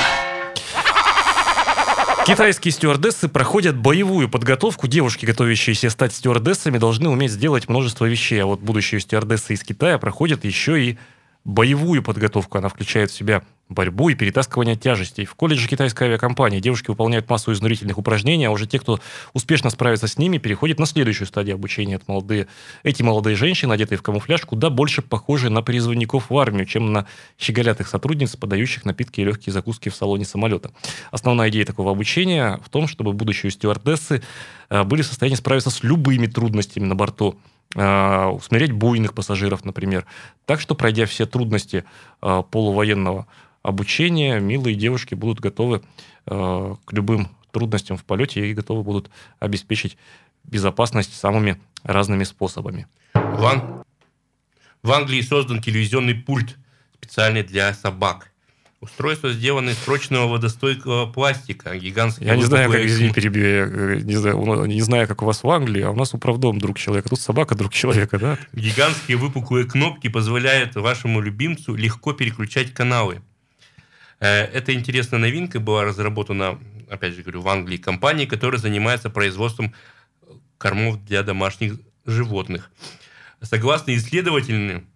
Китайские 2.27 2.73
стюардессы 2.73 3.29
проходят 3.29 3.77
боевую 3.77 4.29
подготовку. 4.29 4.89
Девушки, 4.89 5.25
готовящиеся 5.25 5.91
стать 5.91 6.13
стюардессами, 6.13 6.77
должны 6.77 7.09
уметь 7.09 7.31
сделать 7.31 7.69
множество 7.69 8.05
вещей. 8.05 8.43
А 8.43 8.47
вот 8.47 8.59
будущие 8.59 9.01
стюардессы 9.01 9.55
из 9.55 9.63
Китая 9.63 9.97
проходят 9.99 10.45
еще 10.45 10.83
и 10.83 10.99
боевую 11.47 12.03
подготовку. 12.03 12.59
Она 12.59 12.69
включает 12.69 13.11
в 13.11 13.15
себя 13.15 13.43
борьбу 13.69 14.09
и 14.09 14.15
перетаскивание 14.15 14.77
тяжестей. 14.77 15.25
В 15.25 15.35
колледже 15.35 15.69
китайской 15.69 16.05
авиакомпании 16.05 16.61
девушки 16.61 16.89
выполняют 16.89 17.29
массу 17.29 17.53
изнурительных 17.53 17.99
упражнений, 17.99 18.45
а 18.45 18.51
уже 18.51 18.67
те, 18.67 18.79
кто 18.79 19.01
успешно 19.33 19.71
справится 19.71 20.07
с 20.09 20.19
ними, 20.19 20.39
переходят 20.39 20.79
на 20.79 20.87
следующую 20.87 21.27
стадию 21.27 21.55
обучения. 21.55 21.95
Это 21.95 22.05
молодые, 22.09 22.49
эти 22.83 23.03
молодые 23.03 23.37
женщины, 23.37 23.73
одетые 23.73 23.99
в 23.99 24.03
камуфляж, 24.03 24.43
куда 24.43 24.71
больше 24.71 25.03
похожи 25.03 25.49
на 25.51 25.63
призывников 25.63 26.31
в 26.31 26.39
армию, 26.39 26.67
чем 26.67 26.93
на 26.93 27.07
щеголятых 27.39 27.89
сотрудниц, 27.89 28.37
подающих 28.37 28.85
напитки 28.85 29.21
и 29.21 29.25
легкие 29.25 29.53
закуски 29.53 29.89
в 29.89 29.95
салоне 29.95 30.25
самолета. 30.25 30.73
Основная 31.11 31.49
идея 31.51 31.65
такого 31.65 31.93
обучения 31.93 32.61
в 32.65 32.69
том, 32.69 32.87
чтобы 32.89 33.13
будущие 33.13 33.51
стюардессы 33.51 34.23
э, 34.69 34.83
были 34.85 35.03
в 35.03 35.07
состоянии 35.07 35.37
справиться 35.37 35.71
с 35.71 35.83
любыми 35.83 36.27
трудностями 36.27 36.85
на 36.85 36.95
борту, 36.95 37.37
э, 37.75 38.25
усмирять 38.27 38.73
буйных 38.73 39.15
пассажиров, 39.15 39.65
например. 39.65 40.07
Так 40.45 40.61
что, 40.61 40.75
пройдя 40.75 41.07
все 41.07 41.27
трудности 41.27 41.85
э, 42.23 42.43
полувоенного 42.51 43.27
обучения, 43.63 44.39
милые 44.39 44.77
девушки 44.77 45.15
будут 45.15 45.41
готовы 45.41 45.83
э, 46.27 46.75
к 46.85 46.93
любым 46.93 47.29
трудностям 47.51 47.97
в 47.97 48.05
полете 48.05 48.47
и 48.47 48.55
готовы 48.55 48.83
будут 48.83 49.11
обеспечить 49.41 49.97
безопасность 50.45 51.15
самыми 51.15 51.61
разными 51.83 52.25
способами. 52.25 52.87
В, 53.15 53.45
Ан- 53.45 53.83
в 54.83 54.93
Англии 54.93 55.21
создан 55.21 55.61
телевизионный 55.61 56.15
пульт 56.15 56.57
специальный 56.95 57.43
для 57.43 57.73
собак. 57.75 58.33
Устройство 58.81 59.33
сделано 59.33 59.71
из 59.71 59.77
прочного 59.77 60.29
водостойкого 60.29 61.07
пластика. 61.07 61.75
Гигантский 61.77 62.27
Я 62.27 62.37
не 62.37 62.45
знаю, 62.45 62.71
как, 62.71 62.83
извини, 62.83 63.11
перебью, 63.11 63.45
я 63.47 63.65
э, 63.65 64.01
не 64.03 64.17
знаю, 64.17 64.67
не 64.67 64.83
знаю, 64.83 65.09
как 65.09 65.23
у 65.23 65.25
вас 65.25 65.43
в 65.43 65.49
Англии, 65.49 65.81
а 65.81 65.91
у 65.91 65.97
нас 65.97 66.13
управдом 66.13 66.59
друг 66.59 66.79
человека. 66.79 67.09
Тут 67.09 67.21
собака 67.21 67.55
друг 67.55 67.73
человека, 67.73 68.19
да? 68.19 68.39
Гигантские 68.53 69.17
выпуклые 69.17 69.65
кнопки 69.65 70.09
позволяют 70.09 70.75
вашему 70.75 71.23
любимцу 71.23 71.75
легко 71.75 72.13
переключать 72.13 72.75
каналы. 72.75 73.23
Э, 74.21 74.43
Эта 74.43 74.75
интересная 74.75 75.21
новинка 75.21 75.59
была 75.59 75.85
разработана, 75.85 76.59
опять 76.91 77.15
же 77.15 77.23
говорю, 77.23 77.41
в 77.41 77.49
Англии 77.49 77.79
компанией, 77.79 78.27
которая 78.27 78.61
занимается 78.61 79.09
производством 79.09 79.73
кормов 80.59 81.03
для 81.03 81.23
домашних 81.23 81.81
животных. 82.05 82.71
Согласно 83.41 83.97
исследователям, 83.97 84.87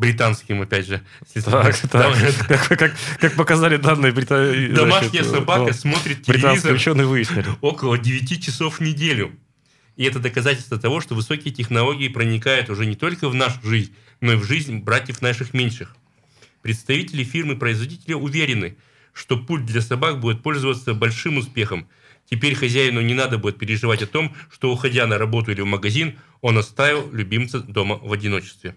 британским, 0.00 0.62
опять 0.62 0.86
же, 0.86 1.02
Так, 1.44 1.76
так, 1.76 2.16
как, 2.48 2.78
как- 2.78 2.96
как 3.20 3.34
показали 3.34 3.76
данные 3.76 4.12
брита- 4.12 4.72
домашняя 4.74 5.22
значит, 5.22 5.30
собака 5.30 5.66
ну, 5.66 5.72
смотрит 5.72 6.22
телевизор 6.22 6.72
ученые 6.72 7.06
выяснили. 7.06 7.46
около 7.60 7.98
9 7.98 8.42
часов 8.44 8.78
в 8.78 8.80
неделю. 8.80 9.32
И 9.96 10.04
это 10.04 10.18
доказательство 10.18 10.78
того, 10.78 11.00
что 11.00 11.14
высокие 11.14 11.52
технологии 11.52 12.08
проникают 12.08 12.70
уже 12.70 12.86
не 12.86 12.96
только 12.96 13.28
в 13.28 13.34
нашу 13.34 13.60
жизнь, 13.62 13.92
но 14.20 14.32
и 14.32 14.36
в 14.36 14.44
жизнь 14.44 14.78
братьев 14.78 15.20
наших 15.20 15.52
меньших. 15.52 15.94
Представители 16.62 17.22
фирмы-производителя 17.22 18.16
уверены, 18.16 18.76
что 19.12 19.36
пульт 19.36 19.66
для 19.66 19.82
собак 19.82 20.18
будет 20.20 20.42
пользоваться 20.42 20.94
большим 20.94 21.36
успехом. 21.36 21.86
Теперь 22.30 22.54
хозяину 22.54 23.00
не 23.00 23.12
надо 23.14 23.38
будет 23.38 23.58
переживать 23.58 24.02
о 24.02 24.06
том, 24.06 24.34
что, 24.50 24.72
уходя 24.72 25.06
на 25.06 25.18
работу 25.18 25.50
или 25.50 25.60
в 25.60 25.66
магазин, 25.66 26.18
он 26.40 26.56
оставил 26.58 27.10
любимца 27.12 27.60
дома 27.60 27.96
в 27.96 28.12
одиночестве. 28.12 28.74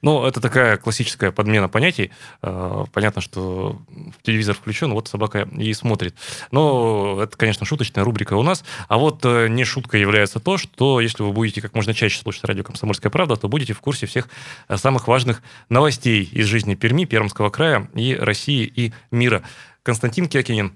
Ну, 0.00 0.24
это 0.24 0.40
такая 0.40 0.76
классическая 0.76 1.32
подмена 1.32 1.68
понятий. 1.68 2.12
Э, 2.42 2.84
Понятно, 2.92 3.20
что 3.20 3.80
телевизор 4.22 4.54
включен, 4.54 4.92
вот 4.92 5.08
собака 5.08 5.48
и 5.56 5.72
смотрит. 5.72 6.14
Но 6.52 7.20
это, 7.22 7.36
конечно, 7.36 7.66
шуточная 7.66 8.04
рубрика 8.04 8.34
у 8.34 8.42
нас. 8.42 8.64
А 8.86 8.98
вот 8.98 9.24
э, 9.24 9.48
не 9.48 9.64
шуткой 9.64 10.00
является 10.00 10.38
то, 10.38 10.56
что 10.56 11.00
если 11.00 11.22
вы 11.22 11.32
будете 11.32 11.60
как 11.60 11.74
можно 11.74 11.94
чаще 11.94 12.20
слушать 12.20 12.44
радио 12.44 12.62
«Комсомольская 12.62 13.10
правда», 13.10 13.36
то 13.36 13.48
будете 13.48 13.72
в 13.72 13.80
курсе 13.80 14.06
всех 14.06 14.28
э, 14.68 14.76
самых 14.76 15.08
важных 15.08 15.42
новостей 15.68 16.22
из 16.30 16.46
жизни 16.46 16.76
Перми, 16.76 17.04
Пермского 17.04 17.50
края 17.50 17.88
и 17.94 18.14
России 18.14 18.64
и 18.64 18.92
мира. 19.10 19.42
Константин 19.82 20.28
Киокинин. 20.28 20.74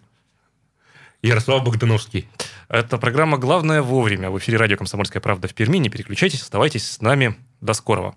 Ярослав 1.22 1.62
Богдановский. 1.62 2.28
Это 2.68 2.98
программа 2.98 3.38
«Главное 3.38 3.82
вовремя». 3.82 4.30
В 4.30 4.38
эфире 4.38 4.58
радио 4.58 4.76
«Комсомольская 4.76 5.22
правда» 5.22 5.46
в 5.46 5.54
Перми. 5.54 5.78
Не 5.78 5.88
переключайтесь, 5.88 6.42
оставайтесь 6.42 6.90
с 6.90 7.00
нами. 7.00 7.36
До 7.60 7.74
скорого. 7.74 8.16